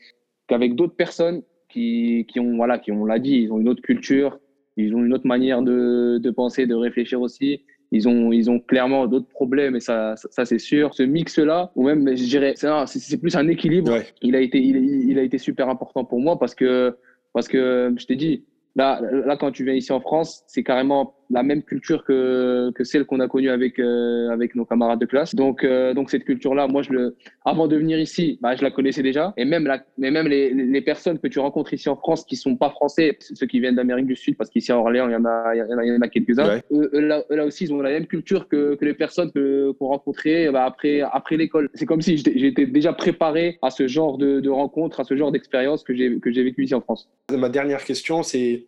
avec 0.49 0.75
d'autres 0.75 0.95
personnes 0.95 1.41
qui, 1.69 2.25
qui 2.29 2.39
ont, 2.39 2.55
voilà, 2.55 2.77
qui 2.79 2.91
ont, 2.91 3.01
on 3.01 3.05
l'a 3.05 3.19
dit, 3.19 3.41
ils 3.41 3.51
ont 3.51 3.59
une 3.59 3.67
autre 3.67 3.81
culture, 3.81 4.39
ils 4.77 4.95
ont 4.95 5.03
une 5.03 5.13
autre 5.13 5.27
manière 5.27 5.61
de, 5.63 6.17
de 6.19 6.29
penser, 6.31 6.65
de 6.67 6.75
réfléchir 6.75 7.19
aussi. 7.19 7.61
Ils 7.93 8.07
ont, 8.07 8.31
ils 8.31 8.49
ont 8.49 8.59
clairement 8.59 9.05
d'autres 9.05 9.27
problèmes 9.27 9.75
et 9.75 9.81
ça, 9.81 10.15
ça, 10.15 10.29
ça, 10.31 10.45
c'est 10.45 10.59
sûr. 10.59 10.93
Ce 10.93 11.03
mix-là, 11.03 11.71
ou 11.75 11.83
même, 11.83 12.07
je 12.15 12.23
dirais, 12.23 12.53
c'est 12.55 13.19
plus 13.19 13.35
un 13.35 13.47
équilibre. 13.49 13.91
Ouais. 13.91 14.05
Il 14.21 14.33
a 14.35 14.39
été, 14.39 14.59
il, 14.61 14.77
il 15.09 15.19
a 15.19 15.23
été 15.23 15.37
super 15.37 15.67
important 15.67 16.05
pour 16.05 16.21
moi 16.21 16.39
parce 16.39 16.55
que, 16.55 16.95
parce 17.33 17.49
que 17.49 17.93
je 17.99 18.05
t'ai 18.05 18.15
dit, 18.15 18.45
là, 18.75 19.01
là, 19.01 19.37
quand 19.37 19.51
tu 19.51 19.63
viens 19.63 19.73
ici 19.73 19.91
en 19.91 19.99
France, 19.99 20.43
c'est 20.47 20.63
carrément 20.63 21.15
la 21.31 21.43
même 21.43 21.63
culture 21.63 22.03
que, 22.03 22.71
que 22.71 22.83
celle 22.83 23.05
qu'on 23.05 23.19
a 23.19 23.27
connue 23.27 23.49
avec, 23.49 23.79
euh, 23.79 24.29
avec 24.29 24.55
nos 24.55 24.65
camarades 24.65 24.99
de 24.99 25.05
classe. 25.05 25.33
Donc, 25.33 25.63
euh, 25.63 25.93
donc 25.93 26.09
cette 26.09 26.25
culture-là, 26.25 26.67
moi, 26.67 26.81
je 26.81 26.91
le, 26.91 27.15
avant 27.45 27.67
de 27.67 27.75
venir 27.75 27.99
ici, 27.99 28.37
bah, 28.41 28.55
je 28.55 28.63
la 28.63 28.71
connaissais 28.71 29.03
déjà. 29.03 29.33
Et 29.37 29.45
même, 29.45 29.65
la, 29.65 29.83
mais 29.97 30.11
même 30.11 30.27
les, 30.27 30.53
les 30.53 30.81
personnes 30.81 31.19
que 31.19 31.27
tu 31.27 31.39
rencontres 31.39 31.73
ici 31.73 31.89
en 31.89 31.95
France 31.95 32.25
qui 32.25 32.35
sont 32.35 32.55
pas 32.55 32.69
français, 32.69 33.17
ceux 33.19 33.47
qui 33.47 33.59
viennent 33.59 33.75
d'Amérique 33.75 34.07
du 34.07 34.15
Sud, 34.15 34.35
parce 34.37 34.49
qu'ici 34.49 34.71
à 34.71 34.77
Orléans, 34.77 35.07
il 35.07 35.13
y 35.13 35.15
en 35.15 35.25
a, 35.25 35.55
il 35.55 35.59
y 35.59 35.61
en 35.61 35.77
a, 35.77 35.85
il 35.85 35.93
y 35.93 35.97
en 35.97 36.01
a 36.01 36.07
quelques-uns. 36.07 36.47
Ouais. 36.47 36.63
Eux, 36.71 36.89
eux, 36.93 36.99
là, 36.99 37.23
eux, 37.31 37.35
là 37.35 37.45
aussi, 37.45 37.63
ils 37.65 37.73
ont 37.73 37.81
la 37.81 37.91
même 37.91 38.07
culture 38.07 38.47
que, 38.47 38.75
que 38.75 38.85
les 38.85 38.93
personnes 38.93 39.31
que, 39.31 39.71
qu'on 39.71 39.87
rencontrait 39.87 40.51
bah, 40.51 40.65
après, 40.65 41.01
après 41.01 41.37
l'école. 41.37 41.69
C'est 41.73 41.85
comme 41.85 42.01
si 42.01 42.17
j'étais, 42.17 42.37
j'étais 42.37 42.65
déjà 42.65 42.93
préparé 42.93 43.57
à 43.61 43.69
ce 43.69 43.87
genre 43.87 44.17
de, 44.17 44.39
de 44.39 44.49
rencontres, 44.49 44.99
à 44.99 45.03
ce 45.03 45.15
genre 45.15 45.31
d'expérience 45.31 45.83
que 45.83 45.93
j'ai, 45.93 46.19
que 46.19 46.31
j'ai 46.31 46.43
vécu 46.43 46.63
ici 46.63 46.75
en 46.75 46.81
France. 46.81 47.09
Ma 47.31 47.49
dernière 47.49 47.83
question, 47.83 48.23
c'est 48.23 48.65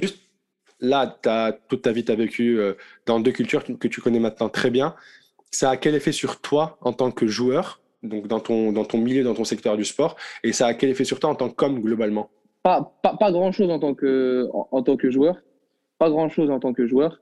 juste 0.00 0.25
là, 0.80 1.18
as, 1.26 1.52
toute 1.68 1.82
ta 1.82 1.92
vie, 1.92 2.04
tu 2.04 2.12
as 2.12 2.16
vécu 2.16 2.58
euh, 2.58 2.74
dans 3.06 3.20
deux 3.20 3.32
cultures 3.32 3.64
que 3.64 3.88
tu 3.88 4.00
connais 4.00 4.20
maintenant 4.20 4.48
très 4.48 4.70
bien. 4.70 4.94
Ça 5.50 5.70
a 5.70 5.76
quel 5.76 5.94
effet 5.94 6.12
sur 6.12 6.40
toi 6.40 6.78
en 6.80 6.92
tant 6.92 7.10
que 7.10 7.26
joueur, 7.26 7.80
donc 8.02 8.26
dans 8.26 8.40
ton, 8.40 8.72
dans 8.72 8.84
ton 8.84 8.98
milieu, 8.98 9.24
dans 9.24 9.34
ton 9.34 9.44
secteur 9.44 9.76
du 9.76 9.84
sport, 9.84 10.16
et 10.42 10.52
ça 10.52 10.66
a 10.66 10.74
quel 10.74 10.90
effet 10.90 11.04
sur 11.04 11.20
toi 11.20 11.30
en 11.30 11.34
tant 11.34 11.48
qu'homme 11.48 11.80
globalement? 11.80 12.30
Pas, 12.62 12.94
pas, 13.02 13.16
pas 13.16 13.30
grand-chose 13.30 13.70
en, 13.70 13.78
tant 13.78 13.94
que, 13.94 14.48
en, 14.52 14.82
tant 14.82 14.96
que 14.96 15.10
joueur, 15.10 15.36
pas 15.98 16.10
grand-chose 16.10 16.50
en 16.50 16.58
tant 16.58 16.72
que 16.72 16.86
joueur 16.86 17.20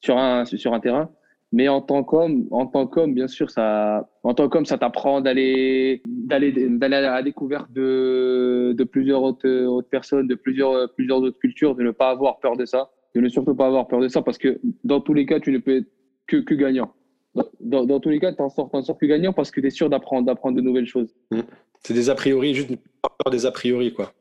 sur 0.00 0.18
un, 0.18 0.44
sur 0.44 0.74
un 0.74 0.80
terrain. 0.80 1.10
Mais 1.52 1.68
en 1.68 1.80
tant 1.80 2.04
qu'homme, 2.04 2.46
en 2.52 2.66
tant 2.66 2.86
qu'homme, 2.86 3.12
bien 3.12 3.26
sûr, 3.26 3.50
ça, 3.50 4.08
en 4.22 4.34
tant 4.34 4.48
qu'homme, 4.48 4.66
ça 4.66 4.78
t'apprend 4.78 5.20
d'aller, 5.20 6.00
d'aller, 6.06 6.52
d'aller 6.52 6.96
à 6.96 7.00
la 7.00 7.22
découverte 7.22 7.72
de, 7.72 8.72
de 8.76 8.84
plusieurs 8.84 9.22
autres, 9.22 9.48
autres 9.64 9.88
personnes, 9.88 10.28
de 10.28 10.36
plusieurs, 10.36 10.92
plusieurs 10.94 11.18
autres 11.18 11.38
cultures, 11.38 11.74
de 11.74 11.82
ne 11.82 11.90
pas 11.90 12.10
avoir 12.10 12.38
peur 12.38 12.56
de 12.56 12.64
ça, 12.64 12.90
de 13.16 13.20
ne 13.20 13.28
surtout 13.28 13.56
pas 13.56 13.66
avoir 13.66 13.88
peur 13.88 14.00
de 14.00 14.06
ça, 14.06 14.22
parce 14.22 14.38
que 14.38 14.60
dans 14.84 15.00
tous 15.00 15.12
les 15.12 15.26
cas, 15.26 15.40
tu 15.40 15.50
ne 15.50 15.58
peux 15.58 15.78
être 15.78 15.88
que, 16.28 16.36
que 16.36 16.54
gagnant. 16.54 16.92
Dans, 17.34 17.44
dans, 17.60 17.84
dans 17.84 18.00
tous 18.00 18.10
les 18.10 18.20
cas, 18.20 18.32
tu 18.32 18.42
en 18.42 18.48
sors, 18.48 18.70
t'en 18.70 18.82
sors 18.82 18.96
que 18.96 19.06
gagnant 19.06 19.32
parce 19.32 19.50
que 19.50 19.60
tu 19.60 19.66
es 19.66 19.70
sûr 19.70 19.90
d'apprendre, 19.90 20.26
d'apprendre 20.26 20.56
de 20.56 20.62
nouvelles 20.62 20.86
choses. 20.86 21.14
Mmh. 21.32 21.40
C'est 21.80 21.94
des 21.94 22.10
a 22.10 22.14
priori, 22.14 22.54
juste 22.54 22.76
pas 23.02 23.10
peur 23.24 23.32
des 23.32 23.46
a 23.46 23.50
priori, 23.50 23.92
quoi. 23.92 24.12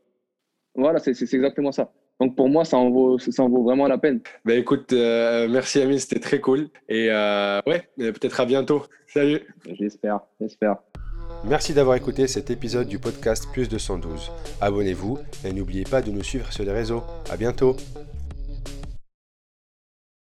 Voilà, 0.74 0.98
c'est, 1.00 1.14
c'est 1.14 1.36
exactement 1.36 1.72
ça. 1.72 1.92
Donc 2.20 2.36
pour 2.36 2.50
moi, 2.50 2.66
ça 2.66 2.78
en 2.78 2.90
vaut, 2.90 3.18
ça 3.18 3.44
en 3.44 3.50
vaut 3.50 3.64
vraiment 3.64 3.88
la 3.88 3.98
peine. 3.98 4.20
Ben 4.46 4.60
écoute, 4.60 4.92
euh, 4.94 5.48
merci 5.50 5.82
Amine, 5.82 6.00
c'était 6.00 6.20
très 6.20 6.40
cool. 6.40 6.70
Et 6.90 7.08
euh, 7.10 7.62
ouais, 7.66 7.88
peut-être 7.98 8.40
à 8.40 8.46
bientôt. 8.46 8.84
Salut. 9.08 9.42
J'espère, 9.80 10.20
j'espère. 10.40 10.78
Merci 11.46 11.74
d'avoir 11.74 11.96
écouté 11.96 12.28
cet 12.28 12.50
épisode 12.50 12.88
du 12.88 13.00
podcast 13.00 13.48
Plus 13.54 13.70
212. 13.70 14.32
Abonnez-vous 14.60 15.20
et 15.46 15.54
n'oubliez 15.54 15.84
pas 15.84 16.02
de 16.02 16.12
nous 16.12 16.24
suivre 16.24 16.52
sur 16.52 16.66
les 16.66 16.72
réseaux. 16.72 17.04
À 17.32 17.38
bientôt. 17.38 17.78